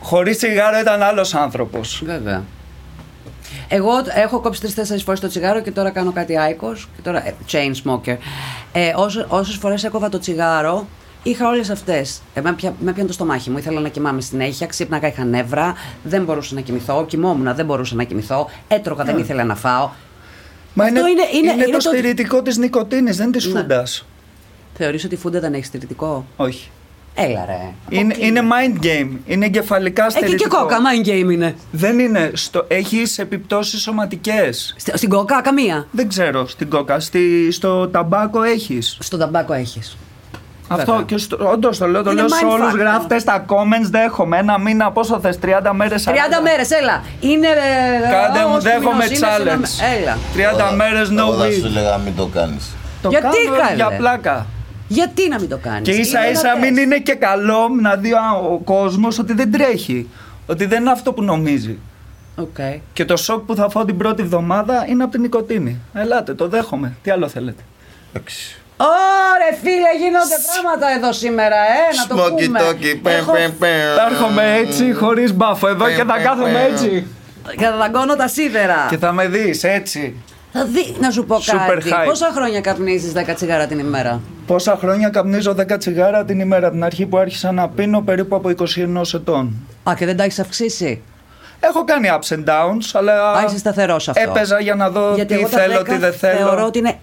[0.02, 2.02] Χωρίς τσιγάρο ήταν άλλος άνθρωπος.
[2.04, 2.42] Βέβαια.
[3.68, 6.88] Εγώ έχω κόψει τρει-τέσσερι φορές το τσιγάρο και τώρα κάνω κάτι άϊκος.
[6.96, 7.26] Και τώρα.
[7.26, 8.16] ε, chain smoker.
[8.72, 8.92] Ε,
[9.28, 10.86] Όσες φορές έκοβα το τσιγάρο,
[11.22, 12.20] είχα όλες αυτές.
[12.34, 13.58] Ε, με, πια, με πιάνε το στομάχι μου.
[13.58, 14.66] Ήθελα να κοιμάμαι συνέχεια.
[14.66, 15.74] Ξύπναγα, είχα νεύρα.
[16.02, 17.04] Δεν μπορούσα να κοιμηθώ.
[17.06, 18.48] Κοιμόμουν, δεν μπορούσα να κοιμηθώ.
[18.68, 19.90] Έτρωγα, δεν ήθελα να φάω.
[20.74, 23.60] Μα Αυτό είναι, είναι- είναι- είναι είναι το το- στηρητικό της νικοτίνης, δεν της Ναι.
[23.60, 24.06] φούντας.
[24.74, 26.70] Θεωρείς ότι η φούντα δεν έχεις στηρητικό; Όχι.
[27.14, 27.58] Έλα ρε.
[27.88, 29.08] Είναι, είναι mind game.
[29.26, 30.48] Είναι εγκεφαλικά Εκεί στερητικό.
[30.56, 31.54] και κόκα, mind game είναι.
[31.70, 32.30] Δεν είναι.
[32.34, 34.74] Στο, έχεις επιπτώσεις σωματικές.
[34.78, 37.00] Στη- Στην κόκα, καμία; Δεν ξέρω, στην κόκα.
[37.00, 38.96] Στη, στο ταμπάκο έχεις.
[39.00, 39.96] Στον ταμπάκο έχεις.
[40.68, 41.04] Αυτό Βέβαια.
[41.06, 42.50] και στο, όντως το λέω, το Είναι λέω σε mindfuck.
[42.52, 42.72] όλους.
[42.72, 44.38] Γράφτε στα comments, δέχομαι.
[44.38, 46.04] Ένα μήνα, πόσο θες, 30 μέρες.
[46.04, 46.42] 30 40.
[46.42, 47.02] μέρες, έλα.
[47.20, 47.46] Είναι.
[47.46, 50.00] ε, Κάντε μου, όχι δέχομαι μηνός, είναι σε ένα- challenge.
[50.00, 50.18] Έλα.
[50.34, 51.64] 30 Εγώ- μέρες no Εγώ θα σου weed.
[51.64, 52.64] έλεγα μην το κάνεις.
[53.02, 54.46] Το Γιατί, κάνω καλέ; για πλάκα.
[54.92, 58.12] Γιατί να μην το κάνεις; Και ίσα ίσα μην είναι και καλό να δει
[58.52, 60.08] ο κόσμος ότι δεν τρέχει.
[60.46, 61.78] Ότι δεν είναι αυτό που νομίζει.
[62.36, 62.56] Οκ.
[62.92, 65.80] Και το σοκ που θα φάω την πρώτη εβδομάδα είναι από την νικοτίνη.
[65.94, 66.92] Ελάτε, το δέχομαι.
[67.02, 67.62] Τι άλλο θέλετε;
[68.12, 68.56] Εντάξει.
[68.76, 72.60] Ωρε φίλε, γίνονται πράγματα εδώ σήμερα, ε, να το Smoky πούμε.
[72.60, 73.70] talky, πεμ, Έχω- πεμ, πεμ.
[73.96, 77.06] Θα έρχομαι έτσι, χωρίς μπάφο εδώ και θα κάθομαι έτσι.
[77.56, 78.86] Και θα δαγκώνω τα σίδερα.
[78.90, 80.14] Και θα με δεις έτσι.
[80.52, 81.90] Θα δει, να σου πω Super κάτι.
[81.92, 82.06] high.
[82.06, 84.20] Πόσα χρόνια καπνίζεις 10 τσιγάρα την ημέρα;
[84.52, 86.70] Πόσα χρόνια καπνίζω 10 τσιγάρα την ημέρα.
[86.70, 89.54] Την αρχή που άρχισα να πίνω περίπου από 21 ετών.
[89.82, 91.02] Α, και δεν τα έχεις αυξήσει;
[91.60, 94.22] Έχω κάνει ups and downs, αλλά Α, είσαι σταθερός αυτό.
[94.22, 96.38] έπαιζα για να δω Γιατί τι εγώ τα θέλω, 10 τι δεν θέλω.
[96.38, 96.98] Θεωρώ ότι είναι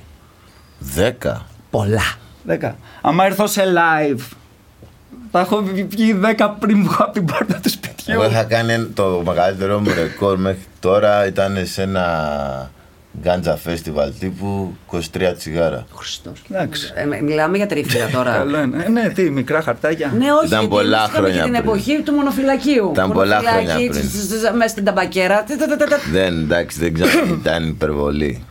[0.79, 1.45] Δέκα.
[1.69, 2.15] πολλά.
[2.47, 2.71] 10.
[3.01, 4.19] Άμα έρθω σε live,
[5.31, 8.13] θα έχω βγει 10 πριν βγω από την πόρτα του σπιτιού.
[8.13, 12.71] Εγώ είχα κάνει το μεγαλύτερο μου ρεκόρ μέχρι τώρα ήταν σε ένα
[13.21, 14.97] γκάντζα festival τύπου 23
[15.37, 15.85] τσιγάρα.
[15.95, 16.41] Χριστός.
[16.51, 16.91] Εντάξει.
[16.95, 18.31] Ε, με- μιλάμε για τρίφυρα τώρα.
[18.37, 18.83] Καλό είναι.
[18.85, 20.11] Ε, ναι, τι, μικρά χαρτάκια.
[20.17, 20.45] Ναι, όχι.
[20.45, 21.69] Ήταν γιατί πολλά εμείς είχαμε χρόνια και την πριν.
[21.69, 22.89] εποχή του μονοφυλακίου.
[22.93, 23.91] Ήταν πολλά Μονοφυλάκι, χρόνια πριν.
[23.91, 25.43] τσ, τσ, τσ, Μέσα στην ταμπακέρα.
[25.43, 25.95] Τε, τε, τε, τε, τε.
[26.11, 28.43] Δεν, εντάξει, δεν ξέρω, ήταν υπερβολή.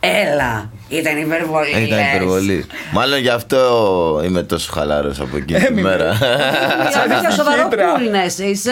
[0.00, 1.70] Έλα, ήταν υπερβολή.
[1.74, 2.06] Ε, Ήταν λες.
[2.14, 2.64] υπερβολή.
[2.92, 5.88] Μάλλον γι' αυτό είμαι τόσο χαλάρος από εκείνη τη Έμεινε.
[5.88, 6.04] μέρα.
[6.84, 7.84] Μιλάμε για σοβαρό Χύτρα.
[7.96, 8.38] coolness.
[8.50, 8.70] Είσαι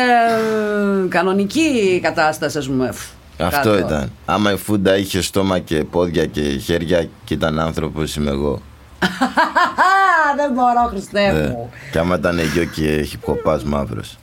[1.05, 2.93] ε, κανονική κατάσταση, ας πούμε.
[3.37, 3.79] Φ, Αυτό κάτω.
[3.79, 4.11] ήταν.
[4.25, 8.53] Άμα η φούντα είχε στόμα και πόδια και χέρια και ήταν άνθρωπος, είμαι εγώ.
[8.53, 9.07] Α,
[10.37, 11.49] δεν μπορώ, Χριστέ Ναι.
[11.49, 11.71] μου.
[11.93, 14.19] Και άμα ήταν γιο και χιπκοπά μαύρος.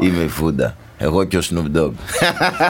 [0.00, 0.76] Είμαι η φούντα.
[0.98, 1.90] Εγώ και ο Snoop Dogg.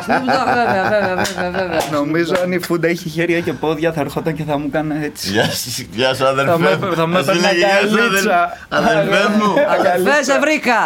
[0.07, 1.81] Βέβαια, βέβαια, βέβαια, βέβαια, βέβαια.
[1.99, 5.31] Νομίζω αν η φούντα έχει χέρια και πόδια θα ερχόταν και θα μου έκανε έτσι.
[5.31, 6.95] Γεια σου, γεια σου Θα αδερφέ με- μου.
[6.95, 8.57] θα με σου έπαιρνα λέγε, «Γεια σου, αγκαλίτσα».
[8.69, 9.55] αδερ- Αδερφέ μου.
[9.79, 10.79] Αδερφές, σε βρήκα!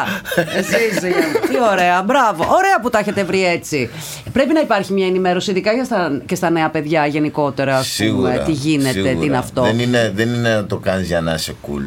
[0.57, 1.09] Εσύ είσαι.
[1.09, 2.43] για- Τι ωραία, μπράβο.
[2.43, 3.91] Ωραία που τα έχετε βρει έτσι.
[4.33, 7.77] Πρέπει να υπάρχει μια ενημέρωση, ειδικά για στα, και στα νέα παιδιά γενικότερα.
[7.77, 8.39] ας πούμε, Σίγουρα.
[8.39, 9.15] τι γίνεται, σίγουρα.
[9.15, 9.63] τι είναι αυτό.
[9.63, 11.87] Δεν είναι, δεν είναι να το κάνεις για να είσαι cool.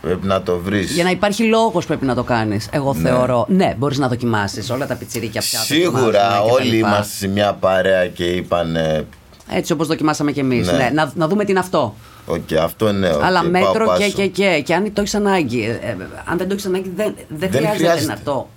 [0.00, 0.90] Πρέπει να το βρεις.
[0.92, 2.68] Για να υπάρχει λόγος πρέπει να το κάνεις.
[2.72, 3.46] Εγώ θεωρώ.
[3.48, 5.58] Ναι, μπορείς να δοκιμάσεις όλα τα πιτσιρίκια πια.
[5.58, 6.88] Σίγουρα δοκιμάζουμε και τα όλοι λοιπά.
[6.88, 8.76] είμαστε σε μια παρέα και είπαν.
[8.76, 9.06] ε,
[9.50, 10.66] Έτσι όπως δοκιμάσαμε κι εμείς.
[10.66, 10.72] Ναι.
[10.76, 10.90] Ναι.
[10.94, 11.94] Να, να δούμε τι είναι αυτό.
[12.26, 13.08] Οκ, αυτό ναι.
[13.08, 14.10] οκ, Αλλά πάω μέτρο και, πάσο.
[14.10, 14.62] και, και.
[14.64, 15.64] Και αν το έχεις ανάγκη.
[15.64, 18.12] ε, ε, αν δεν το έχεις ανάγκη, δεν, δεν, Δεν χρειάζεται, χρειάζεται.
[18.12, 18.48] να το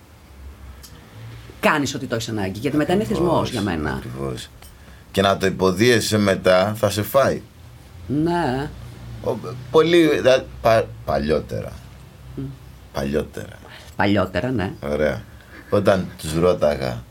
[1.60, 2.60] κάνεις ότι το έχεις ανάγκη.
[2.60, 3.90] Γιατί μετά είναι θεσμός για μένα.
[4.06, 4.50] Ακριβώς.
[5.12, 7.42] Και να το υποδίεσαι μετά θα σε φάει.
[8.08, 8.70] Ναι.
[9.24, 9.38] Ο-
[9.72, 10.20] Πολύ.
[10.20, 11.72] δα- πα- παλιότερα.
[12.94, 13.56] Παλιότερα.
[13.96, 14.72] Παλιότερα, ναι.
[14.92, 15.22] Ωραία.
[15.70, 17.04] Όταν τους ρώταγα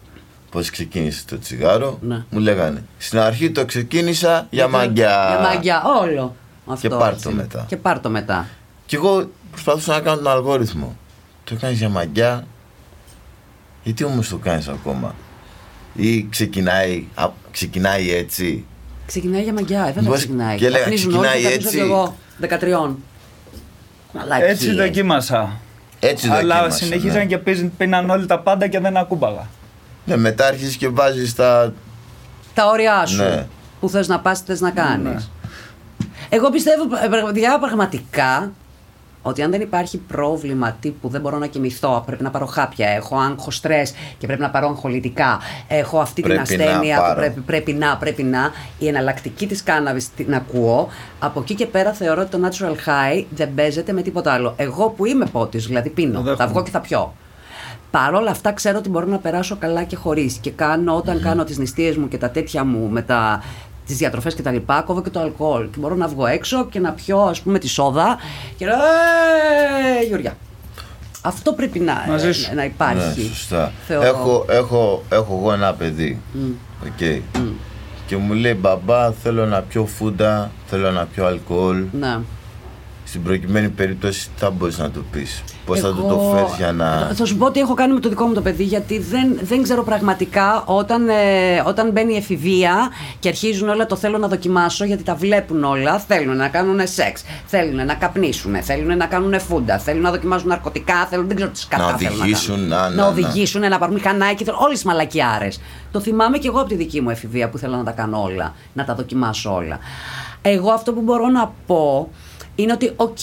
[0.51, 2.25] πώς ξεκίνησε το τσιγάρο, Ναι.
[2.31, 5.27] μου λέγανε στην αρχή το ξεκίνησα για μαγκιά.
[5.29, 6.37] Για μαγκιά, όλο.
[6.67, 7.29] Αυτό, Και πάρ' το έτσι.
[7.33, 7.65] μετά.
[7.69, 8.49] Και πάρ' το μετά.
[8.87, 10.97] Και εγώ προσπαθούσα να κάνω τον αλγόριθμο.
[11.45, 12.47] Το κάνεις για μαγκιά,
[13.83, 15.15] γιατί όμως το κάνεις ακόμα;
[15.95, 18.65] Ή ξεκινάει, α, ξεκινάει έτσι;
[19.07, 20.57] Ξεκινάει για μαγκιά, ε, βέβαια Πώς- ξεκινάει.
[20.57, 21.77] και έλεγα, Καπνίζουν όλοι ξεκινάει και καπνίζω έτσι.
[21.77, 22.17] κι εγώ,
[22.89, 22.97] 13.
[24.13, 24.51] Μαλακίες.
[24.51, 25.61] Έτσι δοκίμασα.
[26.01, 27.25] Έτσι Αλλά δοκίμασα, συνεχίζαν ναι.
[27.25, 29.47] και πίζ- πίναν όλοι τα πάντα και δεν ακούμπαγα.
[30.05, 31.73] Ναι, μετά αρχίζεις και βάζεις τα...
[32.55, 33.23] Τα όρια σου.
[33.23, 33.47] Ναι.
[33.81, 35.13] Που θες να πας, τι θες να κάνεις.
[35.13, 35.21] Ναι.
[36.29, 38.53] Εγώ πιστεύω ε, πραγματικά, πραγματικά
[39.23, 43.17] ότι αν δεν υπάρχει πρόβλημα τύπου δεν μπορώ να κοιμηθώ, πρέπει να πάρω χάπια, έχω
[43.19, 47.15] άγχος στρες και πρέπει να πάρω αγχολητικά, έχω αυτή Πρέπει την να ασθένεια που πάρω.
[47.21, 51.93] πρέπει, πρέπει να, πρέπει να, η εναλλακτική της κάναβης την ακούω, από εκεί και πέρα
[51.93, 54.55] θεωρώ ότι το natural high δεν παίζεται με τίποτα άλλο.
[54.57, 56.37] Εγώ που είμαι πότης, δηλαδή Το πίνω, δέχομαι.
[56.37, 57.13] θα βγω και θα πιω.
[57.91, 60.37] Παρ' όλα αυτά ξέρω ότι μπορώ να περάσω καλά και χωρίς.
[60.37, 63.43] Και κάνω, όταν κάνω τις νηστείες μου και τα τέτοια μου με τα,
[63.87, 65.71] τις διατροφές και τα λοιπά, κόβω και το αλκοόλ.
[65.71, 68.17] Και μπορώ να βγω έξω και να πιω ας πούμε τη σόδα
[68.57, 70.37] και να «Ε, Γιουριά.
[71.23, 72.55] Αυτό πρέπει να, Μαζί σου.
[72.55, 73.21] να υπάρχει.
[73.21, 73.73] Ναι, σωστά.
[73.87, 74.07] Θεωρώ.
[74.07, 76.21] Έχω, έχω, έχω εγώ ένα παιδί.
[76.87, 77.23] Οκ.
[78.07, 81.85] Και μου λέει μπαμπά θέλω να πιω φούντα, θέλω να πιω αλκοόλ.
[81.93, 82.19] Ναι.
[83.13, 85.43] Στην προκειμένη περίπτωση τι θα μπορείς να το πεις.
[85.67, 87.11] Πώς θα του Εγώ- το φέρεις για να...
[87.15, 89.63] Θα σου πω τι έχω κάνει με το δικό μου το παιδί, γιατί δεν, δεν
[89.63, 92.89] ξέρω πραγματικά όταν, ε, όταν μπαίνει η εφηβεία
[93.19, 95.99] και αρχίζουν όλα το θέλω να δοκιμάσω, γιατί τα βλέπουν όλα.
[95.99, 101.07] Θέλουν να κάνουν σεξ, θέλουν να καπνίσουν, θέλουν να κάνουν φούντα, θέλουν να δοκιμάζουν ναρκωτικά,
[101.11, 102.69] θέλουν, δεν ξέρω τι σκατά Να θέλουν οδηγήσουν, κάνουν.
[102.69, 103.07] να, να, να να.
[103.09, 105.61] οδηγήσουν, να πάρουν μηχανάκι, όλες τις μαλακίες.
[105.93, 108.55] Το θυμάμαι και εγώ από τη δική μου εφηβεία που θέλω να τα κάνω όλα,
[108.73, 109.79] να τα δοκιμάσω όλα.
[110.43, 112.09] Εγώ αυτό που μπορώ να πω
[112.55, 113.19] είναι ότι, οκ,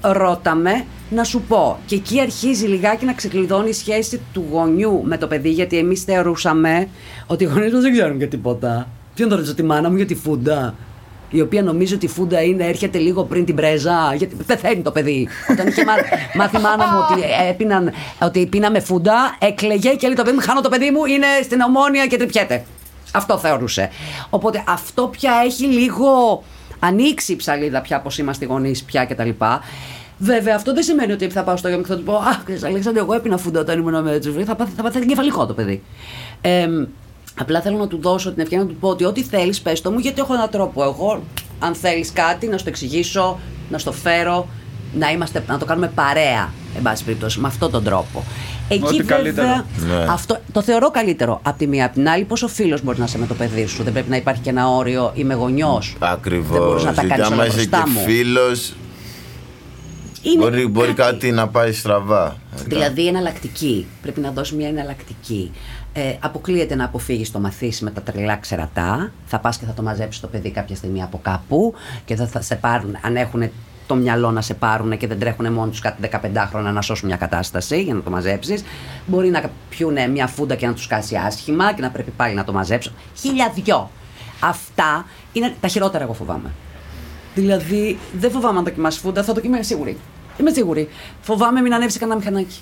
[0.00, 1.78] ρώτα με να σου πω.
[1.86, 6.02] Και εκεί αρχίζει λιγάκι να ξεκλειδώνει η σχέση του γονιού με το παιδί, γιατί εμείς
[6.02, 6.88] θεωρούσαμε
[7.26, 8.88] ότι οι γονείς μας δεν ξέρουν και τίποτα.
[9.14, 10.74] Ποιον θα ρωτήσω τη μάνα μου για τη φούντα.
[11.30, 14.14] Η οποία νομίζει ότι η φούντα είναι, έρχεται λίγο πριν την πρέζα.
[14.16, 15.28] Γιατί πεθαίνει το παιδί.
[15.50, 15.94] Όταν είχε μά-
[16.38, 17.92] μάθει η μάνα μου ότι, έπιναν,
[18.22, 21.60] ότι πίναμε φούντα, έκλαιγε και λέει το παιδί μου: Χάνω το παιδί μου, είναι στην
[21.60, 22.64] ομόνια και τρυπιέται.
[23.12, 23.90] Αυτό θεωρούσε.
[24.30, 26.42] Οπότε αυτό πια έχει λίγο
[26.78, 29.30] ανοίξει η ψαλίδα πια πώς είμαστε γονείς πια κτλ.
[30.18, 32.44] Βέβαια, αυτό δεν σημαίνει ότι θα πάω στο γιο μου και θα του πω Αχ,
[32.44, 34.44] ξέρεις, Αλέξανδρο, εγώ έπεινα φούντα όταν ήμουν με τη ζωή.
[34.44, 35.82] Θα πάθει, θα πάθει εγκεφαλικό το παιδί.
[36.40, 36.68] Ε,
[37.38, 39.90] απλά θέλω να του δώσω την ευκαιρία να του πω ότι ό,τι θέλεις, πες το
[39.90, 40.82] μου, γιατί έχω έναν τρόπο.
[40.82, 41.22] Εγώ,
[41.58, 43.38] αν θέλεις κάτι, να σου το εξηγήσω,
[43.70, 44.48] να στο φέρω,
[44.94, 48.24] να, είμαστε, να το κάνουμε παρέα, εν πάση περιπτώσει, με αυτόν τον τρόπο.
[48.68, 49.48] Εκεί Ό,τι βέβαια, καλύτερο.
[49.48, 50.06] Ναι.
[50.08, 51.40] αυτό το θεωρώ καλύτερο.
[51.42, 53.82] Απ' τη μία, απ' την άλλη, πόσο φίλος μπορείς να είσαι με το παιδί σου;
[53.82, 55.12] Δεν πρέπει να υπάρχει και ένα όριο.
[55.14, 55.96] Είμαι γονιός.
[55.98, 56.58] Δεν Ακριβώς.
[56.58, 58.00] μπορείς να τα Γιατί κάνεις άμα όλα είσαι μπροστά και μου.
[58.00, 58.74] φίλος,
[60.22, 62.36] Είναι μπορεί, μπορεί κάτι να πάει στραβά.
[62.66, 63.86] Δηλαδή εναλλακτική.
[64.02, 65.50] Πρέπει να δώσεις μια εναλλακτική.
[65.92, 69.12] Ε, αποκλείεται να αποφύγεις το μαθήσεις με τα τρελά ξερατά.
[69.26, 72.40] Θα πας και θα το μαζέψεις το παιδί κάποια στιγμή από κάπου και θα, θα
[72.40, 73.50] σε πάρουν, αν έχουν
[73.86, 77.08] το μυαλό να σε πάρουν και δεν τρέχουν μόνοι τους κάτι 15 χρόνια να σώσουν
[77.08, 78.64] μια κατάσταση για να το μαζέψεις.
[79.06, 82.44] Μπορεί να πιούνε μια φούντα και να τους κάσει άσχημα και να πρέπει πάλι να
[82.44, 82.92] το μαζέψουν.
[83.16, 83.90] Χιλιαδιό.
[84.40, 86.50] Αυτά είναι τα χειρότερα, εγώ φοβάμαι.
[87.34, 89.98] Δηλαδή, δεν φοβάμαι να δοκιμάσει φούντα, θα δοκιμάσει σίγουρη.
[90.40, 90.88] Είμαι σίγουρη.
[91.20, 92.60] Φοβάμαι μην ανέβει σε κανένα μηχανάκι.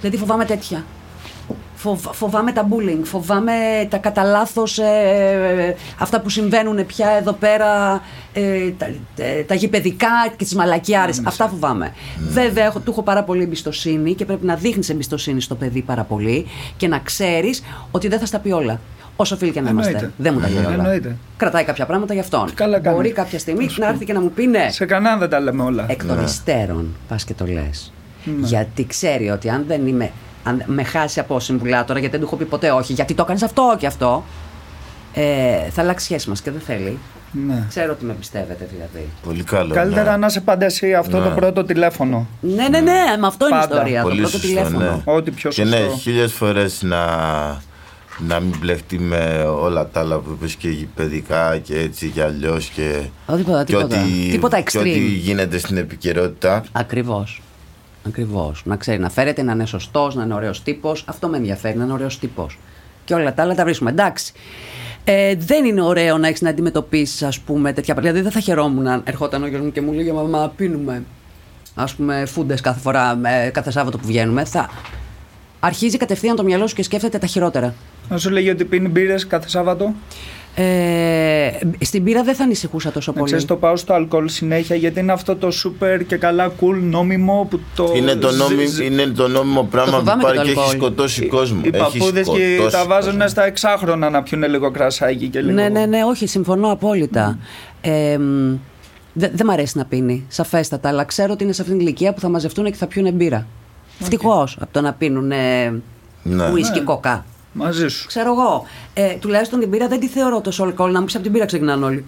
[0.00, 0.84] Δηλαδή, φοβάμαι τέτοια.
[1.86, 3.52] Φοβ- φοβάμαι τα bullying, φοβάμαι
[3.88, 4.78] τα κατά λάθος
[5.98, 8.00] αυτά που συμβαίνουν πια εδώ πέρα,
[8.32, 11.20] ε, τα, ε, τα γηπαιδικά και τις μαλακιάρες.
[11.24, 11.92] Αυτά φοβάμαι.
[12.28, 16.02] Βέβαια, έχω, του έχω πάρα πολύ εμπιστοσύνη και πρέπει να δείχνεις εμπιστοσύνη στο παιδί πάρα
[16.02, 18.80] πολύ και να ξέρεις ότι δεν θα στα πει όλα.
[19.16, 19.90] Όσο φίλοι και να είμαστε.
[19.90, 20.12] Εννοείται.
[20.16, 20.74] Δεν μου τα λέει όλα.
[20.74, 21.16] Εννοείται.
[21.36, 22.54] Κρατάει κάποια πράγματα γι' αυτόν.
[22.54, 22.96] Καλά κάνει.
[22.96, 24.68] Μπορεί κάποια στιγμή να έρθει και να μου πει ναι.
[24.70, 25.86] Σε κανέναν δεν τα λέμε όλα.
[25.88, 27.92] Εκ των υστέρων πας και το λες.
[28.42, 30.10] Γιατί ξέρει ότι αν δεν είμαι.
[30.48, 33.42] Αν με χάσει από συμβουλάτορα, γιατί δεν του έχω πει ποτέ όχι, γιατί το έκανες
[33.42, 34.24] αυτό και αυτό.
[35.14, 36.98] Ε, θα αλλάξει σχέση μας και δεν θέλει.
[37.46, 37.64] Ναι.
[37.68, 39.08] Ξέρω ότι με πιστεύετε δηλαδή.
[39.24, 39.74] Πολύ καλό.
[39.74, 40.16] Καλύτερα ναι.
[40.16, 41.34] να είσαι πάντα εσύ αυτό το Ναι.
[41.34, 42.26] πρώτο τηλέφωνο.
[42.40, 43.74] Ναι, ναι, ναι, με αυτό είναι η Πάντα.
[43.74, 44.02] ιστορία.
[44.02, 44.78] Πολύ το πρώτο σωστό, τηλέφωνο.
[44.90, 45.02] ναι.
[45.04, 45.96] Ό,τι πιο Και ναι, σωστό.
[45.98, 47.04] χίλιες φορές να,
[48.18, 52.66] να μην μπλεχτεί με όλα τα άλλα που είπες και παιδικά και έτσι και αλλιώς
[52.68, 54.00] και, Ω, τίποτα, και, τίποτα.
[54.02, 55.18] ό,τι, Τίποτα και ό,τι extreme.
[55.20, 56.64] γίνεται στην επικαιρότητα.
[56.72, 57.40] Ακριβώς.
[58.06, 58.62] Ακριβώς.
[58.64, 61.04] Να ξέρει να φέρεται, να είναι σωστός, να είναι ωραίος τύπος.
[61.06, 62.58] Αυτό με ενδιαφέρει, να είναι ωραίος τύπος.
[63.04, 63.90] Και όλα τα άλλα τα βρίσκουμε.
[63.90, 64.32] Εντάξει.
[65.04, 68.14] Ε, δεν είναι ωραίο να έχεις να αντιμετωπίσεις, ας πούμε, τέτοια πράγματα.
[68.14, 71.02] Δηλαδή, δεν θα χαιρόμουν αν ερχόταν ο γιος μου και μου λέγε Μαμά, πίνουμε.
[71.74, 74.44] Α πούμε, φούντες κάθε φορά, ε, κάθε Σάββατο που βγαίνουμε.
[74.44, 74.70] Θα...
[75.60, 77.74] αρχίζει κατευθείαν το μυαλό σου και σκέφτεται τα χειρότερα.
[78.08, 79.94] Να σου λέγει ότι πίνει μπύρες κάθε Σάββατο;
[80.58, 81.50] Ε,
[81.80, 83.26] στην πύρα δεν θα ανησυχούσα τόσο Να πολύ.
[83.30, 87.46] ξέρεις, το πάω στο αλκοόλ συνέχεια γιατί είναι αυτό το super και καλά cool νόμιμο
[87.50, 87.92] που το.
[87.96, 90.60] Είναι το, ζ- νόμι, ζ- είναι το νόμιμο πράγμα που φοβάμαι υπάρχει και και το
[90.60, 90.90] έχεις αλκοόλ.
[90.90, 91.60] σκοτώσει κόσμο.
[91.64, 93.28] Οι Έχεις παππούδες και σκοτώσει τα βάζουν κόσμο.
[93.28, 95.52] στα εξάχρονα να πιούν λίγο κρασάκι και λίγο.
[95.52, 97.38] Ναι, ναι, ναι, όχι, συμφωνώ απόλυτα.
[97.80, 98.54] Ε, μ,
[99.12, 102.12] δεν δεν μ' αρέσει να πίνει, σαφέστατα, αλλά ξέρω ότι είναι σε αυτήν την ηλικία
[102.12, 103.46] που θα μαζευτούν και θα πιούν μπύρα.
[104.00, 105.68] Ευτυχώς από το να πίνουν ε,
[106.22, 106.50] Ναι.
[106.52, 106.84] ουίσκι Ναι.
[106.84, 107.24] κοκά.
[107.56, 108.06] Μαζί σου.
[108.06, 108.66] Ξέρω εγώ.
[108.94, 110.92] Ε, τουλάχιστον την πύρα δεν τη θεωρώ τόσο αλκοόλ.
[110.92, 112.04] Να μου πεις από την πύρα ξεκινάνε όλοι.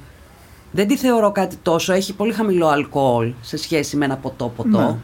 [0.71, 1.93] Δεν τη θεωρώ κάτι τόσο.
[1.93, 4.99] Έχει πολύ χαμηλό αλκοόλ σε σχέση με ένα ποτό-ποτό.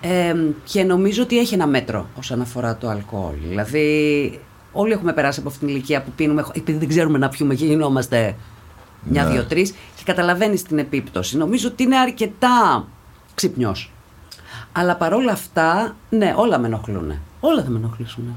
[0.00, 3.34] Ε, και νομίζω ότι έχει ένα μέτρο όσον αφορά το αλκοόλ.
[3.48, 4.40] Δηλαδή,
[4.72, 7.64] όλοι έχουμε περάσει από αυτήν την ηλικία που πίνουμε, επειδή δεν ξέρουμε να πιούμε και
[7.64, 8.36] γινόμαστε
[9.02, 11.36] μια, δύο, τρεις και καταλαβαίνεις την επίπτωση.
[11.36, 12.88] Νομίζω ότι είναι αρκετά
[13.34, 13.76] ξυπνιό.
[14.72, 17.12] Αλλά παρόλα αυτά, ναι, όλα με ενοχλούν.
[17.40, 18.36] Όλα θα με ενοχλήσουν.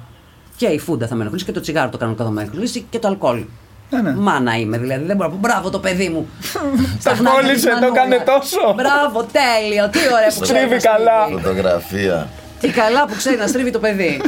[0.57, 2.99] Και η φούντα θα με ενοχλήσει και το τσιγάρο το κανονικό θα με ενοχλήσει και
[2.99, 3.43] το αλκοόλ.
[3.89, 4.11] Ναι, ναι.
[4.15, 5.03] Μάνα είμαι δηλαδή.
[5.05, 6.27] Δεν μπορώ να πω μπράβο το παιδί μου.
[7.03, 8.73] Τα κόλλησε, το έκανε τόσο.
[8.75, 9.89] Μπράβο, τέλειο.
[9.89, 10.63] Τι ωραία που ξέρεις.
[10.63, 10.97] Στρίβει να στρίβει.
[10.97, 11.27] καλά.
[11.41, 12.29] Φωτογραφία;
[12.59, 14.21] Τι καλά που ξέρει να στρίβει το παιδί.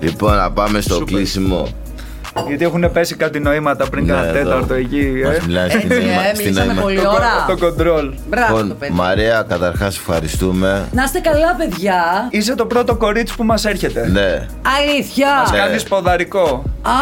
[0.00, 1.14] Λοιπόν, να πάμε στο Σούπερ.
[1.14, 1.68] κλείσιμο.
[2.48, 4.32] Γιατί έχουν πέσει κάτι νοήματα πριν Ναι, κάνα εδώ.
[4.32, 5.12] τέταρτο εκεί.
[5.26, 5.40] Μας Ε.
[5.46, 7.44] μιλάει στην Έτσι, νοήμα- ε, στην μιλήσαμε νοήμα- πολύ Το, ώρα.
[7.46, 8.12] το κοντρόλ.
[8.28, 8.92] Μπράβο το Λοιπόν, παιδί.
[8.92, 10.88] Μαρία, καταρχάς ευχαριστούμε.
[10.92, 12.02] Να είστε καλά, παιδιά.
[12.30, 14.08] Είσαι το πρώτο κορίτσι που μας έρχεται.
[14.08, 14.46] Ναι.
[14.78, 15.28] Αλήθεια.
[15.52, 15.58] Ναι.
[15.58, 16.62] Κάνεις ποδαρικό.
[16.82, 16.92] Α,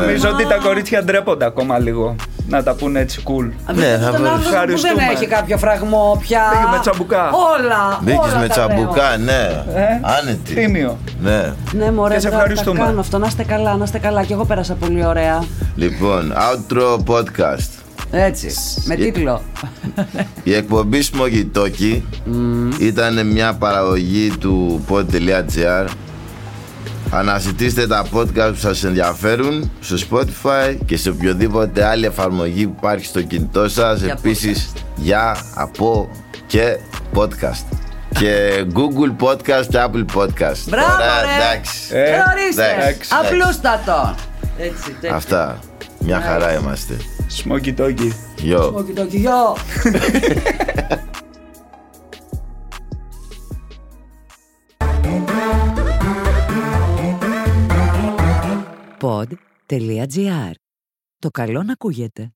[0.00, 0.34] Νομίζω μα.
[0.34, 2.16] ότι τα κορίτσια ντρέπονται ακόμα λίγο.
[2.48, 3.50] Να τα πούνε έτσι cool.
[3.66, 5.02] Βρείτε Ναι, θα τον βρω- άνθρωπο που δεν Ευχαριστούμε.
[5.12, 6.42] έχει κάποιο φραγμό πια.
[6.52, 7.30] Μπήκες με τσαμπουκά.
[7.58, 7.98] Όλα.
[8.02, 9.40] Μπήκες όλα με τα τσαμπουκά, ναι.
[9.74, 9.82] Ε,
[10.20, 10.54] Άνετη.
[10.54, 10.98] Τίμιο.
[11.22, 11.30] Ναι.
[11.30, 11.54] λέω.
[11.72, 12.78] Ναι, μωρέ, Και σε τώρα ευχαριστούμε.
[12.78, 13.18] Τα κάνω αυτό.
[13.18, 14.22] Να είστε καλά, να είστε καλά.
[14.24, 15.44] Και εγώ πέρασα πολύ ωραία.
[15.74, 17.68] Λοιπόν, outro podcast.
[18.10, 18.48] Έτσι.
[18.84, 19.42] Με τίτλο.
[20.42, 22.00] Η εκπομπή Smoky Talky
[22.80, 25.86] ήταν μια παραγωγή του pod.gr
[27.12, 33.04] Αναζητήστε τα podcast που σας ενδιαφέρουν στο Spotify και σε οποιοδήποτε άλλη εφαρμογή που υπάρχει
[33.04, 36.10] στο κινητό σας Για Επίσης για, από
[36.46, 36.78] και
[37.14, 37.64] podcast
[38.18, 41.44] Και Google Podcast και Apple Podcast Μπράβο, Ωραία, ρε.
[41.44, 42.02] εντάξει Ε,
[42.32, 42.74] Ορίστε.
[42.78, 44.14] εντάξει, Απλούστατο.
[44.62, 45.16] Έτσι, τέτοιο.
[45.16, 45.58] Αυτά
[46.00, 46.96] Μια χαρά είμαστε
[47.28, 48.12] Σμόκι τόκι.
[48.38, 49.56] Γιο Όχι, το γιο.
[59.00, 60.52] Pod.gr.
[61.18, 62.32] Το καλό να ακούγεται.